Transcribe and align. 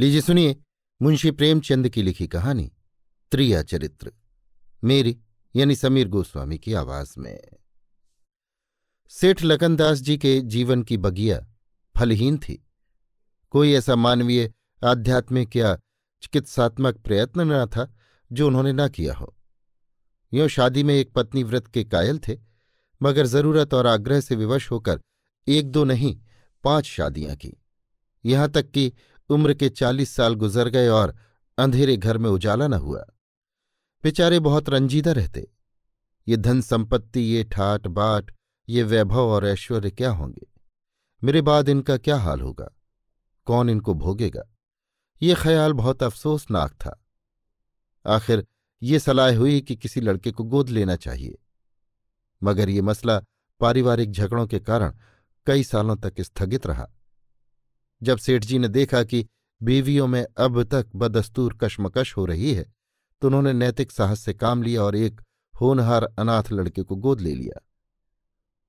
लीजिए, 0.00 0.20
सुनिए, 0.20 0.56
मुंशी 1.02 1.30
प्रेमचंद 1.30 1.88
की 1.88 2.02
लिखी 2.02 2.28
कहानी, 2.28 2.72
त्रिया 3.30 3.62
चरित्र, 3.62 4.12
मेरी, 4.84 5.18
यानी 5.56 5.76
समीर 5.76 6.08
गोस्वामी 6.08 6.58
की 6.58 6.72
आवाज़ 6.72 7.14
में। 7.18 7.40
सेठ 9.08 9.42
लखनदास 9.42 9.98
जी 9.98 10.18
के 10.18 10.40
जीवन 10.40 10.82
की 10.82 10.96
बगिया 10.96 11.46
फलहीन 11.98 12.38
थी। 12.38 12.68
कोई 13.50 13.72
ऐसा 13.72 13.96
मानवीय, 13.96 14.52
आध्यात्मिक 14.84 15.56
या 15.56 15.76
चिकित्सात्मक 16.22 16.96
प्रयत्न 16.96 17.52
न 17.52 17.66
था, 17.66 17.94
जो 18.32 18.46
उन्होंने 18.46 18.72
न 18.72 18.88
किया 18.88 19.14
हो। 19.14 19.36
यों 20.34 20.48
शादी 20.48 20.82
में 20.82 20.94
एक 20.94 21.12
पत्नी 21.12 21.42
व्रत 21.42 21.66
के 21.66 21.84
कायल 21.84 22.18
थे, 22.18 22.38
मगर 23.02 23.26
ज़रूरत 23.26 23.74
और 23.74 23.86
आग्रह 23.86 24.20
से 24.20 24.36
विवश 24.36 24.70
होकर 24.70 25.00
एक 25.48 25.70
दो 25.70 25.84
नहीं, 25.84 26.20
पाँच 26.64 26.84
शादियाँ 26.84 27.36
की। 27.36 27.56
यहाँ 28.24 28.50
तक 28.50 28.70
कि 28.70 28.92
उम्र 29.30 29.54
के 29.54 29.68
चालीस 29.68 30.10
साल 30.10 30.34
गुजर 30.34 30.68
गए 30.68 30.88
और 30.88 31.16
अंधेरे 31.58 31.96
घर 31.96 32.18
में 32.18 32.30
उजाला 32.30 32.68
न 32.68 32.74
हुआ। 32.74 33.06
बेचारे 34.02 34.40
बहुत 34.40 34.68
रंजीदा 34.68 35.12
रहते। 35.12 35.52
ये 36.28 36.36
धन 36.36 36.60
संपत्ति, 36.60 37.20
ये 37.20 37.44
ठाट 37.44 37.86
बाट, 37.86 38.32
ये 38.68 38.82
वैभव 38.82 39.28
और 39.28 39.46
ऐश्वर्य 39.46 39.90
क्या 39.90 40.10
होंगे? 40.10 40.46
मेरे 41.24 41.42
बाद 41.42 41.68
इनका 41.68 41.96
क्या 41.96 42.16
हाल 42.16 42.40
होगा? 42.40 42.70
कौन 43.44 43.70
इनको 43.70 43.94
भोगेगा? 43.94 44.42
ये 45.22 45.34
ख्याल 45.34 45.72
बहुत 45.72 46.02
अफसोसनाक 46.02 46.72
था। 46.72 47.04
आखिर 48.06 48.46
ये 48.82 48.98
सलाह 48.98 49.36
हुई 49.36 49.60
कि 49.60 49.76
किसी 49.76 50.00
लड़के 50.00 50.30
को 50.30 50.44
गोद 50.44 50.68
लेना 50.68 50.96
चाहिए। 50.96 51.38
मगर 52.42 52.68
ये 52.68 52.82
मसला 52.82 53.22
पारिवारिक 53.60 54.12
झगड़ों 54.12 54.46
के 54.46 54.60
कारण 54.60 54.94
कई 55.46 55.64
सालों 55.64 55.96
तक 55.96 56.20
स्थगित 56.20 56.66
रहा। 56.66 56.90
जब 58.02 58.18
सेठ 58.18 58.44
जी 58.44 58.58
ने 58.58 58.68
देखा 58.68 59.02
कि 59.02 59.26
बीवियों 59.60 60.06
में 60.06 60.24
अब 60.38 60.62
तक 60.64 60.90
बदस्तूर 60.96 61.58
कशमकश 61.62 62.16
हो 62.16 62.24
रही 62.26 62.54
है 62.54 62.72
तो 63.22 63.26
उन्होंने 63.26 63.52
नैतिक 63.52 63.90
साहस 63.90 64.20
से 64.20 64.34
काम 64.34 64.62
लिया 64.62 64.82
और 64.82 64.96
एक 64.96 65.20
होनहार 65.54 66.04
अनाथ 66.18 66.52
लड़के 66.52 66.82
को 66.82 66.96
गोद 66.96 67.20
ले 67.20 67.34
लिया। 67.34 67.60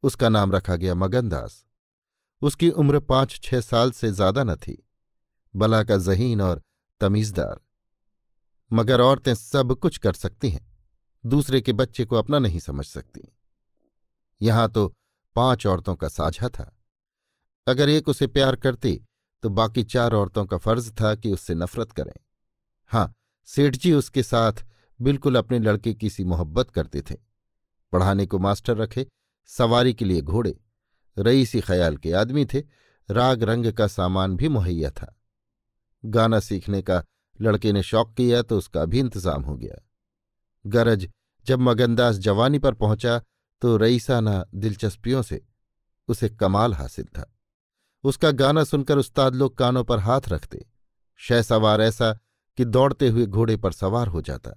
उसका 0.04 0.30
नाम 0.30 0.52
रखा 0.52 0.76
गया 0.76 0.96
मगनदास। 0.96 1.64
उसकी 2.42 2.70
उम्र 2.70 3.00
पाँच 3.00 3.40
छह 3.44 3.62
साल 3.62 3.92
से 3.92 4.12
ज़्यादा 4.12 4.44
न 4.44 4.56
थी। 4.56 4.78
बला 5.54 5.84
का 5.84 5.98
जहीन 5.98 6.42
और 6.42 6.62
तमीजदार। 7.02 7.60
मगर 8.72 9.02
औरतें 9.02 9.34
सब 9.36 9.74
कुछ 9.76 9.98
कर 9.98 10.14
सकती 10.14 10.50
हैं, 10.50 10.66
दूसरे 11.24 11.62
के 11.62 11.74
बच्चे 11.74 12.06
को 12.06 12.16
अपना 12.16 12.40
नहीं 12.40 12.60
समझ 12.60 12.86
सकती। 12.86 13.22
यहाँ 14.42 14.70
तो 14.70 14.88
पाँच 15.36 15.66
औरतों 15.68 15.96
का 15.96 16.08
साझा 16.08 16.50
था। 16.50 16.72
अगर 17.68 17.90
एक 17.90 18.10
उसे 18.10 18.28
प्यार 18.28 18.56
करती 18.56 19.02
तो 19.44 19.50
बाकी 19.50 19.84
चार 19.84 20.14
औरतों 20.14 20.46
का 20.46 20.58
फ़र्ज़ 20.58 20.92
था 20.92 21.14
कि 21.16 21.32
उससे 21.32 21.56
नफरत 21.56 21.92
करें। 21.92 22.14
हाँ 22.92 23.14
सेठ 23.48 23.76
जी 23.76 23.94
उसके 23.94 24.24
साथ 24.24 24.66
बिल्कुल 25.00 25.36
अपने 25.36 25.60
लड़के 25.60 25.94
की 25.94 26.10
सी 26.10 26.24
मोहब्बत 26.26 26.72
करते 26.72 27.02
थे। 27.02 27.16
पढ़ाने 27.94 28.26
को 28.26 28.40
मास्टर 28.40 28.78
रखे, 28.78 29.06
सवारी 29.50 29.94
के 29.94 30.06
लिए 30.06 30.22
घोड़े, 30.22 30.56
रईसी 31.18 31.62
ख्याल 31.62 31.98
के 31.98 32.12
आदमी 32.14 32.46
थे, 32.46 32.60
राग 33.10 33.44
रंग 33.44 33.72
का 33.74 33.88
सामान 33.88 34.36
भी 34.36 34.50
मुहैया 34.50 34.90
था। 34.90 35.16
गाना 36.04 36.40
सीखने 36.40 36.82
का 36.82 37.04
लड़के 37.40 37.72
ने 37.72 37.84
शौक 37.84 38.14
किया 38.14 38.42
तो 38.42 38.58
उसका 38.58 38.86
भी 38.86 39.00
इंतज़ाम 39.00 39.44
हो 39.44 39.56
गया। 39.58 39.82
गरज 40.66 41.10
जब 41.46 41.60
मगनदास 41.60 42.16
जवानी 42.16 42.60
पर 42.60 42.74
पहुँचा 42.74 43.18
तो 43.62 43.76
रईसाना 43.78 44.44
दिलचस्पियों 44.56 45.22
से 45.22 45.42
उसे 46.10 46.30
कमाल 46.30 46.74
हासिल 46.74 47.06
था। 47.08 47.32
उसका 48.04 48.32
गाना 48.32 48.64
सुनकर 48.64 48.98
उस्ताद 48.98 49.36
लोग 49.36 49.58
कानों 49.58 49.84
पर 49.84 50.00
हाथ 50.00 50.30
रखते। 50.30 50.66
शह 51.20 51.42
सवार 51.42 51.82
ऐसा 51.82 52.14
कि 52.58 52.66
दौड़ते 52.66 53.10
हुए 53.10 53.26
घोड़े 53.26 53.58
पर 53.58 53.72
सवार 53.72 54.08
हो 54.08 54.22
जाता। 54.22 54.52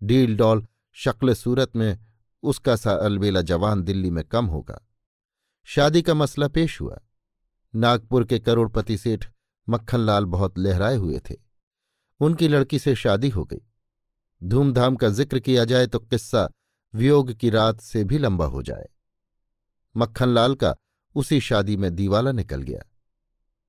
डील 0.00 0.36
डॉल 0.36 0.66
शक्ल 0.96 1.34
सूरत 1.34 1.76
में 1.76 1.98
उसका 2.42 2.76
सा 2.76 2.92
अलबेला 2.96 3.42
जवान 3.42 3.82
दिल्ली 3.82 4.10
में 4.10 4.24
कम 4.24 4.46
होगा। 4.46 4.80
शादी 5.68 6.02
का 6.02 6.14
मसला 6.14 6.48
पेश 6.48 6.80
हुआ। 6.80 6.98
नागपुर 7.74 8.24
के 8.24 8.38
करोड़पति 8.38 8.96
सेठ 8.98 9.26
मक्खनलाल 9.68 10.24
बहुत 10.24 10.58
लहराए 10.58 10.96
हुए 10.96 11.20
थे। 11.30 11.34
उनकी 12.20 12.48
लड़की 12.48 12.78
से 12.78 12.94
शादी 12.94 13.28
हो 13.28 13.44
गई। 13.44 13.60
धूमधाम 14.42 14.96
का 14.96 15.08
ज़िक्र 15.08 15.38
किया 15.38 15.64
जाए 15.64 15.86
तो 15.86 15.98
किस्सा 15.98 16.48
वियोग 16.94 17.32
की 17.32 17.50
रात 17.50 17.80
से 17.80 18.04
भी 18.04 18.18
लंबा 18.18 18.46
हो 18.46 18.62
जाए। 18.62 18.88
मक्खनलाल 19.94 20.54
का 20.54 20.74
उसी 21.14 21.40
शादी 21.40 21.76
में 21.76 21.94
दीवाला 21.94 22.32
निकल 22.32 22.62
गया। 22.62 22.82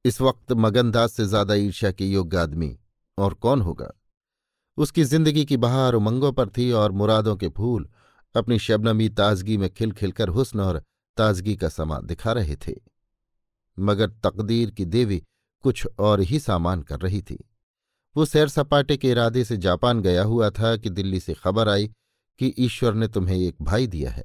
इस 0.06 0.22
वक्त 0.22 0.52
मगनदास 0.52 1.14
से 1.14 1.26
ज़्यादा 1.26 1.54
ईर्ष्या 1.54 1.92
के 1.92 2.06
योग्य 2.06 2.38
आदमी 2.38 2.78
और 3.18 3.34
कौन 3.34 3.62
होगा? 3.62 3.92
उसकी 4.78 5.04
ज़िंदगी 5.04 5.46
की 5.46 5.58
बहार 5.58 5.94
उमंगों 5.94 6.32
पर 6.34 6.50
थी 6.50 6.72
और 6.72 6.92
मुरादों 6.92 7.36
के 7.36 7.50
फूल 7.50 7.90
अपनी 8.36 8.60
शबनमी 8.60 9.10
ताजगी 9.10 9.58
में 9.58 9.70
खिल 9.70 9.92
खिलकर 9.92 10.30
हुस्न 10.30 10.60
और 10.60 10.82
ताजगी 11.18 11.56
का 11.56 11.70
समा 11.70 12.00
दिखा 12.02 12.32
रहे 12.32 12.56
थे। 12.58 12.74
मगर 13.78 14.10
तकदीर 14.24 14.72
की 14.72 14.86
देवी 14.86 15.22
कुछ 15.64 15.88
और 16.00 16.22
ही 16.22 16.40
सामान 16.40 16.82
कर 16.82 17.00
रही 17.00 17.22
थी। 17.22 17.38
वो 18.16 18.26
सैर 18.26 18.48
सपाटे 18.48 18.98
के 18.98 19.12
इरादे 19.12 19.44
से 19.44 19.58
जापान 19.58 20.02
गया 20.02 20.24
हुआ 20.24 20.50
था 20.50 20.76
कि 20.78 20.90
दिल्ली 20.90 21.20
से 21.20 21.34
खबर 21.34 21.70
आई 21.70 21.88
कि 22.40 22.54
ईश्वर 22.60 22.94
ने 22.94 23.08
तुम्हें 23.08 23.38
एक 23.38 23.56
भाई 23.62 23.88
दिया 23.88 24.12
है। 24.12 24.24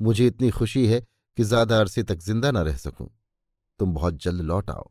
मुझे 0.00 0.26
इतनी 0.26 0.50
खुशी 0.50 0.86
है 0.86 1.02
कि 1.38 1.44
ज़्यादा 1.44 1.78
अरसे 1.80 2.02
तक 2.02 2.18
ज़िंदा 2.18 2.50
न 2.50 2.56
रह 2.58 2.76
सकूँ। 2.76 3.08
तुम 3.80 3.94
बहुत 3.94 4.22
जल्द 4.22 4.40
लौट 4.40 4.70
आओ। 4.70 4.90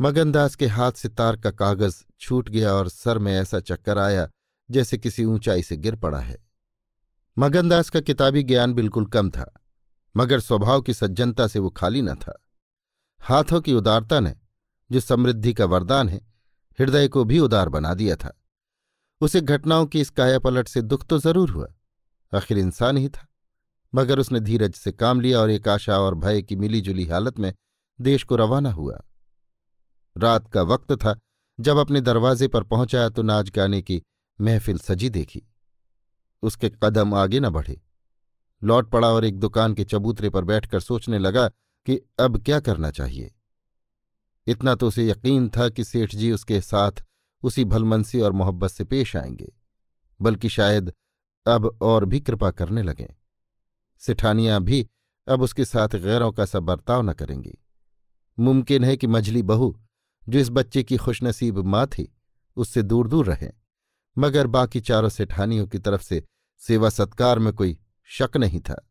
मगनदास 0.00 0.54
के 0.54 0.66
हाथ 0.66 0.92
से 0.92 1.08
तार 1.08 1.36
का 1.36 1.50
कागज़ 1.50 2.02
छूट 2.20 2.48
गया 2.48 2.72
और 2.72 2.88
सर 2.88 3.18
में 3.18 3.32
ऐसा 3.32 3.60
चक्कर 3.60 3.98
आया 3.98 4.28
जैसे 4.68 4.98
किसी 4.98 5.24
ऊंचाई 5.24 5.62
से 5.62 5.76
गिर 5.76 5.96
पड़ा 5.96 6.18
है। 6.18 6.36
मगनदास 7.36 7.90
का 7.90 8.00
किताबी 8.00 8.42
ज्ञान 8.42 8.74
बिल्कुल 8.74 9.06
कम 9.06 9.30
था, 9.30 9.52
मगर 10.14 10.40
स्वभाव 10.40 10.80
की 10.82 10.94
सज्जनता 10.94 11.46
से 11.46 11.58
वो 11.58 11.70
खाली 11.70 12.02
न 12.02 12.14
था। 12.14 12.38
हाथों 13.20 13.60
की 13.60 13.72
उदारता 13.72 14.20
ने, 14.20 14.34
जो 14.90 15.00
समृद्धि 15.00 15.52
का 15.52 15.64
वरदान 15.64 16.08
है, 16.08 16.20
हृदय 16.78 17.08
को 17.08 17.24
भी 17.24 17.38
उदार 17.38 17.68
बना 17.68 17.94
दिया 17.94 18.16
था। 18.16 18.36
उसे 19.20 19.40
घटनाओं 19.40 19.86
की 19.86 20.00
इस 20.00 20.10
कायापलट 20.10 20.68
से 20.68 20.82
दुख 20.82 21.06
तो 21.06 21.18
ज़रूर 21.18 21.50
हुआ, 21.50 21.66
आखिर 22.32 22.58
इंसान 22.58 22.96
ही 22.96 23.08
था। 23.08 23.26
मगर 23.94 24.18
उसने 24.18 24.40
धीरज 24.40 24.72
से 24.72 24.92
काम 24.92 25.20
लिया 25.20 25.40
और 25.40 25.50
एक 25.50 25.68
आशा 25.68 25.98
और 25.98 26.14
भय 26.14 26.42
की 26.42 26.56
मिलीजुली 26.56 27.06
हालत 27.06 27.38
में 27.38 27.52
देश 28.00 28.24
को 28.24 28.36
रवाना 28.36 28.72
हुआ। 28.72 29.00
रात 30.16 30.48
का 30.48 30.62
वक्त 30.62 30.92
था, 30.92 31.18
जब 31.60 31.76
अपने 31.76 32.00
दरवाजे 32.00 32.48
पर 32.48 32.62
पहुँचा 32.62 33.08
तो 33.08 33.22
नाच 33.22 33.50
गाने 33.50 33.82
की 33.82 34.02
महफिल 34.38 34.78
सजी 34.78 35.10
देखी। 35.10 35.42
उसके 36.42 36.70
कदम 36.82 37.14
आगे 37.14 37.40
न 37.40 37.48
बढ़े। 37.48 37.80
लौट 38.62 38.90
पड़ा 38.90 39.08
और 39.08 39.24
एक 39.24 39.38
दुकान 39.38 39.74
के 39.74 39.84
चबूतरे 39.84 40.30
पर 40.30 40.44
बैठकर 40.44 40.80
सोचने 40.80 41.18
लगा 41.18 41.48
कि 41.86 42.00
अब 42.20 42.42
क्या 42.44 42.60
करना 42.60 42.90
चाहिए। 42.90 43.34
इतना 44.46 44.74
तो 44.74 44.88
उसे 44.88 45.06
यकीन 45.08 45.48
था 45.48 45.68
कि 45.68 45.84
सेठ 45.84 46.14
जी 46.14 46.32
उसके 46.32 46.60
साथ 46.60 47.04
उसी 47.42 47.64
भलमनसी 47.64 48.20
और 48.20 48.32
मोहब्बत 48.32 48.70
से 48.70 48.84
पेश 48.84 49.16
आएँगे, 49.16 49.52
बल्कि 50.20 50.48
शायद 50.48 50.92
अब 51.46 51.78
और 51.82 52.04
भी 52.04 52.20
कृपा 52.20 52.50
करने 52.50 52.82
लगें। 52.82 53.06
सिठानियाँ 54.00 54.60
भी 54.62 54.88
अब 55.28 55.42
उसके 55.42 55.64
साथ 55.64 55.88
गैरों 55.88 56.32
का 56.32 56.44
सा 56.44 56.60
बर्ताव 56.60 57.02
न 57.02 57.12
करेंगी। 57.12 57.58
मुमकिन 58.38 58.84
है 58.84 58.96
कि 58.96 59.06
मझली 59.06 59.42
बहू, 59.42 59.80
जो 60.28 60.38
इस 60.38 60.50
बच्चे 60.50 60.82
की 60.82 60.96
खुशनसीब 60.96 61.58
माँ 61.58 61.86
थी, 61.86 62.16
उससे 62.56 62.82
दूर 62.82 63.08
दूर 63.08 63.26
रहे। 63.26 63.50
मगर 64.18 64.46
बाकी 64.46 64.80
चारों 64.80 65.08
सेठानियों 65.08 65.66
की 65.66 65.78
तरफ़ 65.78 66.02
से 66.02 66.22
सेवा 66.58 66.88
सत्कार 66.88 67.38
में 67.38 67.52
कोई 67.52 67.78
शक 68.04 68.36
नहीं 68.36 68.60
था। 68.60 68.88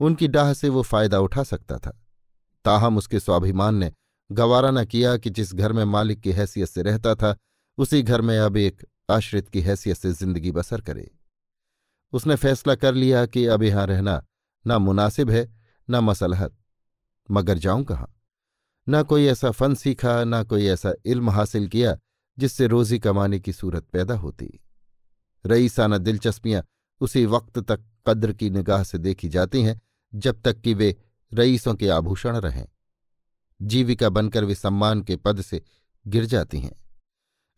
उनकी 0.00 0.28
डाह 0.28 0.52
से 0.52 0.68
वो 0.68 0.82
फ़ायदा 0.82 1.18
उठा 1.18 1.42
सकता 1.42 1.78
था। 1.78 2.02
ताहम 2.64 2.98
उसके 2.98 3.20
स्वाभिमान 3.20 3.74
ने 3.74 3.92
गवारा 4.32 4.70
न 4.70 4.84
किया 4.84 5.16
कि 5.16 5.30
जिस 5.30 5.54
घर 5.54 5.72
में 5.72 5.84
मालिक 5.84 6.20
की 6.20 6.32
हैसियत 6.32 6.68
से 6.68 6.82
रहता 6.82 7.14
था, 7.14 7.36
उसी 7.78 8.02
घर 8.02 8.20
में 8.20 8.38
अब 8.38 8.56
एक 8.56 8.86
आश्रित 9.10 9.48
की 9.48 9.60
हैसियत 9.60 9.96
से 9.96 10.12
ज़िंदगी 10.12 10.50
बसर 10.50 10.80
करे। 10.80 11.10
उसने 12.12 12.36
फैसला 12.36 12.74
कर 12.74 12.94
लिया 12.94 13.26
कि 13.26 13.46
अब 13.46 13.62
यहाँ 13.62 13.86
रहना 13.86 14.24
ना 14.66 14.78
मुनासिब 14.78 15.30
है, 15.30 15.56
न 15.90 15.96
मसलहत। 15.96 16.56
मगर 17.30 17.58
जाऊँ 17.58 17.84
कहाँ? 17.84 18.20
न 18.88 19.02
कोई 19.02 19.26
ऐसा 19.26 19.50
फन 19.50 19.74
सीखा, 19.74 20.24
न 20.24 20.44
कोई 20.44 20.66
ऐसा 20.66 20.92
इल्म 21.04 21.30
हासिल 21.30 21.68
किया, 21.68 21.98
जिससे 22.38 22.66
रोजी 22.66 22.98
कमाने 22.98 23.40
की 23.40 23.52
सूरत 23.52 23.84
पैदा 23.84 24.14
होती। 24.14 24.60
रईसाना 25.46 25.98
दिलचस्पियाँ 25.98 26.64
उसी 27.00 27.26
वक्त 27.26 27.58
तक 27.58 27.80
कद्र 28.06 28.32
की 28.32 28.50
निगाह 28.50 28.82
से 28.84 28.98
देखी 28.98 29.28
जाती 29.28 29.62
हैं, 29.62 29.82
जब 30.14 30.42
तक 30.42 30.60
कि 30.60 30.74
वे 30.74 30.96
रईसों 31.34 31.74
के 31.74 31.88
आभूषण 31.88 32.36
रहें। 32.36 32.68
जीविका 33.62 34.08
बनकर 34.08 34.44
वे 34.44 34.54
सम्मान 34.54 35.02
के 35.02 35.16
पद 35.16 35.40
से 35.40 35.62
गिर 36.06 36.24
जाती 36.24 36.60
हैं। 36.60 36.84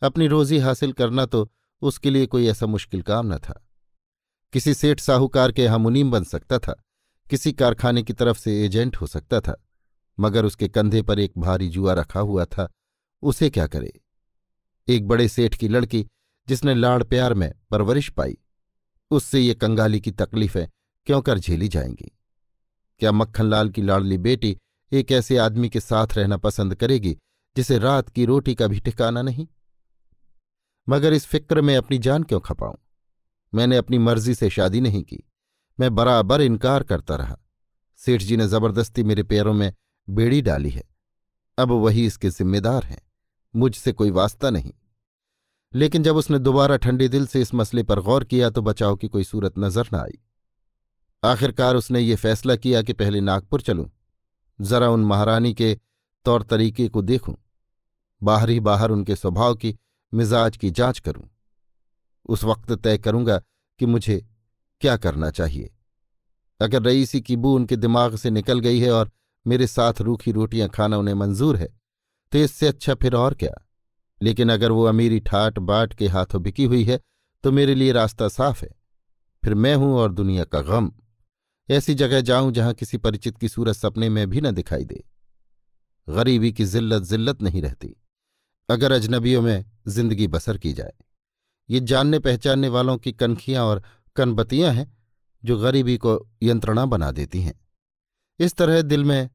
अपनी 0.02 0.26
रोजी 0.26 0.58
हासिल 0.58 0.92
करना 0.92 1.26
तो 1.26 1.52
उसके 1.82 2.10
लिए 2.10 2.26
कोई 2.26 2.46
ऐसा 2.46 2.66
मुश्किल 2.66 3.02
काम 3.02 3.34
न 3.34 3.38
था। 3.38 3.66
किसी 4.52 4.74
सेठ 4.74 5.00
साहूकार 5.00 5.52
के 5.52 5.64
यहाँ 5.64 5.78
मुनीम 5.78 6.10
बन 6.10 6.24
सकता 6.24 6.58
था 6.58 6.82
किसी 7.30 7.52
कारखाने 7.52 8.02
की 8.02 8.12
तरफ़ 8.12 8.38
से 8.38 8.66
एजेंट 8.66 8.96
हो 8.96 9.06
सकता 9.06 9.40
था, 9.40 9.64
मगर 10.20 10.44
उसके 10.44 10.68
कंधे 10.68 11.02
पर 11.02 11.18
एक 11.18 11.32
भारी 11.38 11.68
जुआ 11.68 11.92
रखा 11.92 12.20
हुआ 12.20 12.44
था, 12.44 12.70
उसे 13.22 13.50
क्या 13.50 13.66
करे? 13.66 14.00
एक 14.88 15.08
बड़े 15.08 15.28
सेठ 15.28 15.54
की 15.54 15.68
लड़की, 15.68 16.06
जिसने 16.48 16.74
लाड़ 16.74 17.02
प्यार 17.02 17.34
में 17.34 17.52
परवरिश 17.70 18.10
पाई, 18.10 18.38
उससे 19.10 19.40
ये 19.40 19.54
कंगाली 19.54 20.00
की 20.00 20.10
तकलीफें 20.10 20.66
क्यों 21.06 21.22
कर 21.22 21.38
झेली 21.38 21.68
जाएँगी? 21.68 22.18
क्या 22.98 23.12
मक्खनलाल 23.12 23.70
की 23.70 23.82
लाडली 23.82 24.18
बेटी 24.18 24.58
एक 24.92 25.12
ऐसे 25.12 25.36
आदमी 25.36 25.68
के 25.68 25.80
साथ 25.80 26.06
रहना 26.12 26.36
पसंद 26.36 26.74
करेगी, 26.74 27.18
जिसे 27.56 27.78
रात 27.78 28.08
की 28.08 28.24
रोटी 28.24 28.54
का 28.54 28.66
भी 28.66 28.80
ठिकाना 28.80 29.22
नहीं? 29.22 29.48
मगर 30.88 31.12
इस 31.12 31.24
फ़िक्र 31.24 31.60
में 31.60 31.76
अपनी 31.76 31.98
जान 31.98 32.22
क्यों 32.22 32.40
खपाऊं? 32.40 32.74
मैंने 33.54 33.76
अपनी 33.76 33.98
मर्ज़ी 33.98 34.34
से 34.34 34.50
शादी 34.50 34.80
नहीं 34.80 35.02
की। 35.02 35.27
मैं 35.80 35.94
बराबर 35.94 36.40
इनकार 36.40 36.82
करता 36.82 37.16
रहा। 37.16 37.36
सेठ 37.96 38.22
जी 38.22 38.36
ने 38.36 38.48
ज़बरदस्ती 38.48 39.02
मेरे 39.02 39.22
पैरों 39.22 39.52
में 39.54 39.72
बेड़ी 40.08 40.42
डाली 40.42 40.70
है। 40.70 40.82
अब 41.58 41.70
वही 41.70 42.06
इसके 42.06 42.30
जिम्मेदार 42.30 42.84
हैं। 42.84 43.02
मुझसे 43.56 43.92
कोई 43.92 44.10
वास्ता 44.10 44.50
नहीं। 44.50 44.72
लेकिन 45.74 46.02
जब 46.02 46.16
उसने 46.16 46.38
दोबारा 46.38 46.76
ठंडे 46.76 47.08
दिल 47.08 47.26
से 47.26 47.40
इस 47.40 47.54
मसले 47.54 47.82
पर 47.82 48.00
गौर 48.00 48.24
किया 48.24 48.50
तो 48.50 48.62
बचाव 48.62 48.96
की 48.96 49.08
कोई 49.08 49.24
सूरत 49.24 49.54
नज़र 49.58 49.88
न 49.94 49.96
आई। 49.96 50.18
आखिरकार 51.24 51.76
उसने 51.76 52.00
ये 52.00 52.16
फैसला 52.16 52.56
किया 52.56 52.82
कि 52.82 52.92
पहले 52.92 53.20
नागपुर 53.20 53.60
चलूँ। 53.60 53.90
जरा 54.60 54.88
उन 54.88 55.04
महारानी 55.04 55.54
के 55.54 55.78
तौर 56.24 56.42
तरीके 56.42 56.88
को 56.88 57.02
देखूँ। 57.02 57.36
बाहर 58.22 58.50
ही 58.50 58.60
बाहर 58.60 58.90
उनके 58.90 59.16
स्वभाव 59.16 59.54
की 59.54 59.76
मिजाज 60.14 60.56
की 60.56 60.70
जाँच 60.70 60.98
करूँ। 60.98 61.28
उस 62.28 62.44
वक्त 62.44 62.72
तय 62.72 62.98
करूँगा 62.98 63.42
कि 63.80 63.86
मुझे 63.86 64.26
क्या 64.80 64.96
करना 64.96 65.30
चाहिए? 65.30 65.70
अगर 66.60 66.82
रईसी 66.82 67.20
की 67.20 67.36
बू 67.36 67.54
उनके 67.56 67.76
दिमाग 67.76 68.16
से 68.16 68.30
निकल 68.30 68.60
गई 68.60 68.78
है 68.80 68.90
और 68.90 69.10
मेरे 69.46 69.66
साथ 69.66 70.00
रूखी 70.00 70.32
रोटियाँ 70.32 70.68
खाना 70.68 70.96
उन्हें 70.98 71.14
मंजूर 71.14 71.56
है 71.56 71.68
तो 72.32 72.38
इससे 72.38 72.66
अच्छा 72.68 72.94
फिर 72.94 73.14
और 73.14 73.34
क्या? 73.34 73.52
लेकिन 74.20 74.50
अगर 74.52 74.70
वो 74.70 74.84
अमीरी 74.84 75.20
ठाट 75.20 75.58
बाट 75.58 75.94
के 75.94 76.06
हाथों 76.06 76.42
बिकी 76.42 76.64
हुई 76.64 76.82
है 76.84 77.00
तो 77.44 77.52
मेरे 77.52 77.74
लिए 77.74 77.92
रास्ता 77.92 78.28
साफ़ 78.28 78.64
है। 78.64 78.70
फिर 79.42 79.54
मैं 79.54 79.74
हूँ 79.74 79.92
और 79.94 80.12
दुनिया 80.12 80.44
का 80.44 80.60
गम। 80.60 80.90
ऐसी 81.68 81.94
जगह 81.94 82.20
जाऊँ 82.20 82.52
जहाँ 82.52 82.74
किसी 82.74 82.98
परिचित 82.98 83.38
की 83.38 83.48
सूरत 83.48 83.76
सपने 83.76 84.08
में 84.08 84.28
भी 84.30 84.40
न 84.40 84.50
दिखाई 84.50 84.84
दे। 84.84 85.02
गरीबी 86.08 86.52
की 86.52 86.64
जिल्लत 86.64 87.02
जिल्लत 87.02 87.42
नहीं 87.42 87.62
रहती। 87.62 87.94
अगर 88.68 88.92
अजनबियों 88.92 89.42
में 89.42 89.64
ज़िंदगी 89.88 90.26
बसर 90.26 90.58
की 90.58 90.72
जाए। 90.72 90.92
ये 91.68 91.80
जानने 91.80 92.18
पहचानने 92.18 92.68
वालों 92.68 92.96
की 92.98 93.12
कनखियाँ 93.12 93.64
और 93.64 93.82
कनबतियाँ 94.18 94.72
हैं 94.72 94.86
जो 95.42 95.58
गरीबी 95.58 95.96
को 95.96 96.18
यंत्रणा 96.42 96.84
बना 96.86 97.10
देती 97.10 97.42
हैं। 97.42 97.54
इस 98.40 98.54
तरह 98.54 98.82
दिल 98.82 99.04
में 99.04 99.28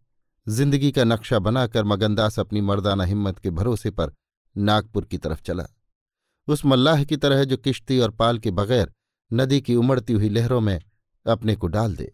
ज़िंदगी 0.47 0.91
का 0.91 1.03
नक्शा 1.03 1.39
बनाकर 1.39 1.83
मगनदास 1.83 2.39
अपनी 2.39 2.61
मर्दाना 2.61 3.03
हिम्मत 3.03 3.39
के 3.39 3.49
भरोसे 3.51 3.91
पर 3.91 4.13
नागपुर 4.55 5.05
की 5.05 5.17
तरफ़ 5.17 5.41
चला। 5.41 5.65
उस 6.47 6.65
मल्लाह 6.65 7.03
की 7.03 7.17
तरह 7.17 7.43
जो 7.43 7.57
किश्ती 7.57 7.99
और 7.99 8.11
पाल 8.11 8.39
के 8.39 8.51
बगैर 8.51 8.91
नदी 9.31 9.61
की 9.61 9.75
उमड़ती 9.75 10.13
हुई 10.13 10.29
लहरों 10.29 10.59
में 10.61 10.79
अपने 11.25 11.55
को 11.55 11.67
डाल 11.67 11.95
दे। 11.95 12.11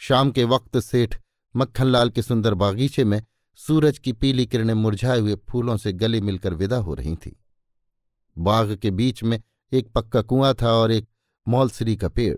शाम 0.00 0.30
के 0.30 0.44
वक्त 0.44 0.78
सेठ 0.78 1.14
मक्खनलाल 1.54 2.10
के 2.10 2.22
सुंदर 2.22 2.54
बागीचे 2.54 3.04
में 3.04 3.22
सूरज 3.60 3.98
की 3.98 4.12
पीली 4.12 4.46
किरणें 4.46 4.74
मुरझाए 4.74 5.18
हुए 5.18 5.34
फूलों 5.48 5.76
से 5.76 5.92
गले 5.92 6.20
मिलकर 6.20 6.54
विदा 6.54 6.76
हो 6.76 6.94
रही 6.94 7.14
थीं। 7.16 7.32
बाग 8.36 8.74
के 8.76 8.90
बीच 8.90 9.22
में 9.22 9.40
एक 9.72 9.92
पक्का 9.92 10.22
कुआँ 10.22 10.54
था 10.54 10.72
और 10.72 10.92
एक 10.92 11.08
मौलसरी 11.46 11.96
का 11.96 12.08
पेड़। 12.08 12.36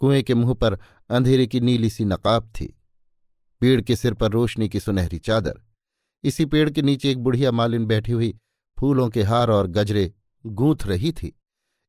कुएँ 0.00 0.22
के 0.22 0.34
मुँह 0.34 0.54
पर 0.54 0.78
अंधेरे 1.10 1.46
की 1.46 1.60
नीली 1.60 1.90
सी 1.90 2.04
नकाब 2.04 2.50
थी। 2.50 2.66
पेड़ 3.60 3.80
के 3.80 3.96
सिर 3.96 4.14
पर 4.14 4.30
रोशनी 4.30 4.68
की 4.68 4.80
सुनहरी 4.80 5.18
चादर। 5.18 5.60
इसी 6.24 6.44
पेड़ 6.44 6.68
के 6.70 6.82
नीचे 6.82 7.10
एक 7.10 7.18
बुढ़िया 7.18 7.52
मालिन 7.52 7.86
बैठी 7.86 8.12
हुई 8.12 8.36
फूलों 8.78 9.08
के 9.08 9.22
हार 9.22 9.50
और 9.50 9.66
गजरे 9.66 10.12
गूंथ 10.46 10.86
रही 10.86 11.12
थी। 11.12 11.34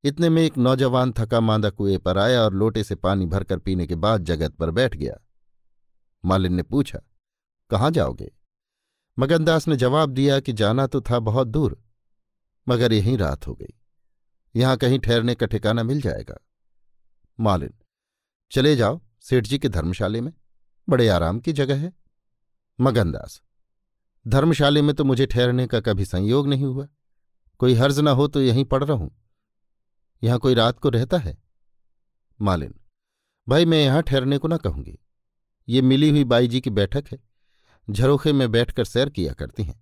इतने 0.03 0.30
में 0.30 0.41
एक 0.41 0.57
नौजवान 0.57 1.13
थका 1.18 1.39
मांदा 1.39 1.69
कुएँ 1.69 1.97
पर 1.97 2.18
आया 2.18 2.42
और 2.42 2.53
लोटे 2.53 2.83
से 2.83 2.95
पानी 2.95 3.25
भरकर 3.25 3.57
पीने 3.57 3.88
के 3.88 3.95
बाद 3.95 4.24
जगत 4.24 4.53
पर 4.53 4.71
बैठ 4.71 4.95
गया। 4.95 5.18
मालिन 6.25 6.53
ने 6.53 6.63
पूछा, 6.63 7.00
कहाँ 7.71 7.92
जाओगे? 7.92 8.31
मगनदास 9.19 9.68
ने 9.68 9.75
जवाब 9.75 10.09
दिया 10.09 10.39
कि 10.39 10.53
जाना 10.53 10.88
तो 10.88 11.01
था 11.01 11.19
बहुत 11.19 11.47
दूर, 11.47 11.81
मगर 12.68 12.94
यहीं 12.94 13.18
रात 13.18 13.47
हो 13.47 13.53
गई। 13.56 13.78
यहाँ 14.55 14.77
कहीं 14.77 14.99
ठहरने 14.99 15.35
का 15.35 15.45
ठिकाना 15.45 15.83
मिल 15.83 16.01
जाएगा। 16.01 16.39
मालिन, 17.39 17.73
चले 18.51 18.75
जाओ, 18.75 18.99
सेठ 19.21 19.47
जी 19.47 19.59
के 19.59 19.69
धर्मशाले 19.69 20.21
में। 20.21 20.31
बड़े 20.87 21.07
आराम 21.07 21.39
की 21.39 21.53
जगह 21.53 21.79
है। 21.79 21.91
मगनदास, 22.79 23.41
धर्मशाले 24.25 24.81
में 24.81 24.95
तो 24.95 25.03
मुझे 25.03 25.25
ठहरने 25.25 25.67
का 25.67 25.79
कभी 25.79 26.05
संयोग 26.05 26.47
नहीं 26.47 26.65
हुआ। 26.65 26.87
कोई 27.59 27.73
हर्ज 27.73 27.99
न 27.99 28.07
हो 28.09 28.27
तो 28.27 28.41
यहीं 28.41 28.65
पड़ 28.65 28.83
रहूँ 28.83 29.11
यहाँ 30.21 30.39
कोई 30.39 30.53
रात 30.53 30.79
को 30.79 30.89
रहता 30.89 31.17
है? 31.17 31.37
मालिन, 32.39 32.73
भाई 33.47 33.65
मैं 33.65 33.83
यहाँ 33.83 34.01
ठहरने 34.03 34.37
को 34.37 34.47
ना 34.47 34.57
कहूँगी। 34.57 34.97
ये 35.67 35.81
मिली 35.81 36.09
हुई 36.09 36.23
बाई 36.23 36.47
जी 36.47 36.61
की 36.61 36.69
बैठक 36.69 37.05
है। 37.11 37.19
झरोखे 37.87 38.33
में 38.33 38.49
बैठकर 38.51 38.85
सैर 38.85 39.09
किया 39.09 39.33
करती 39.33 39.63
हैं। 39.63 39.79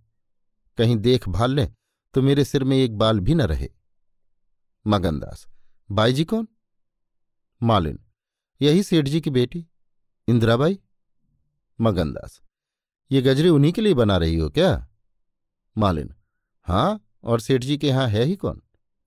कहीं 0.78 0.96
देख 0.98 1.28
भाल 1.30 1.52
लें 1.52 1.68
तो 2.14 2.22
मेरे 2.22 2.46
सिर 2.46 2.64
में 2.64 2.78
एक 2.78 2.98
बाल 2.98 3.20
भी 3.20 3.36
न 3.36 3.42
रहे। 3.44 3.70
मगनदास। 4.88 5.48
बाई 5.92 6.14
जी 6.14 6.26
कौन? 6.26 6.48
मालिन। 7.64 8.00
यही 8.62 8.84
सेठ 8.84 9.06
जी 9.06 9.22
की 9.22 9.30
बेटी। 9.30 9.68
इंदिराबाई 10.28 10.80
मगनदास। 11.82 12.42
ये 13.12 13.22
गजरे 13.22 13.50
उन्हीं 13.50 13.74
के 13.74 13.82
लिए 13.82 13.94
बना 13.94 14.18
रही 14.18 14.36
हो 14.36 14.50
क्या? 14.50 14.88
मालिन। 15.78 16.16
हाँ 16.64 17.12
और 17.24 17.40
सेठ 17.40 17.62
जी 17.62 17.78
के 17.78 17.88
यहाँ 17.88 18.08
है 18.08 18.24
ही 18.24 18.36
कौन? 18.36 18.62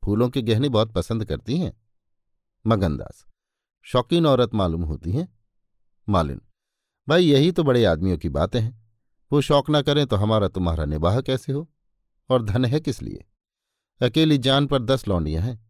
फूलों 0.05 0.29
के 0.29 0.43
गहने 0.43 0.69
बहुत 0.69 0.93
पसंद 0.93 1.25
करती 1.25 1.59
हैं। 1.59 1.83
मगनदास। 2.67 3.27
शौकीन 3.83 4.27
औरत 4.27 4.55
मालूम 4.55 4.83
होती 4.83 5.13
हैं। 5.13 5.39
मालिन। 6.09 6.41
भाई, 7.09 7.25
यही 7.25 7.53
तो 7.53 7.63
बड़े 7.63 7.85
आदमियों 7.85 8.19
की 8.19 8.29
बातें 8.29 8.61
हैं। 8.61 8.91
वो 9.33 9.41
शौक 9.41 9.71
ना 9.71 9.83
करें 9.83 10.07
तो 10.07 10.17
हमारा 10.17 10.49
तुम्हारा 10.49 10.85
निबाह 10.85 11.21
कैसे 11.21 11.53
हो? 11.53 11.71
और 12.31 12.43
धन 12.43 12.65
है 12.65 12.81
किस 12.81 13.03
लिए? 13.03 13.25
अकेली 14.03 14.39
जान 14.39 14.67
पर 14.67 14.83
दस 14.83 15.09
लौंडियाँ 15.09 15.43
हैं। 15.43 15.70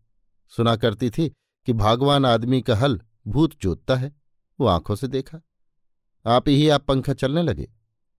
सुना 0.50 0.76
करती 0.76 1.10
थी 1.10 1.28
कि 1.66 1.72
भागवान 1.72 2.26
आदमी 2.26 2.62
का 2.62 2.76
हल 2.76 3.00
भूत 3.26 3.52
जोतता 3.60 3.96
है। 3.96 4.12
वो 4.60 4.66
आँखों 4.66 4.94
से 4.94 5.08
देखा। 5.08 5.40
आप 6.26 6.48
ही 6.48 6.68
आप 6.68 6.84
पंखा 6.84 7.12
चलने 7.12 7.42
लगे। 7.42 7.68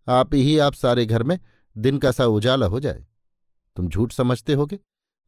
आप 0.08 0.34
ही 0.34 0.58
आप 0.58 0.74
सारे 0.74 1.06
घर 1.06 1.24
में 1.24 1.40
दिन 1.78 1.98
का 1.98 2.12
सा 2.12 2.26
उजाला 2.26 2.66
हो 2.66 2.80
जाए। 2.80 3.06
तुम 3.76 3.88
झूठ 3.88 4.12
समझते 4.12 4.54
होगे, 4.54 4.80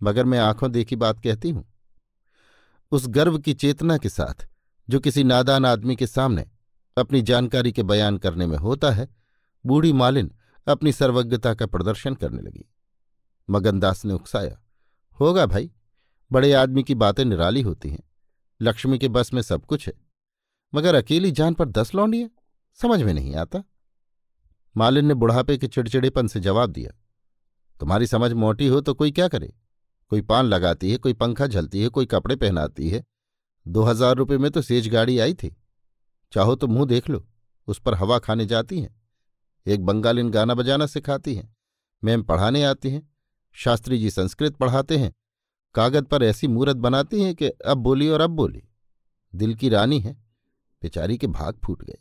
मगर 0.03 0.25
मैं 0.25 0.39
आँखों 0.39 0.72
देखी 0.72 0.95
बात 0.95 1.19
कहती 1.19 1.50
हूँ। 1.50 1.65
उस 2.91 3.07
गर्व 3.07 3.38
की 3.39 3.53
चेतना 3.53 3.98
के 3.98 4.10
साथ, 4.10 4.48
जो 4.89 5.00
किसी 5.00 5.24
नादान 5.24 5.65
आदमी 5.65 5.95
के 5.95 6.07
सामने 6.07 6.45
अपनी 6.98 7.22
जानकारी 7.22 7.72
के 7.72 7.83
बयान 7.83 8.17
करने 8.17 8.48
में 8.48 8.57
होता 8.57 8.91
है, 8.91 9.07
बूढ़ी 9.65 9.93
मालिन 9.93 10.31
अपनी 10.67 10.91
सर्वज्ञता 10.91 11.53
का 11.53 11.65
प्रदर्शन 11.65 12.15
करने 12.15 12.41
लगी। 12.41 12.65
मगनदास 13.50 14.05
ने 14.05 14.13
उकसाया, 14.13 14.62
होगा 15.19 15.45
भाई 15.45 15.72
बड़े 16.33 16.51
आदमी 16.53 16.83
की 16.83 16.95
बातें 16.95 17.23
निराली 17.25 17.61
होती 17.61 17.89
हैं। 17.89 18.03
लक्ष्मी 18.59 18.97
के 18.99 19.07
बस 19.09 19.33
में 19.33 19.41
सब 19.41 19.65
कुछ 19.65 19.87
है, 19.87 19.93
मगर 20.73 20.95
अकेली 20.95 21.31
जान 21.31 21.53
पर 21.53 21.69
दस 21.69 21.93
लौंडियाँ 21.95 22.29
समझ 22.79 23.01
में 23.01 23.13
नहीं 23.13 23.35
आता। 23.35 23.63
मालिन 24.75 25.05
ने 25.05 25.13
बुढ़ापे 25.13 25.57
के 25.57 25.67
चिड़चिड़ेपन 25.67 26.27
से 26.27 26.39
जवाब 26.39 26.71
दिया, 26.71 26.91
तुम्हारी 27.77 28.07
समझ 28.07 28.31
मोटी 28.33 28.67
हो 28.67 28.81
तो 28.81 28.93
कोई 28.93 29.11
क्या 29.11 29.27
करे? 29.27 29.53
कोई 30.11 30.21
पान 30.23 30.45
लगाती 30.45 30.91
है, 30.91 30.97
कोई 30.97 31.13
पंखा 31.13 31.47
झलती 31.47 31.81
है, 31.81 31.89
कोई 31.89 32.05
कपड़े 32.05 32.35
पहनाती 32.35 32.89
है। 32.89 33.03
दो 33.65 33.83
हज़ार 33.83 34.15
रुपये 34.15 34.37
में 34.37 34.49
तो 34.51 34.61
सेज 34.61 34.87
गाड़ी 34.89 35.17
आई 35.19 35.33
थी। 35.33 35.55
चाहो 36.33 36.55
तो 36.55 36.67
मुँह 36.67 36.85
देख 36.85 37.09
लो, 37.09 37.25
उस 37.67 37.79
पर 37.79 37.93
हवा 37.93 38.19
खाने 38.19 38.45
जाती 38.45 38.79
हैं, 38.79 38.95
एक 39.65 39.85
बंगालिन 39.85 40.29
गाना 40.29 40.53
बजाना 40.53 40.85
सिखाती 40.87 41.35
हैं, 41.35 41.55
मैम 42.03 42.23
पढ़ाने 42.23 42.63
आती 42.63 42.89
हैं, 42.89 43.09
शास्त्री 43.55 43.97
जी 43.97 44.09
संस्कृत 44.09 44.55
पढ़ाते 44.55 44.97
हैं 44.97 45.13
कागज़ 45.75 46.03
पर 46.03 46.24
ऐसी 46.24 46.48
मूर्त 46.48 46.77
बनाती 46.77 47.24
हैं 47.24 47.36
कि 47.36 47.46
अब 47.48 47.77
बोली 47.77 48.10
और 48.10 48.22
अब 48.22 48.30
बोली। 48.30 48.63
दिल 49.36 49.56
की 49.56 49.70
रानी 49.70 50.00
है। 50.00 50.13
बेचारी 50.82 51.18
के 51.18 51.27
भाग 51.27 51.60
फूट 51.65 51.84
गए। 51.84 51.98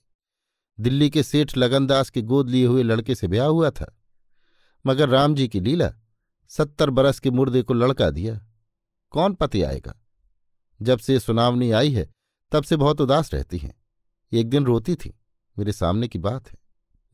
दिल्ली 0.80 1.10
के 1.10 1.22
सेठ 1.22 1.56
लगनदास 1.56 2.10
के 2.10 2.22
गोद 2.22 2.50
लिए 2.50 2.66
हुए 2.66 2.82
लड़के 2.82 3.14
से 3.14 3.28
ब्याह 3.28 3.46
हुआ 3.46 3.70
था। 3.70 3.98
मगर 4.86 5.08
राम 5.08 5.34
जी 5.34 5.48
की 5.48 5.60
लीला 5.60 5.94
सत्तर 6.48 6.90
बरस 6.90 7.18
के 7.18 7.30
मुर्दे 7.30 7.62
को 7.62 7.74
लड़का 7.74 8.10
दिया। 8.10 8.46
कौन 9.10 9.34
पति 9.34 9.62
आएगा? 9.62 10.02
जब 10.82 10.98
से 10.98 11.20
सुनावनी 11.20 11.70
आई 11.70 11.92
है, 11.92 12.12
तब 12.52 12.62
से 12.62 12.76
बहुत 12.76 13.00
उदास 13.00 13.34
रहती 13.34 13.58
हैं। 13.58 13.74
एक 14.32 14.48
दिन 14.48 14.64
रोती 14.64 14.94
थी। 14.94 15.18
मेरे 15.58 15.72
सामने 15.72 16.08
की 16.08 16.18
बात 16.18 16.50
है। 16.50 16.58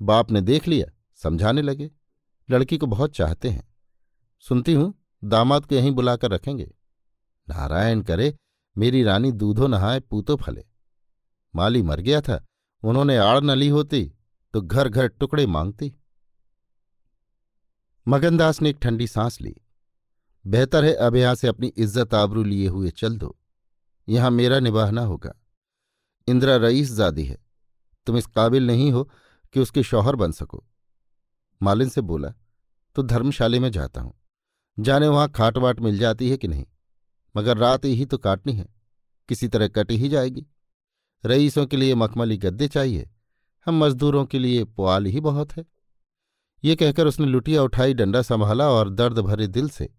बाप 0.03 0.31
ने 0.31 0.41
देख 0.41 0.69
लिया, 0.69 0.93
समझाने 1.15 1.63
लगे। 1.63 1.91
लड़की 2.51 2.79
को 2.79 2.87
बहुत 2.87 3.15
चाहते 3.15 3.49
हैं। 3.49 3.75
सुनती 4.41 4.73
हूँ 4.73 4.98
दामाद 5.23 5.67
को 5.67 5.75
यहीं 5.75 5.91
बुलाकर 5.91 6.31
रखेंगे। 6.31 6.71
नारायण 7.49 8.03
करे, 8.03 8.35
मेरी 8.77 9.03
रानी 9.03 9.33
दूधो 9.33 9.67
नहाए, 9.67 10.01
पूतो 10.01 10.37
फले। 10.37 10.65
माली 11.55 11.83
मर 11.83 12.01
गया 12.01 12.21
था, 12.21 12.45
उन्होंने 12.83 13.17
आड़ 13.17 13.41
न 13.41 13.51
ली 13.51 13.69
होती 13.69 14.05
तो 14.55 14.61
घर 14.63 14.89
घर 14.89 15.09
टुकड़े 15.11 15.47
मांगती। 15.47 15.93
मगनदास 18.07 18.61
ने 18.63 18.71
एक 18.71 18.79
ठंडी 18.83 19.07
सांस 19.07 19.41
ली। 19.41 19.55
बेहतर 20.45 20.85
है 20.85 20.93
अब 20.97 21.17
यहाँ 21.17 21.35
से 21.35 21.49
अपनी 21.49 21.67
इज़्ज़त 21.69 22.15
आबरू 22.15 22.43
लिए 22.43 22.69
हुए 22.69 22.91
चल 22.91 23.17
दो। 23.17 23.37
यहाँ 24.09 24.31
मेरा 24.31 24.61
निभाना 24.61 25.03
होगा। 25.03 25.35
इंदिरा 26.29 26.57
रईस 26.57 26.93
जादी 26.93 27.25
है। 27.25 27.37
तुम 28.07 28.17
इस 28.17 28.27
काबिल 28.27 28.67
नहीं 28.67 28.91
हो 28.93 29.03
कि 29.55 29.61
उसके 29.61 29.83
शौहर 29.83 30.17
बन 30.17 30.33
सको। 30.33 30.65
मालिन 31.61 31.89
से 31.89 32.01
बोला 32.03 32.33
तो 32.97 33.03
धर्मशाले 33.03 33.61
में 33.61 33.71
जाता 33.71 34.01
हूँ। 34.01 34.15
जाने 34.81 35.09
वहाँ 35.09 35.31
खाट 35.31 35.59
वाट 35.59 35.81
मिल 35.81 35.99
जाती 35.99 36.31
है 36.31 36.37
कि 36.37 36.49
नहीं? 36.49 36.67
मगर 37.37 37.59
रात 37.59 37.85
ही 37.85 38.07
तो 38.07 38.19
काटनी 38.19 38.53
है। 38.53 38.69
किसी 39.29 39.49
तरह 39.49 39.69
कटी 39.69 39.97
ही 39.97 40.09
जाएगी। 40.09 40.47
रईसों 41.27 41.67
के 41.67 41.77
लिए 41.77 41.95
मखमली 41.95 42.37
गद्दे 42.37 42.69
चाहिए। 42.69 43.11
हम 43.67 43.85
मजदूरों 43.85 44.27
के 44.27 44.39
लिए 44.39 44.65
पुआल 44.65 45.07
ही 45.07 45.21
बहुत 45.21 45.53
है। 45.53 45.65
ये 46.65 46.77
कहकर 46.77 47.07
उसने 47.07 47.27
लुटिया 47.27 47.63
उठाई, 47.63 47.95
डंडा 47.95 48.23
संभाला 48.23 48.69
और 48.69 48.91
दर्द 48.91 49.19
भरे 49.19 49.47
दिल 49.47 49.69
से 49.69 49.91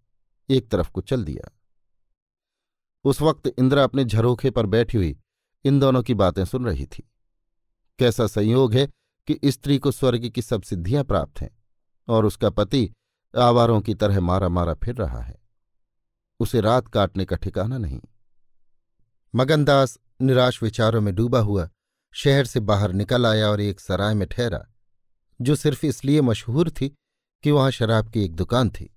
एक 0.48 0.68
तरफ़ 0.68 0.90
को 0.90 1.00
चल 1.00 1.24
दिया। 1.24 1.58
उस 3.04 3.20
वक्त 3.20 3.46
इंदिरा 3.46 3.84
अपने 3.84 4.04
झरोखे 4.04 4.50
पर 4.50 4.66
बैठी 4.66 4.98
हुई 4.98 5.18
इन 5.64 5.80
दोनों 5.80 6.02
की 6.02 6.14
बातें 6.14 6.44
सुन 6.44 6.64
रही 6.64 6.86
थी। 6.86 7.10
कैसा 7.98 8.26
संयोग 8.26 8.74
है 8.74 8.88
कि 9.26 9.38
स्त्री 9.44 9.78
को 9.78 9.90
स्वर्ग 9.90 10.28
की 10.28 10.42
सब 10.42 10.62
सिद्धियाँ 10.62 11.04
प्राप्त 11.04 11.40
हैं 11.40 11.50
और 12.08 12.24
उसका 12.24 12.50
पति 12.50 12.90
आवारों 13.38 13.80
की 13.80 13.94
तरह 13.94 14.20
मारा 14.20 14.48
मारा 14.48 14.74
फिर 14.74 14.94
रहा 14.94 15.20
है। 15.20 15.36
उसे 16.40 16.60
रात 16.60 16.88
काटने 16.88 17.24
का 17.24 17.36
ठिकाना 17.36 17.78
नहीं। 17.78 18.00
मगनदास 19.34 19.98
निराश 20.20 20.62
विचारों 20.62 21.00
में 21.00 21.14
डूबा 21.14 21.40
हुआ, 21.40 21.68
शहर 22.12 22.44
से 22.44 22.60
बाहर 22.60 22.92
निकल 22.92 23.26
आया 23.26 23.48
और 23.48 23.60
एक 23.60 23.80
सराय 23.80 24.14
में 24.14 24.28
ठहरा, 24.28 24.66
जो 25.40 25.56
सिर्फ़ 25.56 25.86
इसलिए 25.86 26.20
मशहूर 26.20 26.70
थी 26.70 26.88
कि 27.42 27.50
वहाँ 27.50 27.70
शराब 27.70 28.08
की 28.08 28.24
एक 28.24 28.36
दुकान 28.36 28.70
थी। 28.70 28.96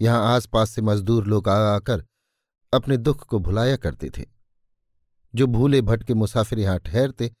यहाँ 0.00 0.34
आसपास 0.34 0.70
से 0.70 0.82
मजदूर 0.82 1.26
लोग 1.26 1.48
आ, 1.48 1.76
आकर 1.76 2.04
अपने 2.74 2.96
दुख 2.96 3.26
को 3.26 3.38
भुलाया 3.38 3.76
करते 3.76 4.10
थे। 4.10 4.24
जो 5.34 5.46
भूले 5.46 5.82
भटके 5.82 6.14
मुसाफिर 6.14 6.58
यहाँ 6.58 6.78
ठहरते, 6.78 7.32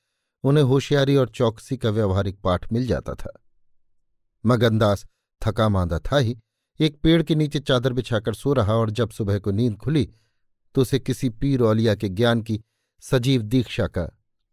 उन्हें 0.44 0.64
होशियारी 0.64 1.16
और 1.16 1.28
चौकसी 1.28 1.76
का 1.76 1.90
व्यवहारिक 1.90 2.40
पाठ 2.40 2.72
मिल 2.72 2.86
जाता 2.86 3.14
था। 3.14 3.42
मगनदास 4.46 5.06
थका 5.42 5.68
मांदा 5.68 5.98
था 5.98 6.18
ही। 6.18 6.36
एक 6.80 6.96
पेड़ 6.96 7.22
के 7.22 7.34
नीचे 7.34 7.60
चादर 7.60 7.92
बिछाकर 7.92 8.34
सो 8.34 8.52
रहा 8.52 8.74
और 8.74 8.90
जब 8.90 9.10
सुबह 9.10 9.38
को 9.38 9.50
नींद 9.50 9.76
खुली 9.76 10.08
तो 10.74 10.82
उसे 10.82 10.98
किसी 10.98 11.28
पीर 11.30 11.62
औलिया 11.62 11.94
के 11.94 12.08
ज्ञान 12.08 12.40
की 12.42 12.60
सजीव 13.02 13.42
दीक्षा 13.42 13.86
का 13.86 14.08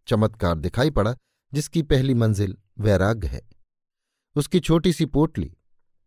चमत्कार 0.07 0.57
दिखाई 0.57 0.89
पड़ा, 0.89 1.15
जिसकी 1.53 1.81
पहली 1.81 2.13
मंजिल 2.13 2.57
वैराग्य 2.79 3.27
है। 3.27 3.41
उसकी 4.35 4.59
छोटी 4.59 4.93
सी 4.93 5.05
पोटली 5.05 5.51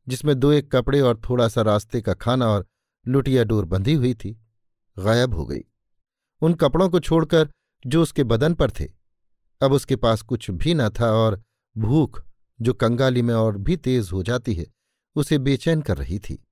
जिसमें 0.06 0.38
दो 0.40 0.52
एक 0.52 0.70
कपड़े 0.72 1.00
और 1.00 1.20
थोड़ा 1.28 1.48
सा 1.48 1.62
रास्ते 1.62 2.00
का 2.02 2.14
खाना 2.14 2.46
और 2.46 2.66
लुटिया 3.06 3.44
डोर 3.44 3.64
बंधी 3.64 3.94
हुई 3.94 4.14
थी, 4.14 4.32
गायब 4.96 5.34
हो 5.34 5.46
गई। 5.46 5.60
उन 6.42 6.54
कपड़ों 6.54 6.88
को 6.90 7.00
छोड़कर 7.00 7.48
जो 7.86 8.02
उसके 8.02 8.24
बदन 8.24 8.54
पर 8.54 8.70
थे, 8.70 8.84
अब 9.60 9.72
उसके 9.72 9.96
पास 9.96 10.22
कुछ 10.22 10.50
भी 10.50 10.74
न 10.74 10.88
था 10.90 11.10
और 11.12 11.42
भूख 11.76 12.22
जो 12.60 12.74
कंगाली 12.74 13.22
में 13.22 13.34
और 13.34 13.56
भी 13.56 13.76
तेज 13.76 14.10
हो 14.12 14.22
जाती 14.22 14.54
है, 14.54 14.66
उसे 15.14 15.38
बेचैन 15.38 15.82
कर 15.82 15.96
रही 15.96 16.18
थी। 16.18 16.46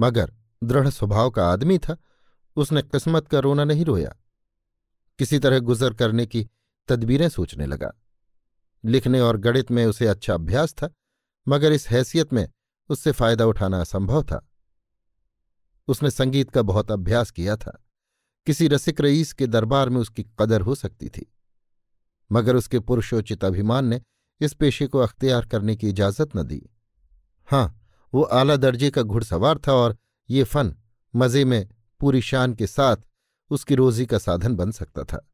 मगर 0.00 0.34
दृढ़ 0.64 0.88
स्वभाव 0.88 1.30
का 1.30 1.48
आदमी 1.48 1.78
था, 1.78 1.96
उसने 2.56 2.82
किस्मत 2.82 3.28
का 3.28 3.38
रोना 3.38 3.64
नहीं 3.64 3.84
रोया। 3.84 4.16
किसी 5.18 5.38
तरह 5.38 5.58
गुजर 5.58 5.94
करने 5.94 6.26
की 6.26 6.48
तदबीरें 6.88 7.28
सोचने 7.28 7.66
लगा। 7.66 7.92
लिखने 8.84 9.20
और 9.20 9.36
गणित 9.36 9.70
में 9.70 9.86
उसे 9.86 10.06
अच्छा 10.06 10.34
अभ्यास 10.34 10.72
था, 10.72 10.90
मगर 11.48 11.72
इस 11.72 11.88
हैसियत 11.88 12.32
में 12.32 12.48
उससे 12.88 13.12
फ़ायदा 13.12 13.46
उठाना 13.46 13.80
असंभव 13.80 14.22
था। 14.22 14.50
उसने 15.88 16.10
संगीत 16.10 16.50
का 16.50 16.62
बहुत 16.62 16.90
अभ्यास 16.90 17.30
किया 17.30 17.56
था। 17.56 17.84
किसी 18.46 18.68
रसिक 18.68 19.00
रईस 19.00 19.32
के 19.32 19.46
दरबार 19.46 19.88
में 19.88 20.00
उसकी 20.00 20.26
कदर 20.38 20.60
हो 20.60 20.74
सकती 20.74 21.08
थी। 21.08 21.32
मगर 22.32 22.56
उसके 22.56 22.78
पुरुषोचित 22.78 23.44
अभिमान 23.44 23.84
ने 23.84 24.02
इस 24.40 24.52
पेशे 24.52 24.86
को 24.86 24.98
अख्तियार 24.98 25.46
करने 25.46 25.76
की 25.76 25.88
इजाज़त 25.88 26.36
न 26.36 26.42
दी। 26.42 26.62
हाँ 27.48 27.80
वो 28.12 28.22
आला 28.22 28.56
दर्जे 28.56 28.90
का 28.90 29.02
घुड़सवार 29.02 29.58
था 29.58 29.72
और 29.72 29.96
ये 30.28 30.44
फन 30.44 30.74
मज़े 31.14 31.44
में 31.44 31.68
पूरी 32.00 32.20
शान 32.22 32.54
के 32.54 32.66
साथ 32.66 32.96
उसकी 33.50 33.74
रोजी 33.74 34.06
का 34.06 34.18
साधन 34.18 34.56
बन 34.56 34.70
सकता 34.70 35.04
था। 35.04 35.26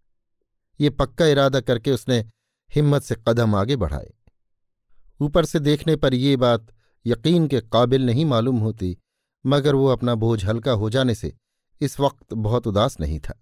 ये 0.80 0.90
पक्का 0.90 1.26
इरादा 1.26 1.60
करके 1.60 1.90
उसने 1.90 2.18
हिम्मत 2.70 3.02
से 3.02 3.16
कदम 3.28 3.54
आगे 3.54 3.76
बढ़ाए। 3.76 4.10
ऊपर 5.20 5.44
से 5.44 5.58
देखने 5.60 5.96
पर 5.96 6.14
ये 6.14 6.36
बात 6.36 6.66
यकीन 7.06 7.46
के 7.48 7.60
काबिल 7.62 8.06
नहीं 8.06 8.24
मालूम 8.24 8.58
होती, 8.58 8.96
मगर 9.44 9.74
वो 9.74 9.86
अपना 9.86 10.14
बोझ 10.14 10.44
हल्का 10.44 10.72
हो 10.72 10.90
जाने 10.90 11.14
से 11.14 11.32
इस 11.80 11.98
वक्त 12.00 12.34
बहुत 12.34 12.66
उदास 12.66 12.98
नहीं 13.00 13.18
था। 13.20 13.34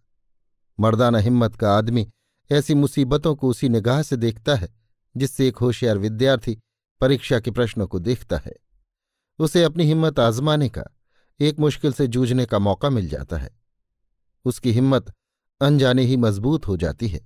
मर्दाना 0.79 1.19
हिम्मत 1.19 1.57
का 1.57 1.77
आदमी 1.79 2.07
ऐसी 2.51 2.75
मुसीबतों 2.75 3.35
को 3.37 3.49
उसी 3.49 3.69
निगाह 3.69 4.03
से 4.03 4.17
देखता 4.17 4.55
है 4.55 4.69
जिससे 5.19 5.49
एक 5.49 5.57
होशियार 5.57 5.99
विद्यार्थी 5.99 6.59
परीक्षा 7.01 7.41
के 7.41 7.51
प्रश्नों 7.51 7.87
को 7.87 7.99
देखता 7.99 8.37
है। 8.37 8.55
उसे 9.39 9.65
अपनी 9.65 9.85
हिम्मत 9.85 10.21
आजमाने 10.21 10.69
का, 10.69 10.85
एक 11.41 11.59
मुश्किल 11.59 11.93
से 11.93 12.07
जूझने 12.07 12.47
का 12.47 12.59
मौका 12.59 12.91
मिल 12.91 13.09
जाता 13.09 13.37
है। 13.37 13.51
उसकी 14.45 14.73
हिम्मत 14.73 15.13
अनजाने 15.61 16.03
ही 16.03 16.17
मज़बूत 16.17 16.67
हो 16.67 16.77
जाती 16.77 17.09
है। 17.09 17.21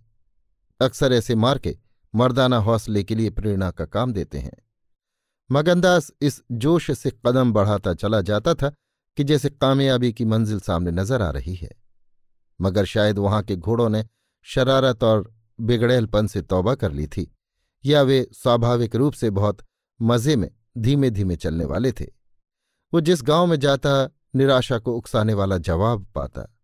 अक्सर 0.80 1.12
ऐसे 1.12 1.34
मार 1.34 1.58
के 1.58 1.78
मर्दाना 2.14 2.56
हौसले 2.56 3.04
के 3.04 3.14
लिए 3.14 3.30
प्रेरणा 3.30 3.70
का 3.70 3.84
काम 3.84 4.12
देते 4.12 4.38
हैं। 4.38 4.52
मगनदास 5.50 6.12
इस 6.22 6.42
जोश 6.52 6.90
से 6.90 7.10
कदम 7.26 7.52
बढ़ाता 7.52 7.94
चला 7.94 8.20
जाता 8.20 8.54
था 8.54 8.72
कि 9.16 9.24
जैसे 9.24 9.50
कामयाबी 9.50 10.12
की 10.12 10.24
मंजिल 10.24 10.60
सामने 10.60 10.90
नज़र 10.90 11.22
आ 11.22 11.30
रही 11.30 11.54
है। 11.54 11.70
मगर 12.60 12.84
शायद 12.84 13.18
वहाँ 13.18 13.42
के 13.42 13.56
घोड़ों 13.56 13.88
ने 13.88 14.04
शरारत 14.42 15.04
और 15.04 15.34
बिगड़ेलपन 15.60 16.26
से 16.26 16.42
तौबा 16.42 16.74
कर 16.74 16.92
ली 16.92 17.06
थी। 17.06 17.36
या 17.84 18.02
वे 18.02 18.26
स्वाभाविक 18.32 18.96
रूप 18.96 19.12
से 19.12 19.30
बहुत 19.30 19.62
मज़े 20.02 20.36
में 20.36 20.50
धीमे 20.78 21.10
धीमे 21.10 21.36
चलने 21.36 21.64
वाले 21.64 21.92
थे। 21.92 22.06
वो 22.94 23.00
जिस 23.00 23.22
गाँव 23.22 23.46
में 23.46 23.56
जाता, 23.56 24.10
निराशा 24.34 24.78
को 24.78 24.96
उकसाने 24.96 25.34
वाला 25.34 25.58
जवाब 25.58 26.06
पाता। 26.14 26.56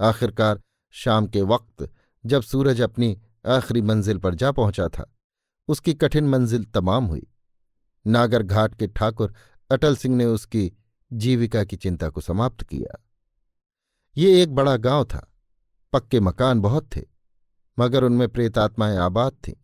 आखिरकार 0.00 0.60
शाम 0.90 1.26
के 1.26 1.42
वक्त, 1.42 1.90
जब 2.26 2.42
सूरज 2.42 2.80
अपनी 2.80 3.20
आखिरी 3.46 3.82
मंजिल 3.82 4.18
पर 4.18 4.34
जा 4.34 4.52
पहुँचा 4.52 4.88
था, 4.88 5.14
उसकी 5.68 5.94
कठिन 5.94 6.28
मंजिल 6.28 6.64
तमाम 6.64 7.04
हुई। 7.04 7.26
नागर 8.06 8.42
घाट 8.42 8.74
के 8.74 8.86
ठाकुर 8.86 9.34
अटल 9.70 9.96
सिंह 9.96 10.16
ने 10.16 10.24
उसकी 10.24 10.72
जीविका 11.12 11.64
की 11.64 11.76
चिंता 11.76 12.08
को 12.08 12.20
समाप्त 12.20 12.62
किया। 12.62 13.04
ये 14.16 14.42
एक 14.42 14.54
बड़ा 14.54 14.76
गाँव 14.76 15.04
था, 15.04 15.32
पक्के 15.92 16.20
मकान 16.20 16.60
बहुत 16.60 16.96
थे, 16.96 17.02
मगर 17.78 18.04
उनमें 18.04 18.28
प्रेतात्माएँ 18.28 18.96
आबाद 18.96 19.32
थीं। 19.32 19.54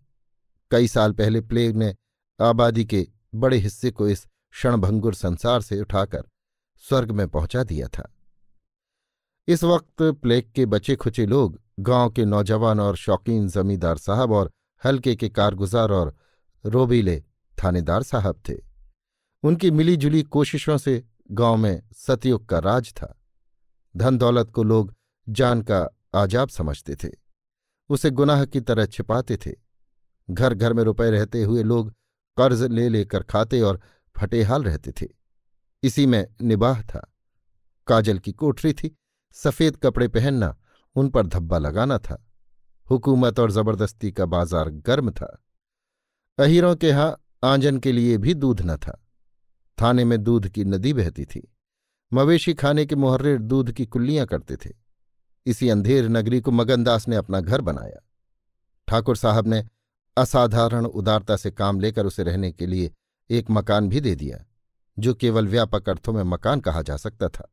कई 0.75 0.89
साल 0.89 1.13
पहले 1.13 1.41
प्लेग 1.41 1.77
ने 1.77 1.97
आबादी 2.41 2.85
के 2.85 3.09
बड़े 3.35 3.57
हिस्से 3.57 3.91
को 3.91 4.09
इस 4.09 4.27
क्षणभंगुर 4.51 5.15
संसार 5.15 5.61
से 5.61 5.81
उठाकर 5.81 6.25
स्वर्ग 6.89 7.11
में 7.11 7.29
पहुँचा 7.29 7.65
दिया 7.65 7.89
था। 7.89 8.15
इस 9.49 9.65
वक्त 9.65 10.03
प्लेग 10.03 10.53
के 10.53 10.67
बचे 10.67 10.97
खुचे 10.97 11.27
लोग, 11.27 11.63
गाँव 11.81 12.11
के 12.11 12.25
नौजवान 12.25 12.81
और 12.81 12.97
शौकीन 12.97 13.49
जमींदार 13.49 13.99
साहब 13.99 14.33
और 14.33 14.51
हल्के 14.85 15.17
के 15.17 15.29
कारगुजार 15.29 15.91
और 15.91 16.17
रोबीले 16.67 17.25
थानेदार 17.65 18.03
साहब 18.03 18.43
थे। 18.49 18.55
उनकी 19.43 19.71
मिलीजुली 19.71 20.23
कोशिशों 20.23 20.79
से 20.79 21.05
गाँव 21.31 21.57
में 21.57 21.83
सतयुग 21.93 22.47
का 22.47 22.59
राज 22.59 22.93
था। 22.93 23.21
धन 23.97 24.19
दौलत 24.19 24.51
को 24.51 24.63
लोग 24.63 24.95
जान 25.29 25.63
का 25.63 25.89
आजाब 26.15 26.49
समझते 26.49 26.97
थे। 26.97 27.11
उसे 27.89 28.11
गुनाह 28.11 28.45
की 28.45 28.61
तरह 28.61 28.87
छिपाते 28.87 29.37
थे। 29.37 29.64
घर 30.31 30.55
घर 30.55 30.73
में 30.73 30.83
रुपए 30.85 31.11
रहते 31.11 31.43
हुए 31.43 31.63
लोग 31.63 31.91
कर्ज 32.39 32.63
ले 32.63 32.89
लेकर 32.89 33.23
खाते 33.23 33.61
और 33.61 33.81
फटेहाल 34.17 34.65
रहते 34.65 34.93
थे। 34.93 35.07
इसी 35.83 36.07
में 36.07 36.27
निबाह 36.43 36.83
था। 36.83 37.13
काजल 37.87 38.19
की 38.19 38.33
कोठरी 38.33 38.73
थी। 38.73 38.97
सफ़ेद 39.33 39.77
कपड़े 39.77 40.09
पहनना, 40.09 40.57
उन 40.97 41.09
पर 41.09 41.27
धब्बा 41.27 41.59
लगाना 41.59 41.99
था। 41.99 42.31
हुकूमत 42.91 43.39
और 43.39 43.51
ज़बरदस्ती 43.51 44.13
का 44.13 44.27
बाज़ार 44.27 44.71
गर्म 44.71 45.11
था। 45.11 45.43
अहीरों 46.39 46.77
के 46.77 46.89
यहाँ 46.89 47.25
आंजन 47.45 47.79
के 47.79 47.93
लिए 47.93 48.19
भी 48.19 48.35
दूध 48.35 48.61
न 48.61 48.77
था। 48.77 49.01
थाने 49.81 50.05
में 50.05 50.23
दूध 50.23 50.49
की 50.49 50.65
नदी 50.65 50.93
बहती 50.93 51.25
थी। 51.25 51.53
मवेशी 52.13 52.55
खाने 52.55 52.87
के 52.87 52.97
मुहर्रे 52.97 53.39
दूध 53.39 53.73
की 53.73 53.87
कुल्लियाँ 53.87 54.27
करते 54.27 54.57
थे। 54.57 54.71
इसी 55.47 55.69
अंधेर 55.69 56.09
नगरी 56.09 56.41
को 56.41 56.51
मगनदास 56.51 57.09
ने 57.09 57.17
अपना 57.17 57.41
घर 57.41 57.61
बनाया। 57.61 58.01
ठाकुर 58.89 59.17
साहब 59.17 59.47
ने 59.47 59.65
असाधारण 60.17 60.85
उदारता 60.85 61.37
से 61.37 61.51
काम 61.51 61.81
लेकर 61.81 62.07
उसे 62.07 62.23
रहने 62.23 62.51
के 62.53 62.67
लिए 62.67 62.93
एक 63.31 63.51
मकान 63.51 63.89
भी 63.89 64.01
दे 64.01 64.15
दिया, 64.15 64.45
जो 64.97 65.15
केवल 65.15 65.49
व्यापक 65.49 65.89
अर्थों 65.89 66.13
में 66.13 66.23
मकान 66.23 66.61
कहा 66.61 66.83
जा 66.83 66.97
सकता 66.97 67.29
था। 67.29 67.51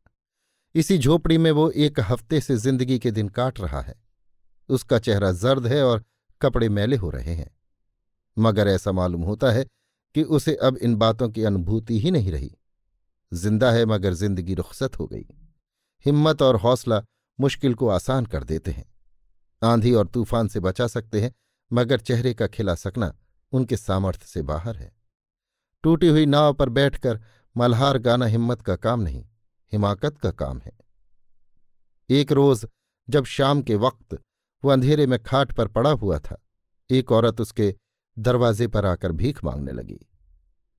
इसी 0.75 0.97
झोपड़ी 0.97 1.37
में 1.37 1.51
वो 1.51 1.69
एक 1.69 1.99
हफ़्ते 1.99 2.41
से 2.41 2.57
ज़िंदगी 2.57 2.99
के 2.99 3.11
दिन 3.11 3.29
काट 3.29 3.59
रहा 3.59 3.81
है। 3.81 3.95
उसका 4.69 4.99
चेहरा 4.99 5.31
जर्द 5.31 5.67
है 5.67 5.83
और 5.83 6.03
कपड़े 6.41 6.69
मैले 6.69 6.95
हो 6.95 7.09
रहे 7.09 7.33
हैं। 7.33 7.49
मगर 8.37 8.67
ऐसा 8.67 8.91
मालूम 8.91 9.21
होता 9.21 9.51
है 9.51 9.65
कि 10.15 10.23
उसे 10.23 10.55
अब 10.55 10.77
इन 10.77 10.95
बातों 10.95 11.29
की 11.29 11.43
अनुभूति 11.43 11.99
ही 11.99 12.11
नहीं 12.11 12.31
रही। 12.31 12.51
ज़िंदा 13.31 13.71
है 13.71 13.85
मगर 13.85 14.13
ज़िंदगी 14.13 14.53
रुखसत 14.53 14.99
हो 14.99 15.07
गई। 15.07 15.25
हिम्मत 16.05 16.41
और 16.41 16.55
हौसला 16.55 17.03
मुश्किल 17.39 17.73
को 17.73 17.87
आसान 17.87 18.25
कर 18.25 18.43
देते 18.43 18.71
हैं। 18.71 18.85
आंधी 19.61 19.93
और 19.93 20.07
तूफ़ान 20.07 20.47
से 20.47 20.59
बचा 20.59 20.87
सकते 20.87 21.21
हैं 21.21 21.31
मगर 21.73 21.99
चेहरे 21.99 22.33
का 22.33 22.47
खिला 22.47 22.75
सकना 22.75 23.13
उनके 23.51 23.77
सामर्थ्य 23.77 24.25
से 24.25 24.41
बाहर 24.41 24.77
है। 24.77 24.91
टूटी 25.83 26.07
हुई 26.07 26.25
नाव 26.25 26.53
पर 26.53 26.69
बैठकर 26.69 27.21
मल्हार 27.57 27.97
गाना 27.97 28.25
हिम्मत 28.25 28.61
का 28.61 28.75
काम 28.75 28.99
नहीं, 28.99 29.25
हिमाकत 29.71 30.17
का 30.17 30.31
काम 30.31 30.59
है। 30.59 30.71
एक 32.09 32.31
रोज 32.31 32.65
जब 33.09 33.25
शाम 33.25 33.61
के 33.61 33.75
वक्त 33.75 34.19
वो 34.63 34.71
अंधेरे 34.71 35.05
में 35.07 35.21
खाट 35.23 35.51
पर 35.51 35.67
पड़ा 35.67 35.91
हुआ 35.91 36.19
था, 36.19 36.41
एक 36.89 37.11
औरत 37.11 37.41
उसके 37.41 37.75
दरवाजे 38.19 38.67
पर 38.67 38.85
आकर 38.85 39.11
भीख 39.11 39.43
मांगने 39.43 39.71
लगी। 39.71 39.99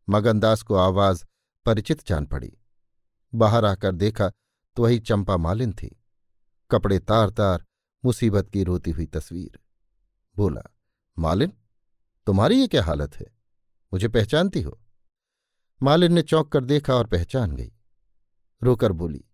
मगनदास 0.08 0.62
को 0.62 0.74
आवाज़ 0.74 1.24
परिचित 1.66 2.06
जान 2.06 2.26
पड़ी। 2.26 2.52
बाहर 3.32 3.64
आकर 3.64 3.92
देखा 3.94 4.28
तो 4.76 4.82
वही 4.82 4.98
चंपा 4.98 5.36
मालिन 5.36 5.72
थी। 5.72 5.96
कपड़े 6.70 6.98
तार 6.98 7.30
तार 7.30 7.64
मुसीबत 8.04 8.48
की 8.48 8.64
रोती 8.64 8.90
हुई 8.90 9.06
तस्वीर। 9.06 9.58
बोला 10.36 10.62
मालिन, 11.18 11.52
तुम्हारी 12.26 12.60
ये 12.60 12.66
क्या 12.66 12.84
हालत 12.84 13.16
है? 13.16 13.26
मुझे 13.92 14.08
पहचानती 14.08 14.62
हो। 14.62 14.78
मालिन 15.82 16.12
ने 16.12 16.22
चौंक 16.22 16.48
कर 16.48 16.64
देखा 16.64 16.94
और 16.94 17.06
पहचान 17.06 17.56
गई। 17.56 17.72
रोकर 18.62 18.92
बोली, 18.92 19.24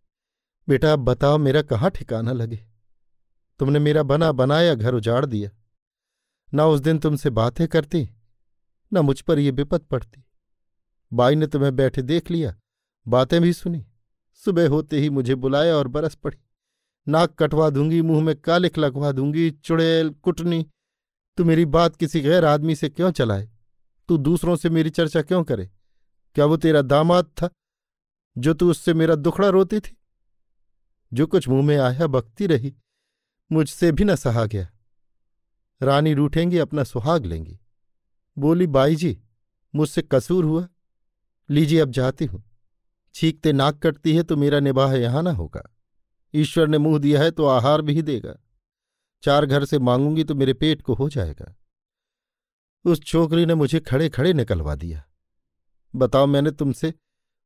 बेटा 0.68 0.92
अब 0.92 0.99
बताओ 0.99 1.38
मेरा 1.38 1.62
कहाँ 1.62 1.90
ठिकाना 1.90 2.32
लगे? 2.32 2.66
तुमने 3.61 3.78
मेरा 3.78 4.02
बना 4.02 4.32
बनाया, 4.32 4.75
घर 4.75 4.94
उजाड़ 4.94 5.25
दिया। 5.26 5.50
न 6.54 6.61
उस 6.61 6.80
दिन 6.80 6.99
तुमसे 6.99 7.30
बातें 7.30 7.66
करती, 7.68 8.08
न 8.92 8.99
मुझ 8.99 9.20
पर 9.20 9.38
यह 9.38 9.52
विपत 9.52 9.82
पड़ती। 9.82 10.25
बाई 11.12 11.35
ने 11.35 11.47
तुम्हें 11.47 11.75
बैठे 11.76 12.02
देख 12.02 12.30
लिया, 12.30 12.54
बातें 13.08 13.40
भी 13.42 13.52
सुनी। 13.52 13.87
सुबह 14.35 14.68
होते 14.68 15.00
ही 15.00 15.11
मुझे 15.11 15.35
बुलाया 15.35 15.76
और 15.76 15.88
बरस 15.88 16.14
पड़ी। 16.14 16.38
नाक 17.08 17.35
कटवा 17.35 17.70
दूँगी, 17.70 18.02
मुँह 18.02 18.25
में 18.25 18.35
कालिक 18.37 18.78
लगवा 18.78 19.12
दूँगी, 19.12 19.50
चुड़ैल, 19.50 20.11
कुटनी 20.11 20.66
तू 21.38 21.45
मेरी 21.45 21.64
बात 21.64 21.97
किसी 21.97 22.21
गैर 22.21 22.45
आदमी 22.45 22.75
से 22.75 22.88
क्यों 22.88 23.11
चलाए? 23.11 23.50
तू 24.09 24.16
दूसरों 24.16 24.57
से 24.57 24.71
मेरी 24.71 24.90
चर्चा 24.90 25.23
क्यों 25.23 25.45
करे? 25.45 25.71
क्या 26.35 26.45
वो 26.45 26.57
तेरा 26.57 26.83
दामाद 26.83 27.25
था, 27.25 27.50
जो 28.38 28.54
तू 28.54 28.71
उससे 28.71 28.95
मेरा 28.95 29.14
दुखड़ा 29.14 29.49
रोती 29.49 29.80
थी? 29.80 29.97
जो 31.12 31.26
कुछ 31.26 31.49
मुँह 31.49 31.66
में 31.66 31.78
आया 31.78 32.07
बकती 32.07 32.47
रही, 32.47 32.75
मुझसे 33.52 33.92
भी 33.92 34.04
न 34.04 34.14
सहा 34.14 34.45
गया। 34.45 34.68
रानी 35.83 36.14
रूठेंगी, 36.14 36.59
अपना 36.59 36.85
सुहाग 36.85 37.26
लेंगी। 37.26 37.59
बोली 38.38 38.66
बाई 38.66 38.97
जी 38.97 39.23
मुझसे 39.75 40.02
कसूर 40.02 40.45
हुआ। 40.45 40.68
लीजिए, 41.50 41.80
अब 41.80 41.90
जाती 41.90 42.25
हूँ। 42.25 42.45
छींकते 43.14 43.52
नाक 43.52 43.87
कटती 43.87 44.16
है 44.16 44.23
तो 44.23 44.37
मेरा 44.37 44.61
निबाह 44.61 44.95
यहाँ 44.95 45.23
ना 45.23 45.33
होगा। 45.33 45.76
ईश्वर 46.35 46.68
ने 46.68 46.78
मुँह 46.78 46.99
दिया 46.99 47.23
है 47.23 47.30
तो 47.30 47.47
आहार 47.47 47.83
भी 47.83 48.02
देगा। 48.02 48.35
चार 49.22 49.46
घर 49.46 49.64
से 49.64 49.78
मांगूँगी 49.78 50.25
तो 50.25 50.34
मेरे 50.34 50.52
पेट 50.54 50.82
को 50.82 50.94
हो 50.94 51.08
जाएगा। 51.08 51.54
उस 52.84 53.02
छोकरी 53.02 53.46
ने 53.46 53.54
मुझे 53.54 53.80
खड़े 53.80 54.08
खड़े 54.08 54.32
निकलवा 54.32 54.75
दिया। 54.75 55.02
बताओ 55.94 56.26
मैंने 56.26 56.50
तुमसे 56.50 56.92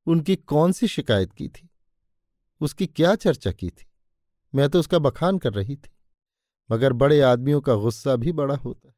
उनकी 0.06 0.36
कौन 0.36 0.72
सी 0.72 0.88
शिकायत 0.88 1.32
की 1.32 1.48
थी? 1.48 1.68
उसकी 2.60 2.86
क्या 2.86 3.14
चर्चा 3.16 3.52
की 3.52 3.68
थी? 3.68 3.86
मैं 4.54 4.68
तो 4.68 4.80
उसका 4.80 4.98
बखान 4.98 5.38
कर 5.38 5.52
रही 5.52 5.76
थी, 5.76 5.90
मगर 6.70 6.92
बड़े 6.92 7.20
आदमियों 7.22 7.60
का 7.60 7.74
गुस्सा 7.76 8.16
भी 8.16 8.32
बड़ा 8.32 8.54
होता 8.56 8.88
है। 8.88 8.94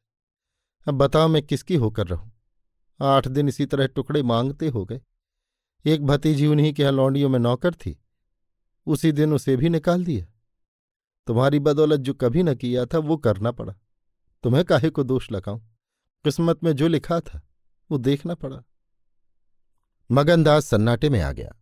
अब 0.87 0.95
बताओ 0.95 1.27
मैं 1.27 1.41
किसकी 1.43 1.75
होकर 1.75 2.07
रहूँ? 2.07 2.31
आठ 2.99 3.27
दिन 3.27 3.47
इसी 3.49 3.65
तरह 3.65 3.87
टुकड़े 3.87 4.21
मांगते 4.23 4.67
हो 4.67 4.83
गए। 4.85 5.01
एक 5.85 6.05
भतीजी 6.05 6.47
उन्हीं 6.47 6.73
के 6.73 6.81
यहाँ 6.81 6.93
लौंडियों 6.93 7.29
में 7.29 7.39
नौकर 7.39 7.73
थी, 7.75 7.97
उसी 8.87 9.11
दिन 9.11 9.33
उसे 9.33 9.55
भी 9.55 9.69
निकाल 9.69 10.05
दिया। 10.05 10.25
तुम्हारी 11.27 11.59
बदौलत 11.59 11.99
जो 11.99 12.13
कभी 12.13 12.43
न 12.43 12.53
किया 12.55 12.85
था, 12.85 12.97
वो 12.97 13.17
करना 13.17 13.51
पड़ा। 13.51 13.73
तुम्हें 14.43 14.65
काहे 14.65 14.89
को 14.89 15.03
दोष 15.03 15.31
लगाऊँ? 15.31 15.59
किस्मत 16.25 16.63
में 16.63 16.71
जो 16.73 16.87
लिखा 16.87 17.19
था, 17.19 17.41
वो 17.91 17.97
देखना 17.97 18.35
पड़ा। 18.35 18.63
मगनदास 20.11 20.65
सन्नाटे 20.65 21.09
में 21.09 21.21
आ 21.21 21.31
गया। 21.31 21.55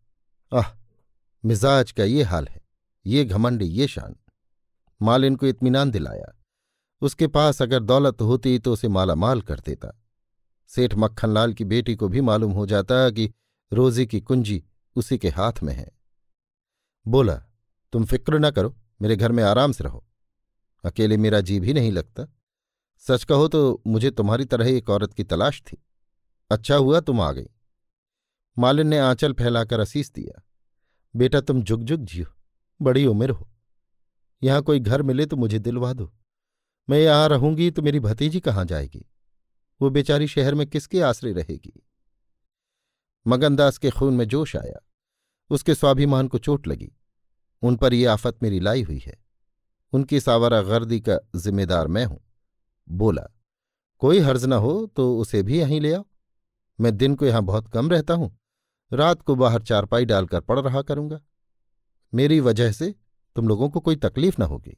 आह, 0.52 0.76
मिजाज 1.44 1.92
का 1.92 2.04
ये 2.04 2.24
हाल 2.24 2.48
है, 2.48 2.62
ये 3.06 3.26
घमंड, 3.26 3.62
ये 3.62 3.88
शान। 3.88 4.16
मालिन 5.02 5.36
को 5.36 5.48
इत्मीनान 5.48 5.92
दिलाया। 5.92 6.34
उसके 7.02 7.28
पास 7.28 7.62
अगर 7.62 7.80
दौलत 7.80 8.22
होती 8.22 8.60
तो 8.60 8.74
उसे 8.74 8.88
माला 8.88 9.16
माल 9.16 9.42
कर 9.42 9.60
देता। 9.60 10.02
सेठ 10.68 10.96
मक्खनलाल 10.96 11.54
की 11.54 11.66
बेटी 11.66 11.96
को 11.96 12.08
भी 12.08 12.22
मालूम 12.22 12.52
हो 12.52 12.66
जाता 12.66 13.10
कि 13.10 13.32
रोजी 13.74 14.06
की 14.06 14.22
कुंजी 14.22 14.64
उसी 14.96 15.18
के 15.18 15.30
हाथ 15.30 15.54
में 15.64 15.74
है। 15.74 15.90
बोला, 17.08 17.36
तुम 17.94 18.06
फ़िक्र 18.06 18.40
न 18.40 18.52
करो। 18.52 18.76
मेरे 19.02 19.16
घर 19.16 19.32
में 19.32 19.44
आराम 19.44 19.72
से 19.72 19.84
रहो। 19.84 20.06
अकेले 20.84 21.18
मेरा 21.18 21.42
जी 21.42 21.60
भी 21.60 21.74
नहीं 21.74 21.92
लगता। 21.92 22.28
सच 22.98 23.24
कहो 23.24 23.48
तो 23.48 23.82
मुझे 23.88 24.12
तुम्हारी 24.12 24.46
तरह 24.46 24.70
एक 24.70 24.90
औरत 24.90 25.14
की 25.14 25.24
तलाश 25.24 25.62
थी। 25.62 25.84
अच्छा 26.52 26.76
हुआ 26.76 27.00
तुम 27.00 27.22
आ 27.22 27.32
गई। 27.32 27.50
मालिन 28.58 28.88
ने 28.88 29.00
आंचल 29.00 29.34
फैलाकर 29.34 29.80
असीस 29.80 30.12
दिया। 30.14 30.42
बेटा 31.16 31.42
तुम 31.42 31.62
जुग 31.62 31.84
जुग 31.84 32.02
जियो, 32.02 32.26
बड़ी 32.82 33.06
उम्र 33.06 33.30
हो। 33.30 33.50
यहाँ 34.44 34.62
कोई 34.62 34.80
घर 34.80 35.02
मिले 35.02 35.26
तो 35.26 35.36
मुझे 35.36 35.60
दिलवा 35.60 35.94
दो। 35.94 36.14
मैं 36.90 37.00
यहाँ 37.00 37.30
रहूँगी 37.30 37.72
तो 37.72 37.82
मेरी 37.82 38.00
भतीजी 38.00 38.40
कहाँ 38.40 38.66
जाएगी? 38.66 39.06
वो 39.82 39.90
बेचारी 39.90 40.28
शहर 40.28 40.56
में 40.56 40.68
किसके 40.68 41.02
आश्रय 41.02 41.34
रहेगी? 41.34 41.88
मगनदास 43.28 43.78
के 43.78 43.90
खून 43.90 44.14
में 44.14 44.26
जोश 44.26 44.56
आया। 44.56 44.80
उसके 45.50 45.76
स्वाभिमान 45.76 46.28
को 46.28 46.38
चोट 46.38 46.68
लगी। 46.68 46.92
उन 47.64 47.76
पर 47.76 47.94
यह 47.94 48.12
आफत 48.14 48.38
मेरी 48.44 48.60
लाई 48.60 48.82
हुई 48.82 48.98
है। 48.98 49.18
उनकी 49.94 50.20
सावरा 50.20 50.62
गर्दी 50.62 51.00
का 51.00 51.18
जिम्मेदार 51.36 51.88
मैं 51.88 52.06
हूँ। 52.06 52.20
बोला, 52.88 53.28
कोई 54.02 54.20
हर्ज 54.20 54.46
न 54.46 54.54
हो 54.54 54.86
तो 54.96 55.18
उसे 55.18 55.44
भी 55.44 55.60
यहीं 55.60 55.82
ले 55.82 55.94
आओ। 55.94 56.06
मैं 56.80 56.98
दिन 56.98 57.16
को 57.16 57.26
यहाँ 57.26 57.44
बहुत 57.44 57.68
कम 57.68 57.90
रहता 57.90 58.14
हूँ। 58.14 58.38
रात 58.92 59.22
को 59.22 59.36
बाहर 59.36 59.62
चारपाई 59.62 60.06
डालकर 60.06 60.42
पड़ 60.42 60.60
रहा 60.60 60.82
करूँगा। 60.82 61.22
मेरी 62.14 62.40
वजह 62.40 62.72
से 62.72 62.96
तुम 63.36 63.48
लोगों 63.48 63.70
को 63.70 63.80
कोई 63.80 63.96
तकलीफ़ 63.96 64.36
न 64.40 64.44
होगी। 64.44 64.78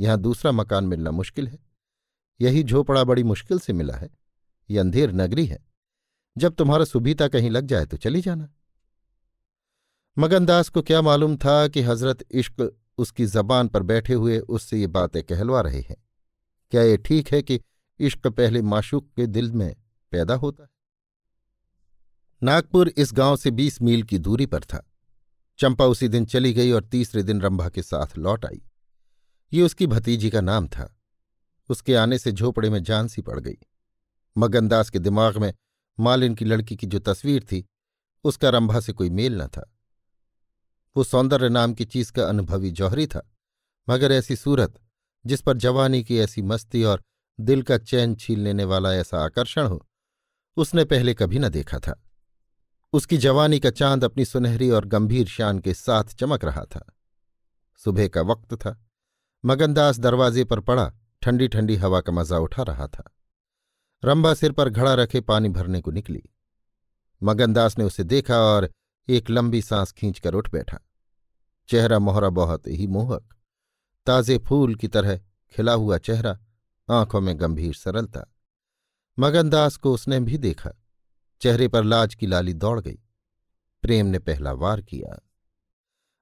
यहाँ 0.00 0.18
दूसरा 0.18 0.52
मकान 0.52 0.84
मिलना 0.84 1.10
मुश्किल 1.10 1.48
है। 1.48 1.58
यही 2.40 2.62
झोपड़ा 2.64 3.04
बड़ी 3.04 3.22
मुश्किल 3.22 3.58
से 3.58 3.72
मिला 3.72 3.94
है। 3.94 4.10
ये 4.70 4.78
अंधेर 4.78 5.12
नगरी 5.12 5.46
है। 5.46 5.58
जब 6.38 6.54
तुम्हारा 6.54 6.84
सुबीता 6.84 7.28
कहीं 7.28 7.50
लग 7.50 7.66
जाए 7.66 7.86
तो 7.86 7.96
चली 7.96 8.20
जाना। 8.20 8.48
मगनदास 10.18 10.68
को 10.68 10.82
क्या 10.82 11.02
मालूम 11.02 11.36
था 11.36 11.68
कि 11.68 11.82
हज़रत 11.82 12.24
इश्क 12.30 12.78
उसकी 12.98 13.26
जबान 13.26 13.68
पर 13.68 13.82
बैठे 13.82 14.14
हुए 14.14 14.38
उससे 14.38 14.80
ये 14.80 14.86
बातें 14.86 15.22
कहलवा 15.22 15.60
रहे 15.60 15.80
हैं। 15.80 15.96
क्या 16.70 16.82
ये 16.82 16.96
ठीक 16.96 17.32
है 17.32 17.42
कि 17.42 17.60
इश्क 17.98 18.26
पहले 18.26 18.62
माशूक 18.62 19.10
के 19.16 19.26
दिल 19.26 19.52
में 19.52 19.76
पैदा 20.10 20.34
होता 20.34 20.62
है? 20.62 20.70
नागपुर 22.42 22.88
इस 22.88 23.12
गाँव 23.12 23.36
से 23.36 23.50
बीस 23.50 23.82
मील 23.82 24.02
की 24.02 24.18
दूरी 24.18 24.46
पर 24.46 24.60
था। 24.60 24.92
चंपा 25.58 25.84
उसी 25.84 26.08
दिन 26.08 26.24
चली 26.24 26.52
गई 26.52 26.70
और 26.70 26.84
तीसरे 26.84 27.22
दिन 27.22 27.40
रंभा 27.40 27.68
के 27.68 27.82
साथ 27.82 28.18
लौट 28.18 28.46
आई। 28.46 28.62
ये 29.52 29.62
उसकी 29.62 29.86
भतीजी 29.86 30.30
का 30.30 30.40
नाम 30.40 30.68
था। 30.68 31.00
उसके 31.68 31.94
आने 31.94 32.18
से 32.18 32.32
झोपड़े 32.32 32.70
में 32.70 32.82
जान 32.82 33.08
सी 33.08 33.22
पड़ 33.22 33.40
गई। 33.40 33.58
मगनदास 34.38 34.90
के 34.90 34.98
दिमाग 34.98 35.36
में 35.36 35.54
मालिन 36.00 36.34
की 36.34 36.44
लड़की 36.44 36.76
की 36.76 36.86
जो 36.86 36.98
तस्वीर 36.98 37.44
थी, 37.44 37.68
उसका 38.24 38.50
रंभा 38.50 38.80
से 38.80 38.92
कोई 38.92 39.10
मेल 39.10 39.42
न 39.42 39.46
था। 39.46 39.74
वो 40.98 41.04
सौंदर्य 41.04 41.48
नाम 41.48 41.74
की 41.74 41.84
चीज़ 41.84 42.12
का 42.12 42.24
अनुभवी 42.24 42.70
जौहरी 42.70 43.06
था। 43.06 43.34
मगर 43.88 44.12
ऐसी 44.12 44.36
सूरत, 44.36 44.80
जिस 45.26 45.40
पर 45.40 45.56
जवानी 45.56 46.04
की 46.04 46.18
ऐसी 46.18 46.42
मस्ती 46.42 46.84
और 46.84 47.02
दिल 47.40 47.62
का 47.62 47.78
चैन 47.78 48.14
छीन 48.14 48.38
लेने 48.38 48.64
वाला 48.64 48.94
ऐसा 48.94 49.24
आकर्षण 49.24 49.66
हो, 49.66 49.86
उसने 50.56 50.84
पहले 50.84 51.14
कभी 51.14 51.38
न 51.38 51.48
देखा 51.48 51.78
था। 51.78 52.02
उसकी 52.92 53.16
जवानी 53.16 53.60
का 53.60 53.70
चाँद 53.70 54.04
अपनी 54.04 54.24
सुनहरी 54.24 54.70
और 54.70 54.84
गंभीर 54.84 55.26
शान 55.26 55.58
के 55.58 55.74
साथ 55.74 56.04
चमक 56.04 56.44
रहा 56.44 56.64
था। 56.64 56.96
सुबह 57.76 58.08
का 58.08 58.22
वक्त 58.22 58.54
था। 58.54 58.86
मगनदास 59.44 59.98
दरवाजे 59.98 60.44
पर 60.44 60.60
पड़ा 60.60 60.92
ठंडी 61.22 61.48
ठंडी 61.48 61.76
हवा 61.76 62.00
का 62.00 62.12
मज़ा 62.12 62.38
उठा 62.38 62.62
रहा 62.62 62.86
था। 62.86 63.16
रंभा 64.04 64.34
सिर 64.34 64.52
पर 64.52 64.68
घड़ा 64.68 64.94
रखे 64.94 65.20
पानी 65.20 65.48
भरने 65.48 65.80
को 65.80 65.90
निकली। 65.90 66.22
मगनदास 67.22 67.78
ने 67.78 67.84
उसे 67.84 68.04
देखा 68.04 68.38
और 68.38 68.70
एक 69.08 69.30
लंबी 69.30 69.62
सांस 69.62 69.92
खींचकर 69.92 70.34
उठ 70.34 70.52
बैठा। 70.52 70.78
चेहरा 71.68 71.98
मोहरा 71.98 72.28
बहुत 72.28 72.66
ही 72.66 72.86
मोहक। 72.86 73.34
ताजे 74.06 74.38
फूल 74.38 74.74
की 74.74 74.88
तरह 74.88 75.20
खिला 75.52 75.72
हुआ 75.72 75.98
चेहरा 75.98 76.38
आँखों 76.88 77.20
में 77.20 77.40
गंभीर 77.40 77.74
सरलता। 77.74 78.24
मगनदास 79.18 79.76
को 79.76 79.92
उसने 79.92 80.20
भी 80.20 80.38
देखा। 80.38 80.70
चेहरे 81.40 81.68
पर 81.68 81.84
लाज 81.84 82.14
की 82.14 82.26
लाली 82.26 82.54
दौड़ 82.54 82.80
गई। 82.80 82.98
प्रेम 83.82 84.06
ने 84.06 84.18
पहला 84.18 84.52
वार 84.52 84.80
किया। 84.82 85.18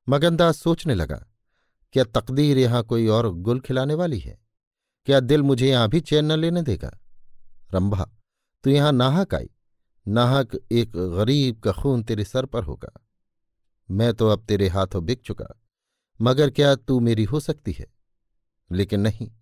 मगनदास 0.08 0.58
सोचने 0.58 0.94
लगा, 0.94 1.26
क्या 1.92 2.04
तकदीर 2.04 2.58
यहाँ 2.58 2.82
कोई 2.82 3.06
और 3.06 3.32
गुल 3.34 3.60
खिलाने 3.60 3.94
वाली 3.94 4.18
है? 4.18 4.38
क्या 5.06 5.20
दिल 5.20 5.42
मुझे 5.42 5.68
यहाँ 5.68 5.88
भी 5.88 6.00
चैन 6.00 6.24
न 6.24 6.32
लेने 6.32 6.62
देगा? 6.62 6.90
रंभा, 7.74 8.10
तू 8.64 8.70
यहाँ 8.70 8.92
नाहक 8.92 9.34
आई। 9.34 9.50
नाहक 10.08 10.54
एक 10.72 10.90
गरीब 10.90 11.60
का 11.60 11.72
खून 11.72 12.02
तेरे 12.02 12.24
सर 12.24 12.46
पर 12.46 12.64
होगा। 12.64 13.05
मैं 13.90 14.14
तो 14.14 14.28
अब 14.28 14.44
तेरे 14.44 14.68
हाथों 14.68 15.04
बिक 15.04 15.20
चुका, 15.20 15.60
मगर 16.20 16.50
क्या 16.50 16.74
तू 16.74 17.00
मेरी 17.00 17.24
हो 17.24 17.40
सकती 17.40 17.72
है? 17.72 17.86
लेकिन 18.72 19.00
नहीं, 19.00 19.32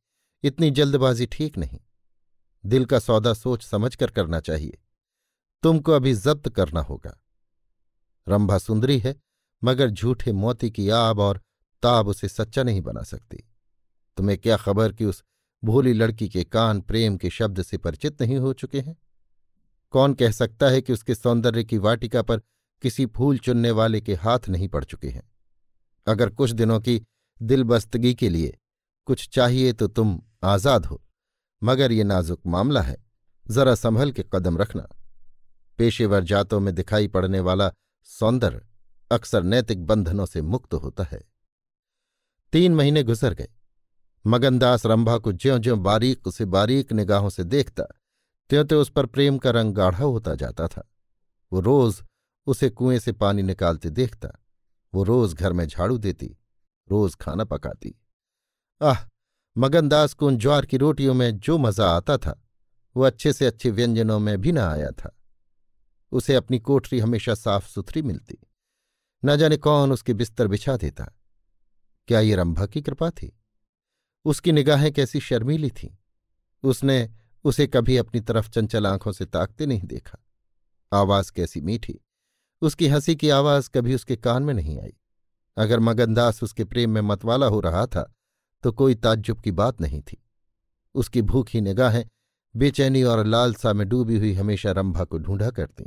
इतनी 0.43 0.71
जल्दबाजी 0.71 1.27
ठीक 1.27 1.59
नहीं। 1.59 1.81
दिल 2.67 2.85
का 2.85 2.99
सौदा 2.99 3.35
सोच 3.35 3.65
समझ 3.65 3.95
कर 3.97 4.11
करना 4.11 4.41
चाहिए। 4.41 4.79
तुमको 5.63 5.93
अभी 5.93 6.15
जब्त 6.15 6.49
करना 6.49 6.81
होगा। 6.81 7.25
रंभा 8.29 8.59
सुंदरी 8.59 8.99
है, 8.99 9.17
मगर 9.65 9.91
झूठे 9.91 10.33
मोती 10.33 10.71
की 10.71 10.89
आब 10.89 11.19
और 11.19 11.41
ताब 11.83 12.09
उसे 12.09 12.29
सच्चा 12.29 12.63
नहीं 12.63 12.81
बना 12.81 13.03
सकती। 13.03 13.37
तुम्हें 14.17 14.39
क्या 14.39 14.57
खबर 14.57 14.93
कि 14.93 15.05
उस 15.05 15.25
भोली 15.65 15.93
लड़की 15.93 16.29
के 16.29 16.45
कान 16.45 16.81
प्रेम 16.81 17.17
के 17.17 17.31
शब्द 17.31 17.63
से 17.63 17.79
परिचित 17.79 18.23
नहीं 18.23 18.37
हो 18.37 18.53
चुके 18.53 18.81
हैं? 18.81 18.97
कौन 19.91 20.15
कह 20.15 20.31
सकता 20.31 20.69
है 20.69 20.81
कि 20.81 20.93
उसके 20.93 21.15
सौंदर्य 21.15 21.65
की 21.65 21.79
वाटिका 21.79 22.23
पर 22.23 22.43
किसी 22.85 23.07
फूल 23.09 23.39
चुनने 23.39 23.71
वाले 23.73 24.01
के 24.01 24.15
हाथ 24.17 24.49
नहीं 24.49 24.69
पड़ 24.69 24.85
चुके 24.85 25.09
हैं। 25.09 25.23
अगर 26.07 26.31
कुछ 26.31 26.51
दिनों 26.53 26.79
की 26.81 27.01
दिलबस्तगी 27.41 28.15
के 28.15 28.29
लिए 28.29 28.57
कुछ 29.09 29.29
चाहिए 29.29 29.73
तो 29.73 29.87
तुम 29.89 30.21
आज़ाद 30.45 30.87
हो, 30.87 31.01
मगर 31.63 31.93
ये 31.93 32.05
नाजुक 32.05 32.41
मामला 32.47 32.83
है। 32.83 32.97
जरा 33.47 33.75
संभल 33.77 34.13
के 34.13 34.25
कदम 34.33 34.59
रखना। 34.59 34.89
पेशेवर 35.79 36.25
जातों 36.25 36.61
में 36.61 36.75
दिखाई 36.75 37.09
पड़ने 37.09 37.41
वाला 37.41 37.71
सौंदर्य 38.09 38.61
अक्सर 39.11 39.43
नैतिक 39.45 39.85
बंधनों 39.87 40.27
से 40.27 40.43
मुक्त 40.43 40.75
होता 40.75 41.05
है। 41.05 41.21
तीन 42.53 42.75
महीने 42.75 43.03
गुजर 43.03 43.35
गए। 43.35 43.49
मगनदास 44.25 44.87
रंभा 44.87 45.17
को 45.19 45.33
ज्यो 45.35 45.59
ज्यो 45.59 45.77
बारीक 45.79 46.29
से 46.29 46.45
बारीक 46.47 46.93
निगाहों 46.93 47.31
से 47.31 47.45
देखता 47.45 47.85
त्यों 48.51 48.65
त्यों 48.65 48.81
उस 48.81 48.91
पर 48.91 49.07
प्रेम 49.07 49.39
का 49.39 49.51
रंग 49.51 49.75
गाढ़ा 49.75 50.05
होता 50.05 50.35
जाता 50.37 50.69
था। 50.69 50.89
वो 51.53 51.61
रोज 51.61 52.03
उसे 52.47 52.71
कुएँ 52.71 52.99
से 52.99 53.13
पानी 53.13 53.43
निकालते 53.43 53.91
देखता, 53.91 54.29
वो 54.95 55.03
रोज 55.03 55.35
घर 55.35 55.53
में 55.53 55.67
झाड़ू 55.67 55.99
देती, 55.99 56.37
रोज 56.91 57.15
खाना 57.15 57.45
पकाती। 57.45 58.01
आह, 58.83 58.97
मगनदास 59.59 60.15
को 60.15 60.27
उन 60.27 60.37
ज्वार 60.37 60.67
की 60.67 60.77
रोटियों 60.77 61.15
में 61.15 61.39
जो 61.39 61.59
मज़ा 61.59 61.87
आता 61.87 62.17
था, 62.17 62.43
वो 62.97 63.03
अच्छे 63.03 63.33
से 63.33 63.47
अच्छे 63.47 63.71
व्यंजनों 63.71 64.19
में 64.19 64.41
भी 64.41 64.53
न 64.53 64.59
आया 64.59 64.91
था। 64.91 65.21
उसे 66.13 66.35
अपनी 66.35 66.59
कोठरी 66.59 66.99
हमेशा 66.99 67.35
साफ़ 67.35 67.69
सुथरी 67.69 68.03
मिलती, 68.03 68.39
न 69.25 69.37
जाने 69.37 69.57
कौन 69.57 69.93
उसके 69.93 70.15
बिस्तर 70.15 70.47
बिछा 70.47 70.77
देता। 70.77 71.05
क्या 72.09 72.21
ये 72.21 72.35
रंभा 72.35 72.67
की 72.67 72.83
कृपा 72.83 73.11
थी? 73.11 73.41
उसकी 74.25 74.53
निगाहें 74.53 74.93
कैसी 74.93 75.21
शर्मीली 75.21 75.71
थीं। 75.71 75.97
उसने 76.63 77.11
उसे 77.45 77.67
कभी 77.67 77.97
अपनी 77.97 78.21
तरफ़ 78.21 78.51
चंचल 78.51 78.87
आँखों 78.87 79.13
से 79.13 79.27
ताकते 79.27 79.67
नहीं 79.67 79.83
देखा। 79.83 80.19
आवाज़ 80.93 81.33
कैसी 81.33 81.61
मीठी 81.61 82.01
उसकी 82.65 82.89
हँसी 82.89 83.15
की 83.17 83.29
आवाज़ 83.29 83.69
कभी 83.71 83.95
उसके 83.95 84.17
कान 84.17 84.43
में 84.43 84.53
नहीं 84.55 84.79
आई। 84.81 84.93
अगर 85.57 85.81
मगनदास 85.81 86.43
उसके 86.43 86.65
प्रेम 86.65 86.91
में 86.91 87.01
मतवाला 87.01 87.47
हो 87.47 87.61
रहा 87.61 87.87
था 87.87 88.11
तो 88.65 88.73
कोई 88.73 88.95
ताज्जुब 88.95 89.41
की 89.41 89.51
बात 89.53 89.81
नहीं 89.81 90.01
थी। 90.01 90.23
उसकी 90.95 91.23
भूखी 91.23 91.61
निगाहें 91.61 92.05
बेचैनी 92.55 93.03
और 93.03 93.25
लालसा 93.27 93.73
में 93.73 93.89
डूबी 93.89 94.19
हुई 94.19 94.33
हमेशा 94.35 94.73
रंभा 94.73 95.05
को 95.05 95.19
ढूंढा 95.19 95.51
करती। 95.51 95.85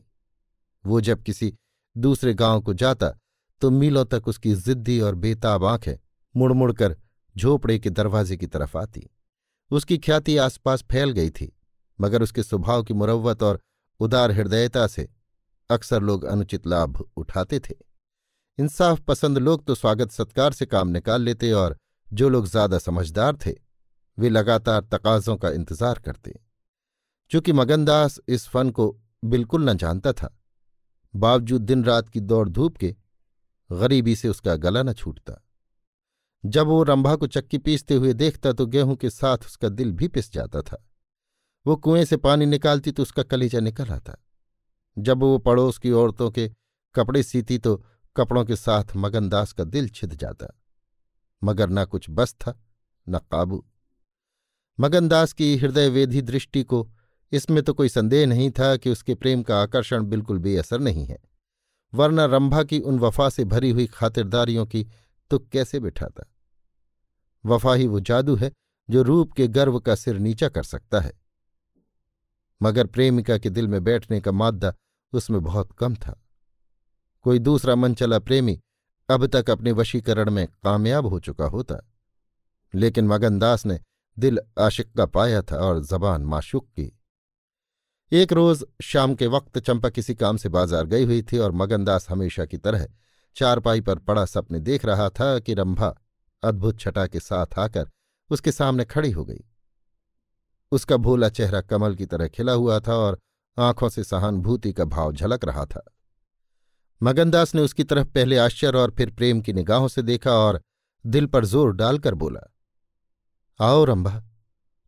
वो 0.83 1.01
जब 1.01 1.23
किसी 1.23 1.53
दूसरे 1.95 2.33
गाँव 2.33 2.61
को 2.61 2.73
जाता 2.73 3.09
तो 3.61 3.69
मीलों 3.71 4.05
तक 4.05 4.27
उसकी 4.27 4.53
जिद्दी 4.55 4.99
और 4.99 5.15
बेताब 5.15 5.65
आँखें 5.65 5.95
मुड़ 6.35 6.51
मुड़कर 6.53 6.95
झोपड़े 7.35 7.79
के 7.79 7.89
दरवाजे 7.89 8.37
की 8.37 8.47
तरफ़ 8.47 8.77
आती। 8.77 9.09
उसकी 9.71 9.97
ख्याति 9.97 10.37
आसपास 10.37 10.83
फैल 10.83 11.11
गई 11.11 11.29
थी, 11.29 11.51
मगर 11.99 12.23
उसके 12.23 12.43
स्वभाव 12.43 12.83
की 12.83 12.93
मुरवत 12.93 13.43
और 13.43 13.59
उदार 13.99 14.31
हृदयता 14.31 14.87
से 14.87 15.07
अक्सर 15.69 16.01
लोग 16.01 16.23
अनुचित 16.25 16.67
लाभ 16.67 16.97
उठाते 17.17 17.59
थे। 17.59 17.73
इंसाफ 18.57 18.99
पसंद 18.99 19.37
लोग 19.37 19.65
तो 19.65 19.75
स्वागत 19.75 20.11
सत्कार 20.11 20.53
से 20.53 20.65
काम 20.65 20.87
निकाल 20.87 21.21
लेते 21.21 21.51
और 21.51 21.75
जो 22.07 22.29
लोग 22.29 22.45
ज़्यादा 22.47 22.77
समझदार 22.77 23.37
थे, 23.45 23.51
वे 24.17 24.29
लगातार 24.29 24.81
तकाजों 24.91 25.35
का 25.37 25.49
इंतज़ार 25.49 25.99
करते। 25.99 26.39
चूँकि 27.31 27.53
मगनदास 27.53 28.19
इस 28.27 28.47
फन 28.47 28.69
को 28.69 28.89
बिल्कुल 29.25 29.69
न 29.69 29.73
जानता 29.77 30.13
था, 30.13 30.29
बावजूद 31.13 31.61
दिन 31.61 31.83
रात 31.83 32.09
की 32.09 32.19
दौड़ 32.21 32.47
धूप 32.49 32.77
के, 32.77 32.95
गरीबी 33.69 34.15
से 34.15 34.29
उसका 34.29 34.55
गला 34.57 34.83
न 34.83 34.93
छूटता। 34.93 35.41
जब 36.43 36.67
वो 36.67 36.81
रंभा 36.83 37.15
को 37.15 37.27
चक्की 37.27 37.57
पीसते 37.57 37.95
हुए 37.95 38.13
देखता 38.13 38.53
तो 38.53 38.65
गेहूँ 38.67 38.95
के 38.95 39.09
साथ 39.09 39.45
उसका 39.45 39.69
दिल 39.69 39.91
भी 39.91 40.07
पिस 40.07 40.31
जाता 40.33 40.61
था। 40.61 40.83
वो 41.65 41.75
कुएँ 41.77 42.05
से 42.05 42.17
पानी 42.17 42.45
निकालती 42.45 42.91
तो 42.91 43.03
उसका 43.03 43.23
कलेजा 43.23 43.59
निकल 43.59 43.89
आता। 43.89 44.17
जब 44.99 45.19
वो 45.19 45.37
पड़ोस 45.37 45.77
की 45.77 45.91
औरतों 45.91 46.31
के 46.31 46.51
कपड़े 46.95 47.23
सीती 47.23 47.57
तो 47.57 47.85
कपड़ों 48.15 48.45
के 48.45 48.55
साथ 48.55 48.83
मगनदास 48.95 49.53
का 49.53 49.63
दिल 49.63 49.89
छिद 49.89 50.13
जाता। 50.13 50.61
मगर 51.43 51.69
न 51.69 51.85
कुछ 51.85 52.05
बस 52.09 52.33
था, 52.33 52.63
न 53.09 53.17
काबू। 53.17 53.65
मगनदास 54.79 55.33
की 55.33 55.57
हृदय 55.57 55.67
हृदयवेधी 55.67 56.21
दृष्टि 56.21 56.63
को 56.63 56.91
इसमें 57.31 57.63
तो 57.63 57.73
कोई 57.73 57.89
संदेह 57.89 58.27
नहीं 58.27 58.51
था 58.51 58.77
कि 58.77 58.89
उसके 58.89 59.15
प्रेम 59.15 59.43
का 59.43 59.61
आकर्षण 59.61 60.03
बिल्कुल 60.03 60.39
बेअसर 60.39 60.79
नहीं 60.79 61.05
है। 61.05 61.17
वरना 61.93 62.25
रंभा 62.25 62.63
की 62.63 62.79
उन 62.79 62.99
वफा 62.99 63.29
से 63.29 63.45
भरी 63.45 63.69
हुई 63.69 63.87
खातिरदारियों 63.87 64.65
की 64.65 64.87
तो 65.29 65.39
कैसे 65.39 65.79
बिठाता 65.79 66.33
वफा 67.45 67.73
ही 67.73 67.87
वो 67.87 67.99
जादू 67.99 68.35
है 68.35 68.51
जो 68.89 69.01
रूप 69.01 69.33
के 69.33 69.47
गर्व 69.47 69.79
का 69.79 69.95
सिर 69.95 70.19
नीचा 70.19 70.49
कर 70.49 70.63
सकता 70.63 70.99
है। 70.99 71.21
मगर 72.61 72.87
प्रेमिका 72.87 73.37
के 73.37 73.49
दिल 73.49 73.67
में 73.67 73.83
बैठने 73.83 74.21
का 74.21 74.31
मादा 74.31 74.73
उसमें 75.13 75.41
बहुत 75.43 75.71
कम 75.71 75.95
था। 75.95 76.19
कोई 77.25 77.39
दूसरा 77.39 77.75
मन 77.75 77.93
चला 77.93 78.19
प्रेमी 78.19 78.59
अब 79.09 79.25
तक 79.25 79.49
अपने 79.49 79.71
वशीकरण 79.71 80.29
में 80.31 80.47
कामयाब 80.63 81.05
हो 81.05 81.19
चुका 81.19 81.45
होता। 81.45 81.77
लेकिन 82.73 83.07
मगनदास 83.07 83.65
ने 83.65 83.79
दिल 84.17 84.39
आशिक 84.59 84.91
का 84.93 85.05
पाया 85.05 85.41
था 85.41 85.57
और 85.57 85.83
जबान 85.83 86.21
माशुक 86.21 86.67
की। 86.69 86.91
एक 88.11 88.33
रोज 88.33 88.63
शाम 88.81 89.15
के 89.15 89.27
वक्त 89.27 89.59
चंपा 89.59 89.89
किसी 89.89 90.15
काम 90.15 90.37
से 90.37 90.49
बाज़ार 90.49 90.85
गई 90.85 91.05
हुई 91.05 91.21
थी 91.23 91.37
और 91.37 91.51
मगनदास 91.51 92.09
हमेशा 92.09 92.45
की 92.45 92.57
तरह 92.57 92.87
चारपाई 93.35 93.81
पर 93.81 93.99
पड़ा 93.99 94.25
सपने 94.25 94.59
देख 94.59 94.85
रहा 94.85 95.09
था 95.09 95.37
कि 95.39 95.53
रंभा 95.53 95.93
अद्भुत 96.43 96.79
छटा 96.79 97.05
के 97.07 97.19
साथ 97.19 97.59
आकर 97.59 97.89
उसके 98.29 98.51
सामने 98.51 98.85
खड़ी 98.85 99.11
हो 99.11 99.25
गई। 99.25 99.43
उसका 100.71 100.97
भोला 100.97 101.29
चेहरा 101.29 101.61
कमल 101.61 101.95
की 101.95 102.05
तरह 102.05 102.27
खिला 102.27 102.53
हुआ 102.53 102.79
था 102.79 102.95
और 102.95 103.19
आँखों 103.57 103.89
से 103.89 104.03
सहानुभूति 104.03 104.71
का 104.73 104.85
भाव 104.85 105.11
झलक 105.13 105.45
रहा 105.45 105.65
था। 105.65 105.83
मगनदास 107.01 107.53
ने 107.55 107.61
उसकी 107.61 107.83
तरफ़ 107.83 108.07
पहले 108.07 108.37
आश्चर्य 108.37 108.77
और 108.77 108.91
फिर 108.91 109.11
प्रेम 109.11 109.41
की 109.41 109.53
निगाहों 109.53 109.87
से 109.87 110.01
देखा 110.01 110.31
और 110.37 110.61
दिल 111.05 111.25
पर 111.25 111.45
ज़ोर 111.45 111.73
डालकर 111.73 112.15
बोला, 112.15 112.41
आओ 113.59 113.83
रंभा, 113.85 114.19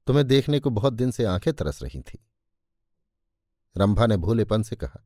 तुम्हें 0.07 0.25
देखने 0.27 0.59
को 0.59 0.69
बहुत 0.69 0.93
दिन 0.93 1.11
से 1.11 1.25
आँखें 1.25 1.53
तरस 1.53 1.81
रही 1.83 2.01
थी। 2.01 2.19
रंभा 3.75 4.05
ने 4.05 4.17
भोलेपन 4.17 4.63
से 4.63 4.75
कहा, 4.75 5.03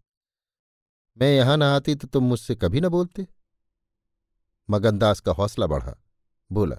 मैं 1.17 1.31
यहाँ 1.31 1.57
न 1.57 1.63
आती 1.63 1.95
तो 1.95 2.07
तुम 2.07 2.23
मुझसे 2.23 2.55
कभी 2.55 2.81
न 2.81 2.89
बोलते? 2.89 3.27
मगनदास 4.69 5.19
का 5.19 5.31
हौसला 5.31 5.67
बढ़ा, 5.67 5.95
बोला, 6.49 6.75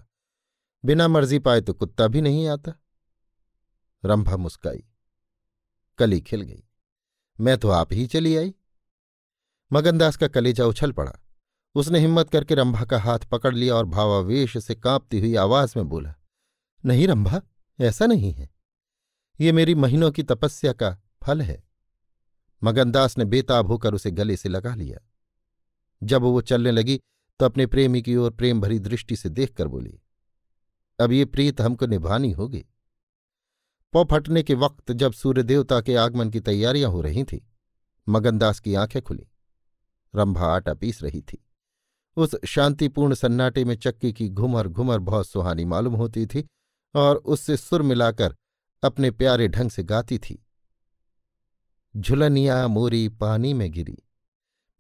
बिना 0.85 1.09
मर्ज़ी 1.09 1.38
पाए 1.38 1.61
तो 1.61 1.73
कुत्ता 1.75 2.07
भी 2.09 2.20
नहीं 2.20 2.47
आता। 2.49 2.73
रंभा 4.05 4.37
मुस्काई, 4.38 4.85
कली 5.99 6.20
खिल 6.20 6.42
गई। 6.42 6.62
मैं 7.38 7.57
तो 7.59 7.68
आप 7.68 7.92
ही 7.92 8.07
चली 8.07 8.37
आई। 8.37 8.55
मगनदास 9.70 10.16
का 10.16 10.29
कलेजा 10.29 10.64
उछल 10.64 10.92
पड़ा। 10.92 11.12
उसने 11.75 11.99
हिम्मत 11.99 12.31
करके 12.31 12.55
रंभा 12.55 12.85
का 12.85 12.99
हाथ 13.01 13.18
पकड़ 13.18 13.55
लिया 13.55 13.75
और 13.75 13.85
भावावेश 13.85 14.57
से 14.59 14.75
कांपती 14.75 15.20
हुई 15.20 15.35
आवाज़ 15.35 15.75
में 15.77 15.88
बोला, 15.88 16.14
नहीं 16.85 17.07
रंभा, 17.09 17.40
ऐसा 17.79 18.07
नहीं 18.07 18.33
है। 18.33 18.49
ये 19.40 19.53
मेरी 19.53 19.75
महीनों 19.75 20.11
की 20.11 20.23
तपस्या 20.23 20.73
का 20.73 20.97
फल 21.23 21.42
है। 21.42 21.62
मगनदास 22.62 23.18
ने 23.18 23.25
बेताब 23.25 23.66
होकर 23.66 23.94
उसे 23.94 24.11
गले 24.11 24.37
से 24.37 24.49
लगा 24.49 24.75
लिया। 24.75 24.99
जब 26.03 26.23
वो 26.23 26.40
चलने 26.40 26.70
लगी 26.70 27.01
तो 27.40 27.47
अपने 27.47 27.66
प्रेमी 27.66 28.03
की 28.03 28.16
ओर 28.16 28.31
प्रेम 28.31 28.61
भरी 28.61 28.79
दृष्टि 28.79 29.16
से 29.16 29.29
देखकर 29.29 29.68
बोली, 29.68 29.99
अब 30.99 31.12
ये 31.12 31.25
प्रीत 31.25 31.61
हमको 31.61 31.87
निभानी 31.87 32.31
होगी। 32.33 32.64
पौ 33.95 34.05
फटने 34.05 34.43
के 34.43 34.55
वक्त 34.55 34.93
जब 34.93 35.13
सूर्य 35.13 35.43
देवता 35.43 35.81
के 35.81 35.97
आगमन 35.97 36.31
की 36.31 36.41
तैयारियाँ 36.41 36.91
हो 36.91 37.01
रही 37.01 37.25
थी 37.25 37.51
मगनदास 38.09 38.61
की 38.61 38.75
आँखें 38.75 39.03
खुली। 39.03 39.29
रंभा 40.17 40.47
आटा 40.47 40.75
पीस 40.75 41.03
रही 41.03 41.21
थी। 41.21 41.45
उस 42.17 42.37
शांतिपूर्ण 42.47 43.15
सन्नाटे 43.15 43.65
में 43.65 43.77
चक्की 43.77 44.13
की 44.13 44.29
घुमर 44.29 44.69
घुमर 44.69 44.99
बहुत 44.99 45.29
सुहानी 45.29 45.65
मालूम 45.65 45.95
होती 45.95 46.27
थी 46.27 46.47
और 46.95 47.17
उससे 47.17 47.57
सुर 47.57 47.83
मिलाकर 47.83 48.35
अपने 48.85 49.11
प्यारे 49.11 49.49
ढंग 49.49 49.71
से 49.71 49.83
गाती 49.83 50.19
थी। 50.19 50.47
झुलनिया 51.97 52.69
मोरी 52.69 53.09
पानी 53.09 53.55
में 53.55 53.73
गिरी। 53.73 53.99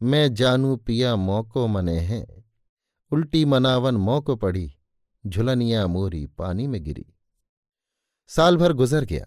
मैं 0.02 0.34
जानू 0.34 0.76
पिया 0.76 1.16
मौको 1.16 1.66
मने 1.66 1.98
हैं। 1.98 2.44
उल्टी 3.12 3.44
मनावन 3.44 3.94
मौको 3.94 4.36
पड़ी। 4.36 4.74
झुलनिया 5.26 5.86
मोरी 5.86 6.26
पानी 6.26 6.66
में 6.66 6.82
गिरी। 6.82 7.13
साल 8.28 8.56
भर 8.56 8.72
गुजर 8.72 9.04
गया। 9.04 9.24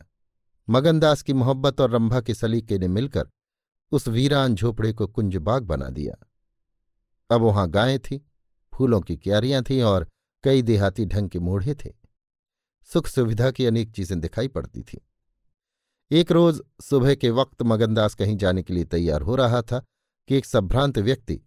मगनदास 0.70 1.22
की 1.22 1.34
मोहब्बत 1.34 1.82
और 1.82 1.92
रंभा 1.92 2.22
के 2.22 2.34
सलीके 2.34 2.78
ने 2.78 2.88
मिलकर 2.88 3.30
उस 3.92 4.08
वीरान 4.08 4.56
झोपड़े 4.56 4.94
को 4.94 5.08
कुंजबाग 5.08 5.64
बना 5.64 5.90
दिया। 5.90 6.16
अब 7.30 7.42
वहाँ 7.42 7.70
गायें 7.70 8.00
थीं, 8.00 8.20
फूलों 8.74 9.02
की 9.02 9.18
क्यारियाँ 9.18 9.64
थीं 9.64 9.82
और 9.82 10.08
कई 10.44 10.62
देहाती 10.62 11.06
ढंग 11.06 11.30
के 11.30 11.40
मोढ़े 11.40 11.76
थे। 11.76 11.94
सुख 12.90 13.08
सुविधा 13.08 13.52
की 13.52 13.66
अनेक 13.66 13.92
चीज़ें 13.92 14.20
दिखाई 14.20 14.48
पड़ती 14.48 14.82
थीं। 14.82 15.00
एक 16.12 16.32
रोज 16.32 16.62
सुबह 16.82 17.16
के 17.16 17.30
वक्त 17.30 17.64
मगनदास 17.64 18.14
कहीं 18.14 18.38
जाने 18.38 18.64
के 18.64 18.74
लिए 18.74 18.86
तैयार 18.86 19.22
हो 19.22 19.36
रहा 19.36 19.62
था 19.62 19.80
कि 20.28 20.36
एक 20.36 20.46
संभ्रांत 20.46 20.98
व्यक्ति 20.98 21.40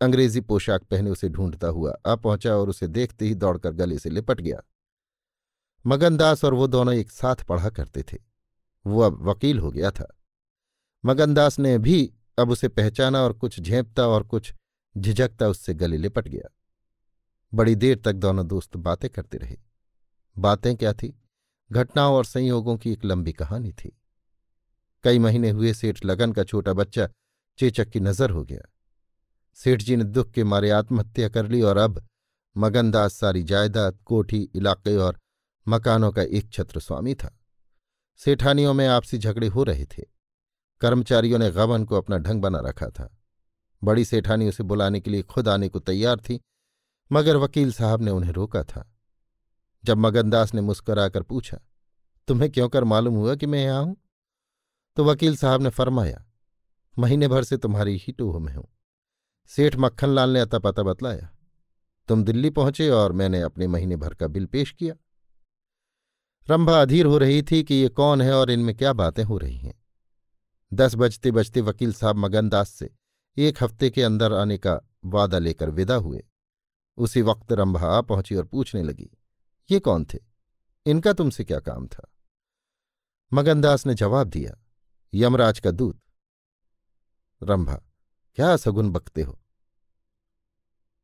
अंग्रेज़ी 0.00 0.40
पोशाक 0.40 0.82
पहने 0.82 1.10
उसे 1.10 1.28
ढूंढता 1.28 1.68
हुआ 1.68 1.96
आ 2.06 2.14
पहुँचा 2.14 2.56
और 2.56 2.68
उसे 2.68 2.88
देखते 2.88 3.24
ही 3.24 3.34
दौड़कर 3.34 3.72
गले 3.72 3.98
से 3.98 4.10
लिपट 4.10 4.40
गया। 4.40 4.62
मगनदास 5.86 6.44
और 6.44 6.54
वो 6.54 6.66
दोनों 6.66 6.94
एक 6.94 7.10
साथ 7.10 7.36
पढ़ा 7.36 7.70
करते 7.70 8.02
थे। 8.02 8.18
वो 8.86 9.00
अब 9.00 9.22
वकील 9.22 9.58
हो 9.58 9.70
गया 9.70 9.90
था। 9.90 10.18
मगनदास 11.04 11.58
ने 11.58 11.78
भी 11.78 12.12
अब 12.38 12.50
उसे 12.50 12.68
पहचाना 12.68 13.22
और 13.22 13.32
कुछ 13.32 13.60
झेपता 13.60 14.06
और 14.06 14.22
कुछ 14.22 14.54
झिझकता 14.98 15.48
उससे 15.48 15.74
गले 15.74 15.96
लिपट 15.96 16.28
गया। 16.28 16.54
बड़ी 17.54 17.74
देर 17.74 17.98
तक 17.98 18.12
दोनों 18.12 18.46
दोस्त 18.46 18.76
बातें 18.76 19.10
करते 19.10 19.38
रहे। 19.38 19.56
बातें 20.38 20.76
क्या 20.76 20.92
थी? 20.92 21.22
घटनाओं 21.72 22.16
और 22.16 22.24
संयोगों 22.24 22.76
की 22.76 22.92
एक 22.92 23.04
लंबी 23.04 23.32
कहानी 23.32 23.72
थी। 23.72 24.00
कई 25.04 25.18
महीने 25.18 25.50
हुए 25.50 25.74
सेठ 25.74 26.04
लगन 26.04 26.32
का 26.32 26.44
छोटा 26.44 26.72
बच्चा 26.72 27.08
चेचक 27.58 27.88
की 27.88 28.00
नज़र 28.00 28.30
हो 28.30 28.44
गया। 28.44 28.60
सेठ 29.54 29.82
जी 29.82 29.96
ने 29.96 30.04
दुख 30.04 30.30
के 30.30 30.44
मारे 30.44 30.70
आत्महत्या 30.70 31.28
कर 31.28 31.48
ली 31.48 31.62
और 31.62 31.76
अब 31.76 32.06
मगनदास 32.56 33.14
सारी 33.14 33.42
जायदाद, 33.42 33.98
कोठी, 34.04 34.50
इलाके 34.54 34.96
और 34.96 35.18
मकानों 35.68 36.10
का 36.12 36.22
एक 36.22 36.50
छत्र 36.52 36.80
स्वामी 36.80 37.14
था। 37.14 37.34
सेठानियों 38.20 38.74
में 38.74 38.86
आपसी 38.86 39.18
झगड़े 39.18 39.46
हो 39.46 39.62
रहे 39.62 39.84
थे। 39.86 40.02
कर्मचारियों 40.80 41.38
ने 41.38 41.50
गबन 41.50 41.84
को 41.84 41.96
अपना 41.96 42.18
ढंग 42.18 42.42
बना 42.42 42.60
रखा 42.60 42.88
था। 42.88 43.08
बड़ी 43.82 44.04
सेठानी 44.04 44.48
उसे 44.48 44.62
बुलाने 44.62 45.00
के 45.00 45.10
लिए 45.10 45.22
खुद 45.22 45.48
आने 45.48 45.68
को 45.68 45.78
तैयार 45.78 46.20
थी, 46.20 46.40
मगर 47.10 47.36
वकील 47.36 47.72
साहब 47.72 48.02
ने 48.02 48.10
उन्हें 48.10 48.32
रोका 48.32 48.62
था। 48.64 48.84
जब 49.84 49.96
मगनदास 49.96 50.54
ने 50.54 50.60
मुस्कराकर 50.60 51.22
पूछा, 51.22 51.58
तुम्हें 52.28 52.50
क्यों 52.52 52.68
कर 52.68 52.84
मालूम 52.84 53.14
हुआ 53.14 53.34
कि 53.34 53.46
मैं 53.46 53.64
यहाँ 53.64 53.82
हूँ? 53.82 53.96
तो 54.96 55.04
वकील 55.04 55.36
साहब 55.36 55.62
ने 55.62 55.70
फरमाया, 55.70 56.24
महीने 56.96 57.28
भर 57.28 57.44
से 57.44 57.56
तुम्हारी 57.56 57.96
ही 57.96 58.12
टूह 58.12 58.38
में 58.38 58.52
हूँ। 58.54 58.66
सेठ 59.50 59.76
मक्खनलाल 59.76 60.30
ने 60.30 60.40
अता 60.40 60.58
पता 60.58 60.82
बतलाया, 60.82 61.28
तुम 62.08 62.24
दिल्ली 62.24 62.50
पहुँचे 62.50 62.88
और 62.90 63.12
मैंने 63.12 63.40
अपने 63.40 63.66
महीने 63.66 63.96
भर 63.96 64.14
का 64.14 64.26
बिल 64.26 64.46
पेश 64.46 64.72
किया। 64.72 64.94
रंभा 66.48 66.80
अधीर 66.82 67.06
हो 67.06 67.18
रही 67.18 67.42
थी 67.42 67.62
कि 67.64 67.74
ये 67.74 67.88
कौन 67.88 68.22
है 68.22 68.32
और 68.32 68.50
इनमें 68.50 68.74
क्या 68.76 68.92
बातें 68.92 69.22
हो 69.24 69.38
रही 69.38 69.56
हैं। 69.56 69.74
दस 70.72 70.94
बजते 70.94 71.30
बजते 71.30 71.60
वकील 71.60 71.92
साहब 71.92 72.16
मगनदास 72.16 72.70
से 72.70 72.90
एक 73.36 73.62
हफ़्ते 73.62 73.90
के 73.90 74.02
अंदर 74.02 74.32
आने 74.32 74.58
का 74.58 74.80
वादा 75.04 75.38
लेकर 75.38 75.70
विदा 75.70 75.94
हुए। 75.94 76.24
उसी 76.98 77.22
वक्त 77.22 77.52
रंभा 77.52 77.86
आ 77.88 78.00
पहुँची 78.00 78.34
और 78.34 78.44
पूछने 78.44 78.82
लगी, 78.82 79.10
ये 79.70 79.80
कौन 79.80 80.04
थे? 80.04 80.18
इनका 80.86 81.12
तुमसे 81.12 81.44
क्या 81.44 81.58
काम 81.60 81.86
था? 81.86 82.12
मगनदास 83.32 83.86
ने 83.86 83.94
जवाब 83.94 84.28
दिया, 84.28 84.54
यमराज 85.14 85.60
का 85.60 85.70
दूत। 85.70 86.00
रंभा, 87.42 87.74
क्या 88.38 88.56
सगुन 88.56 88.90
बकते 88.90 89.22
हो? 89.22 89.38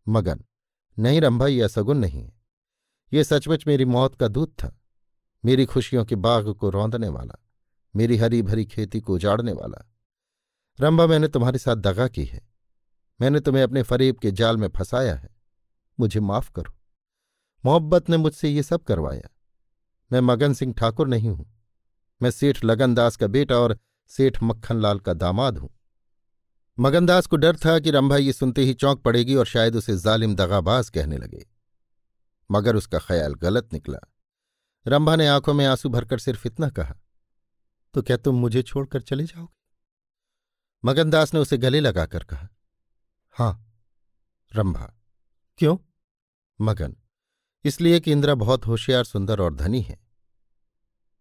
मगन, 0.08 0.44
नहीं 0.98 1.20
रंभा, 1.20 1.46
ये 1.46 1.62
असगुन 1.62 1.98
नहीं 1.98 2.22
है। 2.22 2.32
ये 3.12 3.24
सचमुच 3.24 3.66
मेरी 3.66 3.84
मौत 3.84 4.14
का 4.14 4.28
दूत 4.28 4.52
था। 4.52 4.80
मेरी 5.44 5.66
खुशियों 5.66 6.04
के 6.04 6.14
बाग 6.14 6.52
को 6.52 6.70
रौंदने 6.70 7.08
वाला, 7.08 7.34
मेरी 7.96 8.16
हरी 8.16 8.42
भरी 8.42 8.64
खेती 8.64 9.00
को 9.00 9.14
उजाड़ने 9.14 9.52
वाला। 9.52 9.90
रंभा 10.80 11.06
मैंने 11.06 11.28
तुम्हारे 11.28 11.58
साथ 11.58 11.76
दगा 11.76 12.08
की 12.08 12.24
है। 12.24 12.48
मैंने 13.20 13.40
तुम्हें 13.40 13.62
अपने 13.62 13.82
फरेब 13.82 14.16
के 14.16 14.30
जाल 14.30 14.56
में 14.56 14.68
फंसाया 14.68 15.14
है। 15.14 15.30
मुझे 16.00 16.20
माफ़ 16.20 16.52
करो। 16.52 16.74
मोहब्बत 17.64 18.10
ने 18.10 18.16
मुझसे 18.16 18.48
ये 18.48 18.62
सब 18.62 18.82
करवाया। 18.82 19.28
मैं 20.12 20.20
मगन 20.20 20.54
सिंह 20.54 20.74
ठाकुर 20.74 21.08
नहीं 21.08 21.30
हूँ। 21.30 21.58
मैं 22.22 22.30
सेठ 22.30 22.64
लगनदास 22.64 23.16
का 23.16 23.26
बेटा 23.26 23.56
और 23.56 23.78
सेठ 24.08 24.42
मक्खनलाल 24.42 24.98
का 24.98 25.14
दामाद 25.14 25.58
हूँ। 25.58 25.70
मगनदास 26.78 27.26
को 27.26 27.36
डर 27.36 27.56
था 27.56 27.78
कि 27.78 27.90
रंभा 27.90 28.16
ये 28.16 28.32
सुनते 28.32 28.62
ही 28.62 28.74
चौंक 28.74 29.02
पड़ेगी 29.02 29.34
और 29.34 29.46
शायद 29.46 29.76
उसे 29.76 29.96
जालिम 29.96 30.34
दगाबाज 30.34 30.88
कहने 30.90 31.18
लगे। 31.18 31.46
मगर 32.50 32.76
उसका 32.76 32.98
ख्याल 32.98 33.34
गलत 33.34 33.72
निकला। 33.72 33.98
रंभा 34.86 35.16
ने 35.16 35.26
आँखों 35.26 35.54
में 35.54 35.64
आँसू 35.66 35.88
भरकर 35.88 36.18
सिर्फ़ 36.18 36.46
इतना 36.46 36.68
कहा 36.68 36.96
तो 37.94 38.02
क्या 38.02 38.16
तुम 38.16 38.34
मुझे 38.34 38.62
छोड़कर 38.62 39.02
चले 39.02 39.24
जाओगे? 39.24 39.54
मगनदास 40.84 41.34
ने 41.34 41.40
उसे 41.40 41.58
गले 41.58 41.80
लगाकर 41.80 42.24
कहा, 42.24 42.48
हाँ, 43.30 43.80
रंभा। 44.56 44.92
क्यों? 45.58 45.76
मगन, 46.60 46.96
इसलिए 47.64 48.00
कि 48.00 48.12
इंदिरा 48.12 48.34
बहुत 48.34 48.66
होशियार, 48.66 49.04
सुंदर 49.04 49.40
और 49.40 49.54
धनी 49.54 49.82
है। 49.82 49.98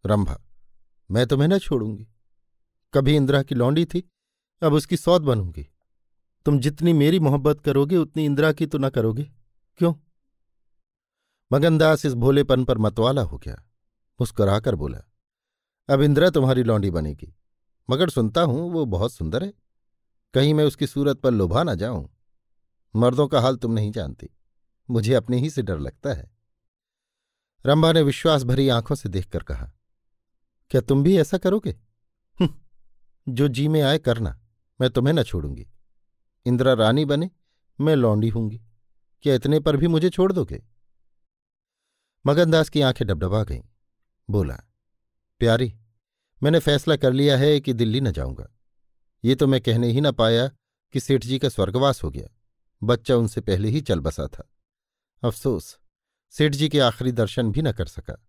रंभा, 0.05 0.39
मैं 1.11 1.27
तुम्हें 1.27 1.47
न 1.47 1.57
छोड़ूँगी। 1.57 2.07
कभी 2.93 3.15
इंदिरा 3.15 3.43
की 3.43 3.55
लौंडी 3.55 3.85
थी, 3.85 4.09
अब 4.61 4.73
उसकी 4.73 4.97
सौत 4.97 5.21
बनूँगी। 5.21 5.67
तुम 6.45 6.59
जितनी 6.59 6.93
मेरी 6.93 7.19
मोहब्बत 7.19 7.61
करोगे, 7.61 7.97
उतनी 7.97 8.25
इंदिरा 8.25 8.51
की 8.53 8.65
तो 8.65 8.77
न 8.77 8.89
करोगे। 8.89 9.31
क्यों? 9.77 9.93
मगनदास 11.53 12.05
इस 12.05 12.13
भोलेपन 12.13 12.63
पर 12.65 12.77
मतवाला 12.77 13.21
हो 13.21 13.37
गया। 13.37 13.55
मुस्कुराकर 14.19 14.75
बोला, 14.75 14.99
अब 15.89 16.01
इंदिरा, 16.01 16.29
तुम्हारी 16.29 16.63
लौंडी 16.63 16.91
बनेगी। 16.91 17.35
मगर 17.89 18.09
सुनता 18.09 18.41
हूँ, 18.41 18.71
वो 18.71 18.85
बहुत 18.85 19.13
सुंदर 19.13 19.43
है। 19.43 19.53
कहीं 20.33 20.53
मैं 20.53 20.65
उसकी 20.65 20.87
सूरत 20.87 21.19
पर 21.19 21.31
लुभा 21.31 21.63
ना 21.63 21.75
जाऊँ। 21.75 22.09
मर्दों 22.95 23.27
का 23.27 23.41
हाल 23.41 23.55
तुम 23.55 23.71
नहीं 23.71 23.91
जानती। 23.91 24.29
मुझे 24.89 25.13
अपने 25.13 25.37
ही 25.37 25.49
से 25.49 25.61
डर 25.61 25.79
लगता 25.79 26.13
है। 26.13 26.31
रंभा 27.65 27.91
ने 27.91 28.01
विश्वास 28.01 28.43
भरी 28.43 28.69
आँखों 28.69 28.95
से 28.95 29.09
देखकर 29.09 29.43
कहा, 29.43 29.71
क्या 30.69 30.81
तुम 30.81 31.03
भी 31.03 31.17
ऐसा 31.17 31.37
करोगे? 31.37 31.75
जो 33.29 33.47
जी 33.47 33.67
में 33.67 33.81
आए 33.81 33.97
करना, 33.97 34.39
मैं 34.81 34.89
तुम्हें 34.89 35.13
न 35.13 35.23
छोड़ूँगी। 35.23 35.67
इंदिरा 36.45 36.73
रानी 36.73 37.05
बने, 37.05 37.31
मैं 37.81 37.95
लौंडी 37.95 38.29
हूँगी। 38.29 38.61
क्या 39.23 39.35
इतने 39.35 39.59
पर 39.59 39.77
भी 39.77 39.87
मुझे 39.87 40.09
छोड़ 40.09 40.31
दोगे? 40.31 40.63
मगनदास 42.25 42.69
की 42.69 42.81
आँखें 42.81 43.07
डबडबा 43.07 43.43
गईं। 43.43 43.61
बोला, 44.29 44.59
प्यारी, 45.39 45.75
मैंने 46.43 46.59
फैसला 46.59 46.95
कर 46.95 47.13
लिया 47.13 47.37
है 47.37 47.59
कि 47.59 47.73
दिल्ली 47.73 48.01
न 48.01 48.11
जाऊँगा। 48.11 48.49
ये 49.23 49.35
तो 49.35 49.47
मैं 49.47 49.61
कहने 49.61 49.87
ही 49.87 50.01
न 50.01 50.11
पाया 50.11 50.47
कि 50.93 50.99
सेठ 50.99 51.25
जी 51.25 51.39
का 51.39 51.49
स्वर्गवास 51.49 52.03
हो 52.03 52.09
गया। 52.09 52.27
बच्चा 52.83 53.15
उनसे 53.15 53.41
पहले 53.41 53.69
ही 53.69 53.81
चल 53.81 53.99
बसा 53.99 54.27
था। 54.27 54.49
अफसोस 55.23 55.79
सेठ 56.29 56.51
जी 56.51 56.69
के 56.69 56.79
आखिरी 56.79 57.11
दर्शन 57.11 57.51
भी 57.51 57.61
न 57.61 57.71
कर 57.71 57.85
सका। 57.85 58.27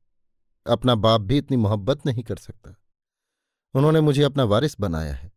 अपना 0.66 0.94
बाप 0.94 1.20
भी 1.20 1.38
इतनी 1.38 1.56
मोहब्बत 1.56 2.06
नहीं 2.06 2.22
कर 2.22 2.36
सकता। 2.36 2.76
उन्होंने 3.74 4.00
मुझे 4.00 4.22
अपना 4.22 4.44
वारिस 4.44 4.80
बनाया 4.80 5.14
है। 5.14 5.32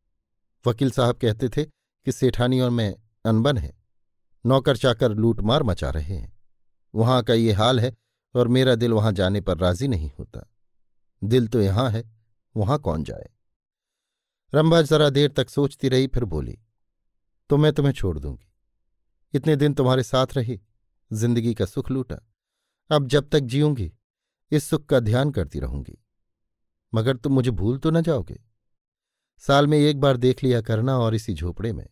वकील 0.67 0.91
साहब 0.91 1.15
कहते 1.15 1.49
थे 1.49 1.65
कि 2.05 2.11
सेठानी 2.11 2.59
और 2.59 2.69
मैं 2.69 2.95
अनबन 3.25 3.57
है। 3.57 3.77
नौकर 4.45 4.77
चाकर 4.77 5.11
लूटमार 5.11 5.63
मचा 5.63 5.89
रहे 5.89 6.15
हैं। 6.15 6.37
वहाँ 6.95 7.23
का 7.23 7.33
ये 7.33 7.51
हाल 7.51 7.79
है 7.79 7.95
और 8.37 8.47
मेरा 8.47 8.75
दिल 8.75 8.93
वहाँ 8.93 9.11
जाने 9.11 9.41
पर 9.41 9.57
राज़ी 9.57 9.87
नहीं 9.87 10.11
होता। 10.19 10.47
दिल 11.23 11.47
तो 11.47 11.61
यहाँ 11.61 11.89
है, 11.89 12.03
वहाँ 12.57 12.79
कौन 12.79 13.03
जाए? 13.03 13.29
रंभा 14.53 14.81
जरा 14.81 15.09
देर 15.09 15.31
तक 15.31 15.49
सोचती 15.49 15.89
रही, 15.89 16.07
फिर 16.07 16.23
बोली 16.23 16.59
तो 17.49 17.57
मैं 17.57 17.73
तुम्हें 17.73 17.93
छोड़ 17.93 18.19
दूँगी। 18.19 18.51
इतने 19.33 19.55
दिन 19.55 19.73
तुम्हारे 19.73 20.03
साथ 20.03 20.27
रही, 20.33 20.61
ज़िंदगी 21.11 21.53
का 21.53 21.65
सुख 21.65 21.91
लूटा। 21.91 22.17
अब 22.89 23.07
जब 23.07 23.29
तक 23.29 23.39
जीऊँगी, 23.39 23.93
इस 24.51 24.63
सुख 24.63 24.85
का 24.85 24.99
ध्यान 24.99 25.31
करती 25.31 25.59
रहूँगी। 25.59 25.97
मगर 26.93 27.17
तुम 27.17 27.33
मुझे 27.33 27.51
भूल 27.51 27.77
तो 27.77 27.91
न 27.91 28.01
जाओगे। 28.01 28.39
साल 29.37 29.67
में 29.67 29.77
एक 29.77 29.99
बार 29.99 30.17
देख 30.17 30.43
लिया 30.43 30.61
करना 30.61 30.97
और 30.97 31.15
इसी 31.15 31.33
झोपड़े 31.33 31.73
में। 31.73 31.87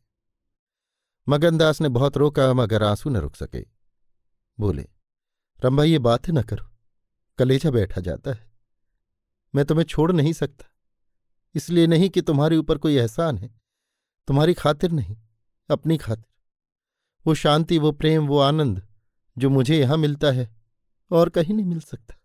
मगनदास 1.29 1.81
ने 1.81 1.89
बहुत 1.89 2.17
रोका, 2.17 2.53
मगर 2.53 2.83
आँसू 2.83 3.09
न 3.09 3.17
रुक 3.17 3.35
सके। 3.35 3.65
बोले 4.59 4.87
रंभा 5.63 5.83
ये 5.83 5.99
बातें 5.99 6.33
न 6.33 6.41
करो। 6.41 6.65
कलेजा 7.37 7.71
बैठा 7.71 8.01
जाता 8.01 8.31
है। 8.31 8.51
मैं 9.55 9.65
तुम्हें 9.65 9.85
छोड़ 9.85 10.11
नहीं 10.11 10.33
सकता। 10.33 10.65
इसलिए 11.55 11.87
नहीं 11.87 12.09
कि 12.09 12.21
तुम्हारे 12.21 12.57
ऊपर 12.57 12.77
कोई 12.77 12.95
एहसान 12.95 13.37
है। 13.37 13.61
तुम्हारी 14.27 14.53
खातिर 14.53 14.91
नहीं, 14.91 15.17
अपनी 15.69 15.97
खातिर। 15.97 16.25
वो 17.27 17.33
शांति, 17.33 17.77
वो 17.77 17.91
प्रेम, 17.91 18.27
वो 18.27 18.39
आनंद, 18.39 18.87
जो 19.37 19.49
मुझे 19.49 19.79
यहाँ 19.79 19.97
मिलता 19.97 20.31
है, 20.31 20.55
और 21.11 21.29
कहीं 21.29 21.55
नहीं 21.55 21.65
मिल 21.65 21.79
सकता। 21.79 22.15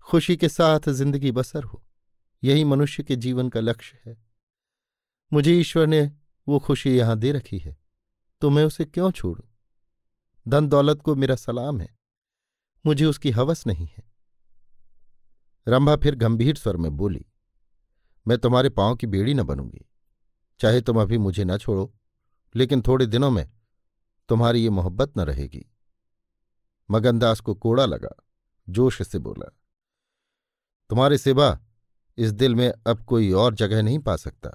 खुशी 0.00 0.36
के 0.36 0.48
साथ 0.48 0.88
ज़िंदगी 0.88 1.32
बसर 1.32 1.64
हो। 1.64 1.84
यही 2.44 2.64
मनुष्य 2.64 3.02
के 3.02 3.16
जीवन 3.16 3.48
का 3.48 3.60
लक्ष्य 3.60 3.98
है। 4.06 4.24
मुझे 5.32 5.52
ईश्वर 5.52 5.86
ने 5.86 6.12
वो 6.48 6.58
खुशी 6.58 6.98
यहाँ 6.98 7.18
दे 7.18 7.32
रखी 7.32 7.58
है। 7.58 7.76
तो 8.40 8.50
मैं 8.50 8.64
उसे 8.64 8.84
क्यों 8.84 9.10
छोड़ू? 9.10 9.44
धन 10.48 10.68
दौलत 10.68 11.02
को 11.02 11.14
मेरा 11.14 11.36
सलाम 11.36 11.80
है। 11.80 12.01
मुझे 12.84 13.04
उसकी 13.04 13.30
हवस 13.30 13.66
नहीं 13.66 13.86
है। 13.86 14.04
रंभा 15.66 15.96
फिर 15.96 16.14
गंभीर 16.14 16.56
स्वर 16.56 16.76
में 16.76 16.90
बोली, 16.96 17.24
मैं 18.26 18.38
तुम्हारे 18.38 18.68
पाँव 18.70 18.96
की 18.96 19.06
बेड़ी 19.06 19.34
न 19.34 19.42
बनूँगी। 19.42 19.84
चाहे 20.60 20.80
तुम 20.80 21.00
अभी 21.02 21.18
मुझे 21.18 21.44
न 21.44 21.56
छोड़ो, 21.58 21.92
लेकिन 22.54 22.82
थोड़े 22.82 23.06
दिनों 23.06 23.30
में 23.30 23.48
तुम्हारी 24.28 24.62
ये 24.62 24.70
मोहब्बत 24.70 25.18
न 25.18 25.20
रहेगी 25.20 25.64
मगनदास 26.88 27.40
को 27.40 27.54
कोड़ा 27.54 27.84
लगा, 27.86 28.14
जोश 28.68 29.02
से 29.02 29.18
बोला, 29.18 29.46
तुम्हारे 30.90 31.18
सिवा 31.18 31.58
इस 32.18 32.32
दिल 32.32 32.54
में 32.54 32.68
अब 32.86 33.04
कोई 33.04 33.30
और 33.32 33.54
जगह 33.54 33.82
नहीं 33.82 33.98
पा 33.98 34.16
सकता। 34.16 34.50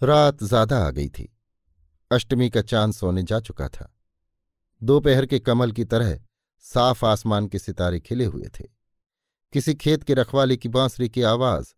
रात 0.00 0.42
ज़्यादा 0.42 0.78
आ 0.78 0.90
गई 0.90 1.08
थी। 1.08 1.28
अष्टमी 2.10 2.48
का 2.50 2.62
चाँद 2.62 2.92
सोने 2.92 3.22
जा 3.22 3.40
चुका 3.40 3.68
था। 3.68 3.92
दोपहर 4.82 5.26
के 5.26 5.38
कमल 5.38 5.72
की 5.72 5.84
तरह 5.84 6.18
साफ़ 6.60 7.04
आसमान 7.04 7.46
के 7.46 7.58
सितारे 7.58 8.00
खिले 8.00 8.24
हुए 8.24 8.48
थे। 8.60 8.64
किसी 9.52 9.74
खेत 9.74 10.02
के 10.02 10.14
रखवाले 10.14 10.56
की 10.56 10.68
बांसुरी 10.68 11.08
की 11.08 11.22
आवाज़, 11.22 11.74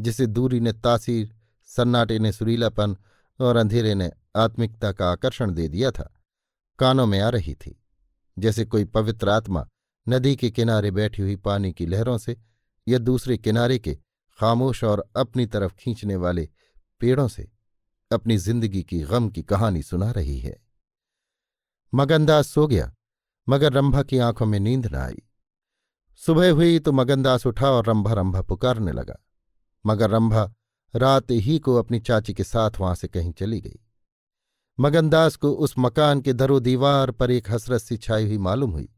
जिसे 0.00 0.26
दूरी 0.26 0.60
ने 0.60 0.72
तासीर, 0.72 1.34
सन्नाटे 1.64 2.18
ने 2.18 2.32
सुरीलापन 2.32 2.96
और 3.40 3.56
अंधेरे 3.56 3.94
ने 3.94 4.10
आत्मिकता 4.36 4.92
का 4.92 5.10
आकर्षण 5.12 5.50
दे 5.50 5.68
दिया 5.68 5.90
था, 5.90 6.20
कानों 6.78 7.06
में 7.06 7.20
आ 7.20 7.28
रही 7.28 7.54
थी, 7.54 7.82
जैसे 8.38 8.64
कोई 8.64 8.84
पवित्र 8.84 9.28
आत्मा 9.28 9.66
नदी 10.08 10.36
के 10.36 10.50
किनारे 10.50 10.90
बैठी 10.90 11.22
हुई 11.22 11.36
पानी 11.36 11.72
की 11.72 11.86
लहरों 11.86 12.18
से 12.18 12.36
या 12.88 12.98
दूसरे 12.98 13.38
किनारे 13.38 13.78
के 13.78 13.98
खामोश 14.38 14.84
और 14.84 15.10
अपनी 15.16 15.46
तरफ़ 15.46 15.74
खींचने 15.74 16.16
वाले 16.16 16.48
पेड़ों 17.00 17.28
से 17.28 17.50
अपनी 18.10 18.36
ज़िंदगी 18.36 18.82
की 18.82 19.00
गम 19.00 19.28
की 19.28 19.42
कहानी 19.42 19.82
सुना 19.82 20.10
रही 20.10 20.38
है। 20.38 20.56
मगनदास 21.94 22.48
सो 22.48 22.66
गया। 22.66 22.92
मगर 23.48 23.72
रंभा 23.72 24.02
की 24.02 24.18
आँखों 24.18 24.46
में 24.46 24.60
नींद 24.60 24.86
न 24.86 24.94
आई। 24.94 25.22
सुबह 26.16 26.52
हुई 26.52 26.78
तो 26.78 26.92
मगनदास 26.92 27.46
उठा 27.46 27.70
और 27.70 27.86
रंभा 27.86 28.12
रंभा 28.12 28.42
पुकारने 28.42 28.92
लगा। 28.92 29.24
मगर 29.86 30.10
रंभा 30.10 30.54
रात 30.96 31.30
ही 31.30 31.58
को 31.58 31.74
अपनी 31.74 32.00
चाची 32.00 32.34
के 32.34 32.44
साथ 32.44 32.70
वहाँ 32.80 32.94
से 32.94 33.08
कहीं 33.08 33.32
चली 33.32 33.60
गई। 33.60 33.80
मगनदास 34.80 35.36
को 35.36 35.52
उस 35.52 35.74
मकान 35.78 36.20
के 36.20 36.32
दरो 36.32 36.60
दीवार 36.60 37.10
पर 37.10 37.30
एक 37.30 37.50
हसरत 37.50 37.80
सी 37.80 37.96
छाई 37.96 38.26
हुई 38.26 38.38
मालूम 38.38 38.70
हुई 38.70 38.88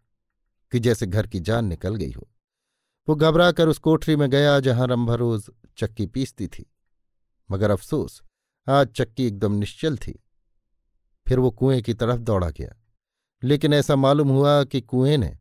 कि 0.72 0.80
जैसे 0.80 1.06
घर 1.06 1.26
की 1.26 1.40
जान 1.40 1.64
निकल 1.64 1.94
गई 1.94 2.12
हो। 2.12 2.28
वो 3.08 3.14
घबराकर 3.14 3.68
उस 3.68 3.78
कोठरी 3.78 4.16
में 4.16 4.30
गया 4.30 4.60
जहाँ 4.60 4.86
रंभा 4.86 5.14
रोज 5.14 5.50
चक्की 5.76 6.06
पीसती 6.06 6.48
थी। 6.48 6.72
मगर 7.50 7.70
अफसोस, 7.70 8.22
आज 8.68 8.88
चक्की 8.88 9.26
एकदम 9.26 9.52
निश्चल 9.52 9.96
थी। 9.96 10.24
फिर 11.26 11.38
वो 11.38 11.50
कुएँ 11.50 11.82
की 11.82 11.94
तरफ़ 11.94 12.20
दौड़ा 12.20 12.50
गया। 12.50 12.83
लेकिन 13.44 13.72
ऐसा 13.72 13.96
मालूम 13.96 14.28
हुआ 14.28 14.64
कि 14.64 14.80
कुएँ 14.80 15.16
ने 15.16 15.38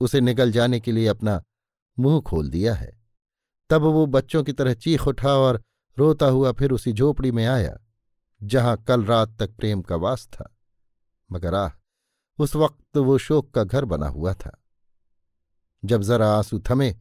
उसे 0.00 0.20
निकल 0.20 0.52
जाने 0.52 0.80
के 0.80 0.92
लिए 0.92 1.06
अपना 1.06 1.42
मुँह 1.98 2.20
खोल 2.20 2.50
दिया 2.50 2.74
है। 2.74 2.98
तब 3.70 3.82
वो 3.82 4.06
बच्चों 4.06 4.42
की 4.44 4.52
तरह 4.52 4.74
चीख 4.74 5.06
उठा 5.08 5.34
और 5.34 5.62
रोता 5.98 6.26
हुआ 6.26 6.52
फिर 6.52 6.70
उसी 6.70 6.92
झोपड़ी 6.92 7.32
में 7.32 7.46
आया, 7.46 7.78
जहाँ 8.42 8.76
कल 8.88 9.04
रात 9.04 9.36
तक 9.38 9.50
प्रेम 9.50 9.82
का 9.82 9.96
वास 9.96 10.26
था। 10.26 10.56
मगर 11.32 11.54
आह, 11.54 11.70
उस 12.38 12.56
वक्त 12.56 12.96
वो 12.96 13.18
शोक 13.18 13.50
का 13.50 13.64
घर 13.64 13.84
बना 13.84 14.08
हुआ 14.08 14.34
था। 14.34 14.56
जब 15.84 16.02
जरा 16.02 16.30
आँसू 16.30 16.62
थमे 16.70 16.94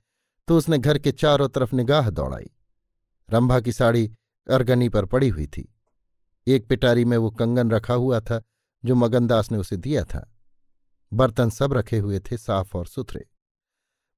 तो 0.48 0.58
उसने 0.58 0.78
घर 0.78 0.98
के 0.98 1.12
चारों 1.12 1.50
तरफ़ 1.50 1.76
निगाह 1.76 2.10
दौड़ाई। 2.10 2.50
रंभा 3.30 3.60
की 3.60 3.72
साड़ी 3.72 4.12
अरगनी 4.50 4.90
पर 4.90 5.06
पड़ी 5.06 5.30
हुई 5.30 5.48
थी। 5.48 5.76
एक 6.48 6.68
पिटारी 6.68 7.06
में 7.06 7.18
वो 7.18 7.30
कंगन 7.32 7.72
रखा 7.72 7.94
हुआ 7.94 8.20
था 8.20 8.42
जो 8.86 8.96
मगनदास 8.96 9.52
ने 9.52 9.58
उसे 9.58 9.78
दिया 9.78 10.04
था। 10.04 10.36
बर्तन 11.14 11.50
सब 11.50 11.74
रखे 11.74 11.98
हुए 11.98 12.20
थे 12.20 12.38
साफ़ 12.38 12.78
और 12.78 12.86
सुथरे। 12.86 13.26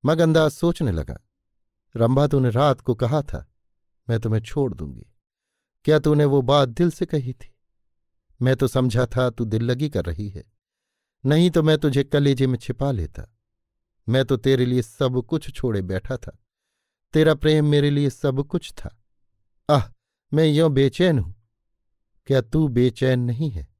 मगनदास 0.05 0.57
सोचने 0.57 0.91
लगा, 0.91 1.17
रंभा 1.95 2.27
तूने 2.27 2.49
रात 2.49 2.81
को 2.81 2.95
कहा 2.95 3.21
था, 3.21 3.53
मैं 4.09 4.19
तुम्हें 4.19 4.41
छोड़ 4.41 4.73
दूँगी। 4.73 5.05
क्या 5.85 5.99
तूने 5.99 6.25
वो 6.25 6.41
बात 6.41 6.69
दिल 6.69 6.91
से 6.91 7.05
कही 7.05 7.33
थी? 7.33 7.55
मैं 8.41 8.55
तो 8.55 8.67
समझा 8.67 9.05
था 9.05 9.29
तू 9.29 9.45
दिल 9.45 9.63
लगी 9.63 9.89
कर 9.89 10.05
रही 10.05 10.29
है। 10.29 10.43
नहीं 11.25 11.49
तो 11.51 11.63
मैं 11.63 11.77
तुझे 11.77 12.03
कलेजे 12.03 12.47
में 12.47 12.57
छिपा 12.57 12.91
लेता। 12.91 13.35
मैं 14.09 14.25
तो 14.25 14.37
तेरे 14.37 14.65
लिए 14.65 14.81
सब 14.81 15.21
कुछ 15.29 15.53
छोड़े 15.55 15.81
बैठा 15.81 16.17
था। 16.17 16.37
तेरा 17.13 17.33
प्रेम 17.35 17.65
मेरे 17.65 17.89
लिए 17.89 18.09
सब 18.09 18.43
कुछ 18.43 18.71
था। 18.71 18.97
आह, 19.69 19.83
मैं 20.33 20.45
यों 20.45 20.73
बेचैन 20.73 21.19
हूँ। 21.19 21.35
क्या 22.25 22.41
तू 22.41 22.67
बेचैन 22.67 23.19
नहीं 23.19 23.51
है? 23.51 23.70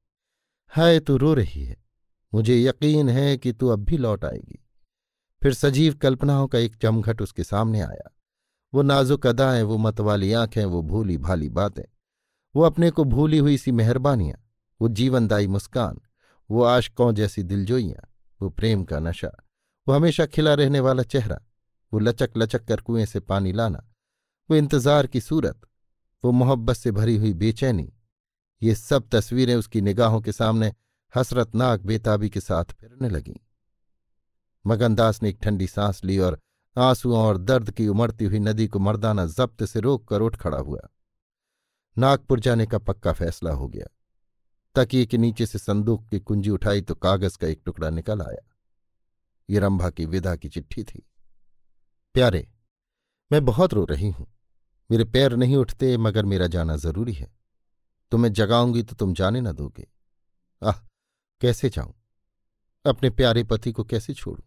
हाय, 0.74 1.00
तू 1.00 1.18
रो 1.18 1.34
रही 1.34 1.64
है। 1.64 1.78
मुझे 2.34 2.64
यकीन 2.64 3.10
है 3.10 3.38
कि 3.38 3.54
तू 3.54 3.68
अब 3.68 3.80
भी 3.80 3.98
लौट 3.98 4.26
आएगी। 4.26 4.68
फिर 5.44 5.54
सजीव 5.54 5.94
कल्पनाओं 5.94 6.48
का 6.48 6.60
एक 6.60 6.76
चमघट 6.76 7.22
उसके 7.22 7.44
सामने 7.44 7.82
आया। 7.82 8.18
वो 8.74 8.82
नाजुक 8.82 9.28
अदाएँ, 9.28 9.64
वो 9.64 9.78
मतवाली 9.78 10.34
आँखें, 10.34 10.66
वो 10.66 10.82
भूली 10.82 11.18
भाली 11.18 11.50
बातें। 11.50 11.84
वो 12.56 12.62
अपने 12.62 12.92
को 12.92 13.04
भूली 13.04 13.38
हुई 13.38 13.58
सी 13.58 13.72
मेहरबानियाँ, 13.72 14.50
वो 14.82 14.88
जीवनदायी 14.88 15.48
मुस्कान, 15.48 16.02
वो 16.52 16.64
आशकों 16.64 17.14
जैसी 17.14 17.44
दिलजोइयाँ, 17.44 18.14
वो 18.42 18.50
प्रेम 18.50 18.84
का 18.84 19.00
नशा, 19.00 19.46
वो 19.88 19.94
हमेशा 19.94 20.26
खिला 20.26 20.54
रहने 20.54 20.80
वाला 20.80 21.04
चेहरा, 21.04 21.40
वो 21.94 22.00
लचक 22.00 22.30
लचक 22.38 22.66
कर 22.66 22.82
कुएँ 22.82 23.06
से 23.06 23.20
पानी 23.20 23.52
लाना, 23.52 23.92
वो 24.50 24.58
इंतज़ार 24.58 25.08
की 25.08 25.22
सूरत, 25.22 25.62
वो 26.26 26.32
मोहब्बत 26.32 26.76
से 26.76 26.92
भरी 26.92 27.18
हुई 27.18 27.34
बेचैनी 27.34 27.94
ये 28.64 28.76
सब 28.76 29.10
तस्वीरें 29.10 29.56
उसकी 29.56 29.82
निगाहों 29.82 30.22
के 30.22 30.32
सामने 30.32 30.74
हसरतनाक 31.16 31.82
बेताबी 31.82 32.30
के 32.30 32.40
साथ 32.40 32.66
फिरने 32.66 33.10
लगीं। 33.10 33.36
मगनदास 34.68 35.24
ने 35.24 35.30
एक 35.30 35.40
ठंडी 35.42 35.68
सांस 35.68 36.04
ली 36.04 36.18
और 36.18 36.40
आंसुओं 36.78 37.20
और 37.20 37.38
दर्द 37.38 37.72
की 37.72 37.88
उमड़ती 37.88 38.26
हुई 38.26 38.40
नदी 38.40 38.68
को 38.68 38.80
मर्दाना 38.80 39.26
जब्त 39.26 39.64
से 39.66 39.80
रोक 39.80 40.08
कर 40.08 40.22
उठ 40.22 40.36
खड़ा 40.36 40.58
हुआ। 40.58 40.80
नागपुर 41.98 42.40
जाने 42.40 42.66
का 42.66 42.78
पक्का 42.78 43.14
फैसला 43.14 43.52
हो 43.52 43.68
गया। 43.68 43.88
तकिए 44.76 45.06
के 45.06 45.18
नीचे 45.18 45.46
से 45.46 45.60
संदूक 45.60 46.08
की 46.10 46.20
कुंजी 46.20 46.50
उठाई 46.50 46.82
तो 46.82 46.96
कागज़ 46.96 47.38
का 47.38 47.48
एक 47.48 47.62
टुकड़ा 47.66 47.90
निकल 47.90 48.22
आया। 48.22 48.56
ये 49.50 49.60
रंभा 49.60 49.90
की 49.90 50.06
विदा 50.06 50.36
की 50.36 50.50
चिट्ठी 50.50 50.84
थी। 50.84 51.10
प्यारे, 52.14 52.48
मैं 53.32 53.46
बहुत 53.46 53.74
रो 53.74 53.86
रही 53.86 54.10
हूँ। 54.10 54.28
मेरे 54.92 55.04
पैर 55.04 55.36
नहीं 55.36 55.56
उठते, 55.56 55.98
मगर 55.98 56.26
मेरा 56.26 56.48
जाना 56.48 56.76
ज़रूरी 56.76 57.14
है। 57.14 57.41
तुम्हें 58.12 58.32
जगाऊँगी 58.34 58.84
तो 58.84 58.96
तुम 58.96 59.14
जाने 59.14 59.42
न 59.42 59.52
दोगे। 59.52 59.88
आह, 60.62 60.80
कैसे 61.42 61.70
जाऊँ? 61.70 61.94
अपने 62.86 63.10
प्यारे 63.10 63.44
पति 63.44 63.72
को 63.72 63.84
कैसे 63.84 64.14
छोड़ू? 64.14 64.42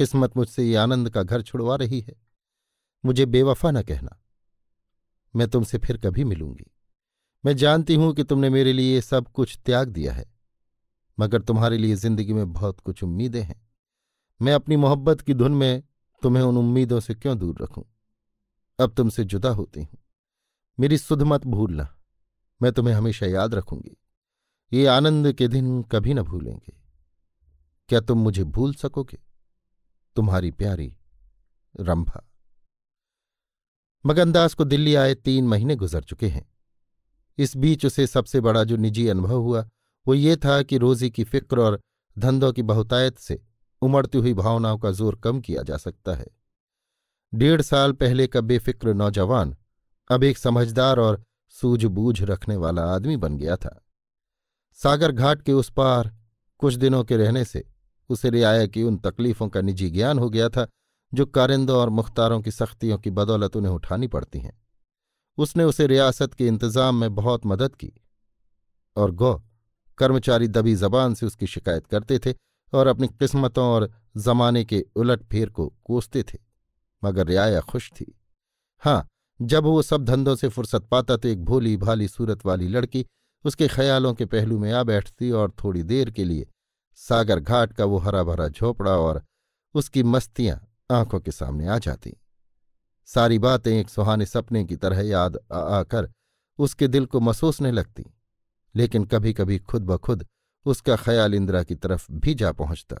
किस्मत 0.00 0.36
मुझसे 0.36 0.64
ये 0.64 0.74
आनंद 0.76 1.10
का 1.10 1.22
घर 1.22 1.42
छुड़वा 1.42 1.76
रही 1.76 2.00
है। 2.00 2.14
मुझे 3.04 3.26
बेवफा 3.26 3.70
न 3.70 3.82
कहना। 3.82 4.16
मैं 5.34 5.48
तुमसे 5.48 5.78
फिर 5.78 5.96
कभी 5.96 6.24
मिलूँगी। 6.24 6.70
मैं 7.44 7.56
जानती 7.56 7.94
हूँ 7.94 8.12
कि 8.14 8.24
तुमने 8.24 8.50
मेरे 8.50 8.72
लिए 8.72 9.00
सब 9.00 9.28
कुछ 9.28 9.58
त्याग 9.58 9.88
दिया 9.88 10.12
है, 10.12 10.26
मगर 11.18 11.42
तुम्हारे 11.42 11.78
लिए 11.78 11.94
ज़िंदगी 11.94 12.32
में 12.32 12.52
बहुत 12.52 12.80
कुछ 12.80 13.02
उम्मीदें 13.02 13.42
हैं। 13.42 13.60
मैं 14.40 14.52
अपनी 14.52 14.76
मोहब्बत 14.76 15.20
की 15.20 15.34
धुन 15.34 15.52
में 15.52 15.82
तुम्हें 16.22 16.42
उन 16.42 16.56
उम्मीदों 16.56 17.00
से 17.00 17.14
क्यों 17.14 17.38
दूर 17.38 17.62
रखूँ? 17.62 17.84
अब 18.78 18.94
तुमसे 18.94 19.24
जुदा 19.24 19.50
होती 19.50 19.80
हूँ। 19.80 19.98
मेरी 20.78 20.98
सुध 20.98 21.22
मत 21.22 21.46
भूलना। 21.46 21.88
मैं 22.62 22.72
तुम्हें 22.72 22.94
हमेशा 22.94 23.26
याद 23.26 23.54
रखूँगी। 23.54 23.96
ये 24.72 24.86
आनंद 24.86 25.32
के 25.32 25.48
दिन 25.48 25.82
कभी 25.82 26.14
न 26.14 26.22
भूलेंगे। 26.22 26.72
क्या 27.88 28.00
तुम 28.00 28.18
मुझे 28.18 28.44
भूल 28.44 28.74
सकोगे? 28.74 29.18
तुम्हारी 30.16 30.50
प्यारी 30.50 30.96
रंभा। 31.80 32.26
मगनदास 34.06 34.54
को 34.54 34.64
दिल्ली 34.64 34.94
आए 34.94 35.14
तीन 35.14 35.48
महीने 35.48 35.76
गुजर 35.76 36.02
चुके 36.02 36.28
हैं। 36.28 36.54
इस 37.38 37.56
बीच 37.56 37.86
उसे 37.86 38.06
सबसे 38.06 38.40
बड़ा 38.40 38.64
जो 38.64 38.76
निजी 38.76 39.08
अनुभव 39.08 39.40
हुआ, 39.40 39.68
वो 40.06 40.14
ये 40.14 40.36
था 40.36 40.62
कि 40.62 40.78
रोजी 40.78 41.10
की 41.10 41.24
फ़िक्र 41.24 41.60
और 41.60 41.80
धंधों 42.18 42.52
की 42.52 42.62
बहुतायत 42.62 43.18
से 43.18 43.42
उमड़ती 43.82 44.18
हुई 44.18 44.34
भावनाओं 44.34 44.78
का 44.78 44.90
ज़ोर 44.90 45.16
कम 45.16 45.40
किया 45.40 45.62
जा 45.62 45.76
सकता 45.76 46.14
है। 46.14 46.26
डेढ़ 47.34 47.62
साल 47.62 47.92
पहले 47.92 48.26
का 48.26 48.40
बेफिक्र 48.40 48.94
नौजवान, 48.94 49.56
अब 50.10 50.24
एक 50.24 50.38
समझदार 50.38 50.98
और 50.98 51.24
सूझबूझ 51.50 52.22
रखने 52.22 52.56
वाला 52.56 52.82
आदमी 52.82 53.16
बन 53.16 53.36
गया 53.36 53.56
था। 53.56 53.84
सागर 54.74 55.12
घाट 55.12 55.42
के 55.42 55.52
उस 55.52 55.70
पार, 55.70 56.16
कुछ 56.58 56.74
दिनों 56.74 57.04
के 57.04 57.16
रहने 57.16 57.44
से, 57.44 57.64
उसे 58.10 58.30
रियाया 58.30 58.66
की 58.66 58.82
उन 58.82 58.96
तकलीफों 58.96 59.48
का 59.48 59.60
निजी 59.60 59.90
ज्ञान 59.90 60.18
हो 60.18 60.30
गया 60.30 60.48
था, 60.48 60.66
जो 61.12 61.26
कारिंदों 61.26 61.78
और 61.78 61.88
मुख्तारों 61.88 62.40
की 62.40 62.50
सख्तियों 62.50 62.98
की 62.98 63.10
बदौलत 63.10 63.56
उन्हें 63.56 63.72
उठानी 63.72 64.06
पड़ती 64.06 64.38
हैं। 64.38 64.58
उसने 65.38 65.64
उसे 65.64 65.86
रियासत 65.86 66.34
के 66.34 66.46
इंतज़ाम 66.46 66.94
में 66.94 67.14
बहुत 67.14 67.46
मदद 67.46 67.76
की। 67.76 67.92
और 68.96 69.10
गौ, 69.10 69.42
कर्मचारी 69.98 70.48
दबी 70.48 70.74
जबान 70.74 71.14
से 71.14 71.26
उसकी 71.26 71.46
शिकायत 71.46 71.86
करते 71.86 72.18
थे 72.18 72.34
और 72.72 72.86
अपनी 72.86 73.08
किस्मतों 73.08 73.64
और 73.64 73.90
जमाने 74.16 74.64
के 74.64 74.84
उलट 74.96 75.22
फेर 75.22 75.48
को 75.48 75.66
कोसते 75.84 76.22
थे, 76.22 76.38
मगर 77.02 77.26
रियाया 77.26 77.60
खुश 77.60 77.90
थी। 77.92 78.18
हाँ 78.82 79.06
जब 79.42 79.64
वो 79.64 79.82
सब 79.82 80.04
धंधों 80.04 80.34
से 80.36 80.48
फुर्सत 80.48 80.84
पाता 80.84 81.16
तो 81.16 81.28
एक 81.28 81.44
भोली 81.44 81.76
भाली 81.76 82.08
सूरत 82.08 82.44
वाली 82.46 82.68
लड़की 82.68 83.06
उसके 83.44 83.68
ख्यालों 83.68 84.14
के 84.14 84.24
पहलू 84.24 84.58
में 84.58 84.72
आ 84.72 84.82
बैठती 84.82 85.30
और 85.30 85.50
थोड़ी 85.64 85.82
देर 85.82 86.10
के 86.10 86.24
लिए 86.24 86.46
सागर 86.94 87.40
घाट 87.40 87.72
का 87.72 87.84
वो 87.84 87.98
हरा 87.98 88.22
भरा 88.22 88.48
झोपड़ा 88.48 88.92
और 88.92 89.22
उसकी 89.74 90.02
मस्तियाँ 90.02 90.60
आँखों 90.90 91.20
के 91.20 91.30
सामने 91.30 91.66
आ 91.66 91.78
जाती। 91.78 92.12
सारी 93.08 93.38
बातें 93.38 93.72
एक 93.72 93.90
सुहाने 93.90 94.26
सपने 94.26 94.64
की 94.64 94.76
तरह 94.76 95.00
याद 95.00 95.38
आकर 95.52 96.10
उसके 96.58 96.88
दिल 96.88 97.06
को 97.06 97.20
महसूसने 97.20 97.70
लगती, 97.72 98.04
लेकिन 98.74 99.04
कभी 99.04 99.32
कभी 99.32 99.58
खुद 99.58 99.82
ब 99.82 99.96
खुद 99.96 100.26
उसका 100.66 100.96
ख्याल 100.96 101.34
इंदिरा 101.34 101.62
की 101.62 101.74
तरफ़ 101.74 102.06
भी 102.12 102.34
जा 102.34 102.52
पहुँचता। 102.52 102.96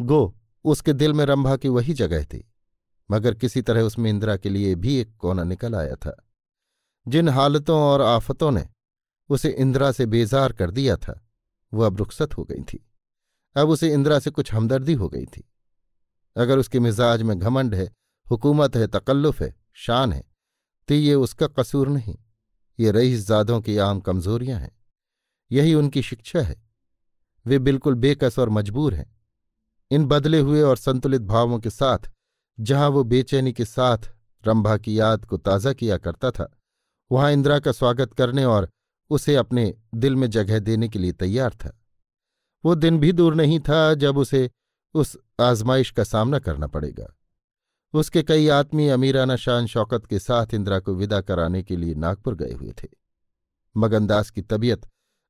गो, 0.00 0.34
उसके 0.64 0.92
दिल 0.92 1.12
में 1.12 1.24
रंभा 1.24 1.56
की 1.56 1.68
वही 1.68 1.94
जगह 1.94 2.24
थी। 2.24 2.44
मगर 3.10 3.34
किसी 3.34 3.62
तरह 3.62 3.80
उसमें 3.80 4.10
इंदिरा 4.10 4.36
के 4.36 4.48
लिए 4.48 4.74
भी 4.74 4.96
एक 4.96 5.16
कोना 5.16 5.44
निकल 5.44 5.74
आया 5.74 5.94
था। 5.94 6.24
जिन 7.08 7.28
हालतों 7.28 7.80
और 7.80 8.00
आफतों 8.00 8.50
ने 8.50 8.68
उसे 9.28 9.50
इंदिरा 9.50 9.92
से 9.92 10.06
बेजार 10.06 10.52
कर 10.52 10.70
दिया 10.70 10.96
था, 10.96 11.28
वो 11.74 11.82
अब 11.82 11.96
रुखसत 11.96 12.36
हो 12.38 12.44
गई 12.44 12.62
थी। 12.62 12.90
अब 13.56 13.68
उसे 13.68 13.92
इंदिरा 13.92 14.18
से 14.18 14.30
कुछ 14.30 14.54
हमदर्दी 14.54 14.94
हो 14.94 15.08
गई 15.08 15.24
थी। 15.24 15.50
अगर 16.36 16.58
उसके 16.58 16.80
मिजाज 16.80 17.22
में 17.22 17.38
घमंड 17.38 17.74
है, 17.74 17.92
हुकूमत 18.30 18.76
है, 18.76 18.86
तकल्लुफ 18.86 19.42
है, 19.42 19.56
शान 19.72 20.12
है 20.12 20.28
तो 20.88 20.94
ये 20.94 21.14
उसका 21.14 21.46
कसूर 21.46 21.88
नहीं। 21.88 22.18
ये 22.80 22.90
रईस 22.90 23.14
रईसजादों 23.14 23.60
की 23.60 23.76
आम 23.76 24.00
कमजोरियाँ 24.00 24.60
हैं। 24.60 24.78
यही 25.52 25.74
उनकी 25.74 26.02
शिक्षा 26.02 26.40
है। 26.40 26.62
वे 27.46 27.58
बिल्कुल 27.58 27.94
बेकस 27.94 28.36
और 28.38 28.48
मजबूर 28.48 28.94
हैं। 28.94 29.16
इन 29.90 30.04
बदले 30.04 30.38
हुए 30.38 30.62
और 30.62 30.76
संतुलित 30.76 31.22
भावों 31.22 31.58
के 31.58 31.70
साथ 31.70 31.98
जहाँ 32.58 32.88
वो 32.88 33.02
बेचैनी 33.04 33.52
के 33.52 33.64
साथ 33.64 34.10
रंभा 34.44 34.76
की 34.76 34.98
याद 35.00 35.24
को 35.24 35.36
ताज़ा 35.36 35.72
किया 35.72 35.98
करता 35.98 36.30
था, 36.30 36.50
वहाँ 37.10 37.32
इंदिरा 37.32 37.58
का 37.58 37.72
स्वागत 37.72 38.14
करने 38.14 38.44
और 38.44 38.68
उसे 39.10 39.34
अपने 39.36 39.74
दिल 39.94 40.16
में 40.16 40.28
जगह 40.30 40.58
देने 40.58 40.88
के 40.88 40.98
लिए 40.98 41.12
तैयार 41.12 41.54
था। 41.54 41.78
वो 42.64 42.74
दिन 42.74 42.98
भी 42.98 43.12
दूर 43.12 43.34
नहीं 43.34 43.60
था 43.60 43.94
जब 43.94 44.18
उसे 44.18 44.50
उस 44.94 45.16
आजमाइश 45.40 45.90
का 45.90 46.04
सामना 46.04 46.38
करना 46.38 46.66
पड़ेगा। 46.66 47.06
उसके 47.94 48.22
कई 48.22 48.48
आदमी 48.48 48.88
अमीराना 48.88 49.36
शान 49.36 49.66
शौकत 49.66 50.06
के 50.06 50.18
साथ 50.18 50.54
इंदिरा 50.54 50.78
को 50.78 50.94
विदा 50.94 51.20
कराने 51.20 51.62
के 51.62 51.76
लिए 51.76 51.94
नागपुर 51.94 52.34
गए 52.34 52.52
हुए 52.52 52.72
थे। 52.82 52.88
मगनदास 53.76 54.30
की 54.30 54.42
तबीयत 54.42 54.86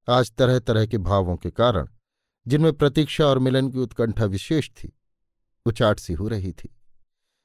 आज 0.08 0.32
तरह 0.32 0.58
तरह 0.58 0.86
के 0.86 0.98
भावों 0.98 1.36
के 1.36 1.50
कारण, 1.50 1.88
जिनमें 2.46 2.72
प्रतीक्षा 2.72 3.26
और 3.26 3.38
मिलन 3.38 3.70
की 3.70 3.78
उत्कंठा 3.78 4.24
विशेष 4.24 4.70
थी, 4.70 4.92
उचाट 5.66 5.98
सी 5.98 6.12
हो 6.12 6.28
रही 6.28 6.52
थी। 6.52 6.74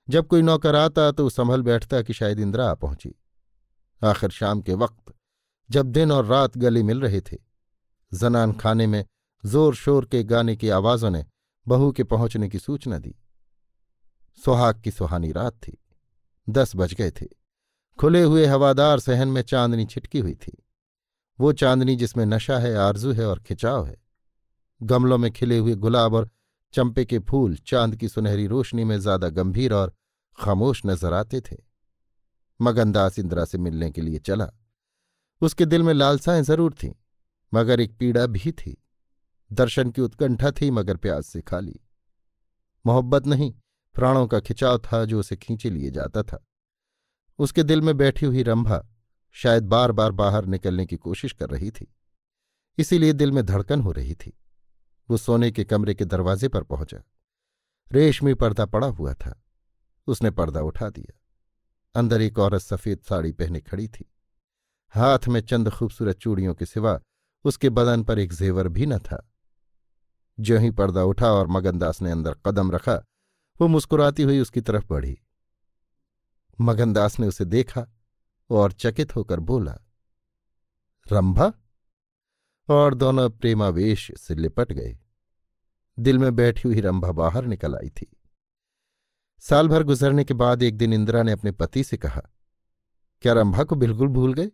जब 0.08 0.28
कोई 0.28 0.41
नौकर 0.41 0.76
आता 0.76 1.12
तो 1.12 1.30
संभल 1.30 1.62
बैठता 1.62 2.01
कि 2.01 2.14
शायद 2.14 2.39
इंदिरा 2.39 2.70
आ 2.72 2.74
पहुँची। 2.74 3.14
आखिर 4.01 4.30
शाम 4.30 4.62
के 4.62 4.74
वक्त 4.74 5.14
जब 5.70 5.86
दिन 5.86 6.12
और 6.12 6.26
रात 6.26 6.58
गले 6.58 6.84
मिल 6.84 7.01
रहे 7.01 7.22
थे, 7.22 7.38
जनान 8.12 8.54
खाने 8.54 8.88
में 8.88 9.06
ज़ोर 9.43 9.76
शोर 9.76 10.06
के 10.06 10.24
गाने 10.24 10.56
की 10.56 10.70
आवाजों 10.70 11.10
ने 11.10 11.26
बहू 11.68 11.91
के 11.91 12.04
पहुँचने 12.04 12.49
की 12.49 12.60
सूचना 12.60 12.97
दी। 12.99 13.16
सुहाग 14.41 14.82
की 14.82 14.91
सुहानी 14.91 15.32
रात 15.32 15.54
थी, 15.54 15.78
दस 16.47 16.76
बज 16.76 16.93
गए 16.93 17.12
थे। 17.12 17.26
खुले 17.99 18.22
हुए 18.24 18.45
हवादार 18.45 18.99
सहन 18.99 19.28
में 19.28 19.41
चांदनी 19.41 19.86
छिटकी 19.86 20.20
हुई 20.20 20.34
थी। 20.36 20.58
वो 21.39 21.51
चांदनी 21.54 21.95
जिसमें 21.95 22.26
नशा 22.26 22.58
है, 22.60 22.76
आरज़ू 22.76 23.12
है 23.12 23.28
और 23.28 23.39
खिंचाव 23.39 23.86
है। 23.86 24.01
गमलों 24.82 25.18
में 25.18 25.32
खिले 25.32 25.58
हुए 25.58 25.76
गुलाब 25.76 26.14
और 26.14 26.30
चंपे 26.74 27.05
के 27.05 27.19
फूल 27.19 27.55
चाँद 27.55 27.95
की 27.95 28.07
सुनहरी 28.09 28.47
रोशनी 28.47 28.84
में 28.84 28.99
ज़्यादा 28.99 29.30
गंभीर 29.30 29.74
और 29.74 29.93
खामोश 30.39 30.82
नज़र 30.86 31.13
आते 31.13 31.41
थे। 31.41 31.57
मगनदास 32.61 33.19
इंदिरा 33.19 33.45
से 33.45 33.57
मिलने 33.57 33.91
के 33.91 34.01
लिए 34.01 34.19
चला। 34.19 34.51
उसके 35.41 35.65
दिल 35.65 35.84
में 35.84 35.93
लालसाएँ 35.93 36.41
ज़रूर 36.41 36.74
थीं, 36.74 36.93
मगर 37.53 37.80
एक 37.80 37.97
पीड़ा 37.97 38.26
भी 38.26 38.51
थी। 38.51 38.84
दर्शन 39.51 39.91
की 39.91 40.01
उत्कंठा 40.01 40.51
थी, 40.51 40.71
मगर 40.71 40.97
प्याज 40.97 41.24
से 41.24 41.41
खाली। 41.41 41.80
मोहब्बत 42.86 43.28
नहीं, 43.28 43.53
प्राणों 43.95 44.28
का 44.28 44.39
खिंचाव 44.39 44.78
था 44.78 45.05
जो 45.05 45.19
उसे 45.19 45.36
खींचे 45.36 45.69
लिए 45.69 45.91
जाता 45.91 46.24
था। 46.24 46.45
उसके 47.39 47.63
दिल 47.63 47.82
में 47.82 47.97
बैठी 47.97 48.26
हुई 48.26 48.43
रंभा 48.43 48.89
शायद 49.32 49.63
बार 49.63 49.91
बार 49.91 50.11
बाहर 50.11 50.45
निकलने 50.45 50.86
की 50.86 50.95
कोशिश 50.95 51.34
कर 51.34 51.49
रही 51.49 51.71
थी। 51.71 51.93
इसीलिए 52.78 53.13
दिल 53.13 53.32
में 53.32 53.45
धड़कन 53.45 53.82
हो 53.82 53.91
रही 53.91 54.15
थी। 54.15 54.39
वो 55.10 55.18
सोने 55.18 55.51
के 55.51 55.64
कमरे 55.64 55.93
के 55.93 56.06
दरवाजे 56.06 56.47
पर 56.47 56.64
पहुँचा। 56.64 57.04
रेशमी 57.91 58.34
पर्दा 58.34 58.66
पड़ा 58.66 58.88
हुआ 58.88 59.14
था। 59.14 59.43
उसने 60.08 60.32
पर्दा 60.32 60.62
उठा 60.62 60.89
दिया। 60.89 61.20
अंदर 61.95 62.22
एक 62.22 62.39
औरत 62.39 62.62
सफ़ेद 62.62 62.99
साड़ी 62.99 63.32
पहने 63.32 63.62
खड़ी 63.62 63.88
थी। 63.88 64.14
हाथ 64.89 65.20
में 65.28 65.41
चंद 65.41 65.70
खूबसूरत 65.70 66.18
चूड़ियों 66.18 66.56
के 66.56 66.66
सिवा 66.66 66.99
उसके 67.43 67.70
बदन 67.70 68.04
पर 68.04 68.20
एक 68.20 68.34
जेवर 68.34 68.68
भी 68.68 68.86
न 68.86 68.99
था। 68.99 69.30
जो 70.39 70.58
ही 70.58 70.72
पर्दा 70.72 71.04
उठा 71.04 71.32
और 71.32 71.47
मगनदास 71.47 72.01
ने 72.01 72.12
अंदर 72.12 72.34
कदम 72.45 72.72
रखा, 72.72 73.04
वो 73.62 73.68
मुस्कुराती 73.68 74.24
हुई 74.24 74.39
उसकी 74.39 74.62
तरफ़ 74.62 74.86
बढ़ी। 74.86 75.20
मगनदास 76.62 77.20
ने 77.20 77.28
उसे 77.28 77.45
देखा 77.45 77.88
और 78.49 78.72
चकित 78.72 79.16
होकर 79.16 79.39
बोला, 79.39 79.78
रंभा 81.12 81.54
और 82.70 82.93
दोनों 82.93 83.30
प्रेमावेश 83.30 84.11
से 84.18 84.36
लिपट 84.36 84.72
गए। 84.72 84.99
दिल 85.99 86.18
में 86.18 86.36
बैठी 86.36 86.61
हुई 86.66 86.82
रंभा 86.82 87.11
बाहर 87.11 87.45
निकल 87.45 87.76
आई 87.76 87.89
थी। 87.89 88.18
साल 89.39 89.68
भर 89.68 89.84
गुजरने 89.84 90.24
के 90.24 90.34
बाद 90.34 90.64
एक 90.64 90.78
दिन 90.78 90.93
इंदिरा 90.93 91.24
ने 91.24 91.32
अपने 91.32 91.51
पति 91.51 91.84
से 91.84 91.97
कहा, 91.97 92.22
क्या 93.22 93.34
रंभा 93.34 93.64
को 93.64 93.76
बिल्कुल 93.76 94.07
भूल 94.07 94.34
गए? 94.34 94.51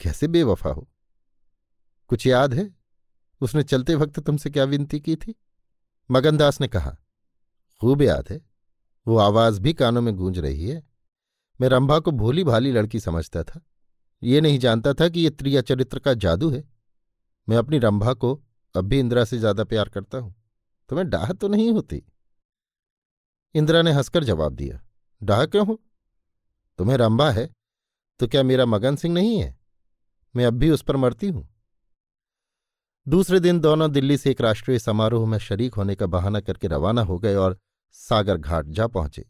कैसे 0.00 0.28
बेवफा 0.28 0.70
हो? 0.70 0.88
कुछ 2.08 2.26
याद 2.26 2.54
है? 2.54 2.76
उसने 3.40 3.62
चलते 3.62 3.94
वक्त 3.94 4.20
तुमसे 4.20 4.50
क्या 4.50 4.64
विनती 4.64 5.00
की 5.00 5.16
थी? 5.16 5.34
मगनदास 6.10 6.60
ने 6.60 6.68
कहा, 6.68 6.96
खूब 7.80 8.02
याद 8.02 8.28
है। 8.30 8.40
वो 9.06 9.18
आवाज़ 9.18 9.60
भी 9.60 9.74
कानों 9.74 10.02
में 10.02 10.14
गूंज 10.14 10.38
रही 10.38 10.68
है। 10.68 10.86
मैं 11.60 11.68
रंभा 11.68 11.98
को 11.98 12.10
भोली 12.10 12.44
भाली 12.44 12.72
लड़की 12.72 13.00
समझता 13.00 13.42
था। 13.42 13.60
ये 14.22 14.40
नहीं 14.40 14.58
जानता 14.58 14.94
था 14.94 15.08
कि 15.08 15.20
ये 15.20 15.30
त्रिया 15.30 15.60
चरित्र 15.60 15.98
का 15.98 16.14
जादू 16.14 16.50
है। 16.50 16.75
मैं 17.48 17.56
अपनी 17.56 17.78
रंभा 17.78 18.12
को 18.14 18.34
अब 18.74 18.84
भी 18.84 18.98
इंदिरा 19.00 19.24
से 19.24 19.38
ज़्यादा 19.38 19.64
प्यार 19.64 19.88
करता 19.88 20.18
हूँ 20.18 20.34
तुम्हें 20.90 21.08
डाह 21.10 21.32
तो 21.32 21.48
नहीं 21.48 21.70
होती। 21.72 22.02
इंदिरा 23.54 23.82
ने 23.82 23.92
हंसकर 23.92 24.24
जवाब 24.24 24.54
दिया, 24.54 24.80
डाह 25.20 25.44
क्यों 25.46 25.66
हो? 25.66 25.80
तुम्हें 26.78 26.96
रंभा 26.96 27.30
है 27.30 27.48
तो 28.20 28.26
क्या 28.26 28.42
मेरा 28.42 28.66
मगन 28.66 28.96
सिंह 28.96 29.14
नहीं 29.14 29.38
है? 29.38 29.54
मैं 30.34 30.46
अब 30.46 30.54
भी 30.54 30.70
उस 30.70 30.82
पर 30.82 30.96
मरती 30.96 31.28
हूँ। 31.28 31.48
दूसरे 33.06 33.40
दिन 33.40 33.60
दोनों 33.60 33.90
दिल्ली 33.92 34.16
से 34.16 34.30
एक 34.30 34.40
राष्ट्रीय 34.40 34.78
समारोह 34.78 35.26
में 35.26 35.38
शरीक 35.38 35.74
होने 35.74 35.94
का 35.94 36.06
बहाना 36.06 36.40
करके 36.40 36.68
रवाना 36.68 37.02
हो 37.02 37.18
गए 37.18 37.34
और 37.34 37.58
सागर 37.96 38.36
घाट 38.36 38.66
जा 38.66 38.86
पहुँचे। 38.86 39.24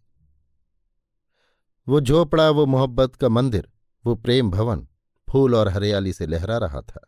वो 1.86 2.00
झोपड़ा, 2.00 2.50
वो 2.50 2.66
मोहब्बत 2.66 3.16
का 3.16 3.28
मंदिर, 3.28 3.68
वो 4.04 4.14
प्रेम 4.14 4.50
भवन, 4.50 4.86
फूल 5.28 5.54
और 5.54 5.68
हरियाली 5.68 6.12
से 6.12 6.26
लहरा 6.26 6.56
रहा 6.58 6.80
था। 6.80 7.00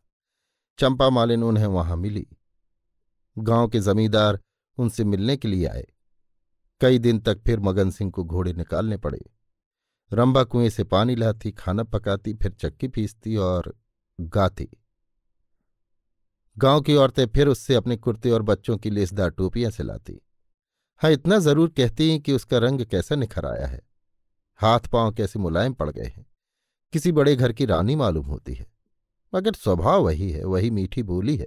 चंपा 0.78 1.10
मालिन 1.10 1.42
उन्हें 1.42 1.66
वहाँ 1.66 1.96
मिली। 1.96 2.26
गाँव 3.38 3.68
के 3.68 3.80
जमींदार 3.80 4.40
उनसे 4.78 5.04
मिलने 5.04 5.36
के 5.36 5.48
लिए 5.48 5.66
आए। 5.66 5.86
कई 6.80 6.98
दिन 6.98 7.18
तक 7.18 7.38
फिर 7.46 7.60
मगन 7.60 7.90
सिंह 7.90 8.10
को 8.10 8.24
घोड़े 8.24 8.52
निकालने 8.52 8.96
पड़े। 8.96 9.30
रंबा 10.12 10.44
कुएँ 10.44 10.70
से 10.70 10.84
पानी 10.84 11.14
लाती, 11.14 11.50
खाना 11.50 11.82
पकाती, 11.82 12.34
फिर 12.34 12.52
चक्की 12.52 12.88
पीसती 12.88 13.36
और 13.36 13.76
गाती। 14.20 14.68
गाँव 16.58 16.80
की 16.80 16.94
औरतें 16.94 17.26
फिर 17.26 17.48
उससे 17.48 17.74
अपने 17.74 17.96
कुर्ते 17.96 18.30
और 18.30 18.42
बच्चों 18.42 18.78
की 18.78 18.90
लेसदार 18.90 19.30
टोपियाँ 19.30 19.70
से 19.70 19.82
लाती। 19.82 20.22
हाँ 20.96 21.10
इतना 21.10 21.38
ज़रूर 21.38 21.68
कहती 21.68 22.18
कि 22.18 22.32
उसका 22.32 22.58
रंग 22.58 22.80
कैसा 22.80 23.14
निखर 23.14 23.46
आया 23.46 23.66
है। 23.66 23.82
हाथ 24.54 24.80
पाँव 24.80 25.12
कैसे 25.12 25.38
मुलायम 25.38 25.74
पड़ 25.74 25.90
गए 25.90 26.12
हैं। 26.16 26.26
किसी 26.92 27.12
बड़े 27.12 27.36
घर 27.36 27.52
की 27.52 27.64
रानी 27.64 27.96
मालूम 27.96 28.26
होती 28.26 28.54
है। 28.54 28.77
मगर 29.34 29.52
स्वभाव 29.52 30.04
वही 30.04 30.30
है, 30.30 30.44
वही 30.44 30.70
मीठी 30.70 31.02
बोली 31.02 31.36
है, 31.36 31.46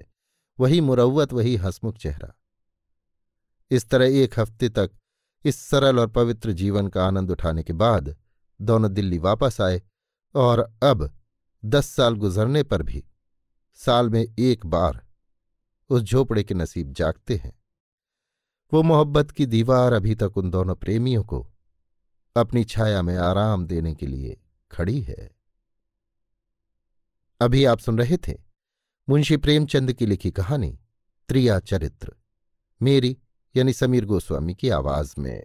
वही 0.59 0.81
मुरवत 0.81 1.33
वही 1.33 1.55
हंसमुख 1.55 1.97
चेहरा। 1.97 2.33
इस 3.71 3.89
तरह 3.89 4.05
एक 4.05 4.39
हफ़्ते 4.39 4.69
तक 4.69 4.91
इस 5.45 5.59
सरल 5.59 5.99
और 5.99 6.07
पवित्र 6.07 6.51
जीवन 6.51 6.87
का 6.87 7.05
आनंद 7.05 7.31
उठाने 7.31 7.63
के 7.63 7.73
बाद 7.73 8.15
दोनों 8.61 8.93
दिल्ली 8.93 9.17
वापस 9.17 9.61
आए 9.61 9.81
और 10.35 10.59
अब 10.83 11.17
दस 11.65 11.85
साल 11.85 12.15
गुजरने 12.15 12.63
पर 12.63 12.83
भी 12.83 13.03
साल 13.73 14.09
में 14.09 14.35
एक 14.39 14.65
बार 14.65 15.05
उस 15.89 16.01
झोपड़े 16.01 16.43
के 16.43 16.53
नसीब 16.53 16.93
जागते 16.93 17.35
हैं। 17.35 17.53
वो 18.73 18.83
मोहब्बत 18.83 19.31
की 19.31 19.45
दीवार 19.45 19.93
अभी 19.93 20.15
तक 20.15 20.37
उन 20.37 20.49
दोनों 20.49 20.75
प्रेमियों 20.75 21.23
को 21.23 21.47
अपनी 22.35 22.63
छाया 22.63 23.01
में 23.01 23.17
आराम 23.17 23.65
देने 23.65 23.95
के 23.95 24.07
लिए 24.07 24.41
खड़ी 24.71 25.01
है। 25.01 25.40
अभी 27.41 27.65
आप 27.65 27.79
सुन 27.79 27.97
रहे 27.97 28.17
थे 28.17 28.33
मुंशी 29.09 29.37
प्रेमचंद 29.37 29.93
की 29.93 30.05
लिखी 30.05 30.31
कहानी, 30.31 30.79
त्रिया 31.27 31.59
चरित्र। 31.59 32.15
मेरी, 32.81 33.17
यानी 33.55 33.73
समीर 33.73 34.05
गोस्वामी 34.05 34.55
की 34.55 34.69
आवाज़ 34.69 35.15
में। 35.19 35.43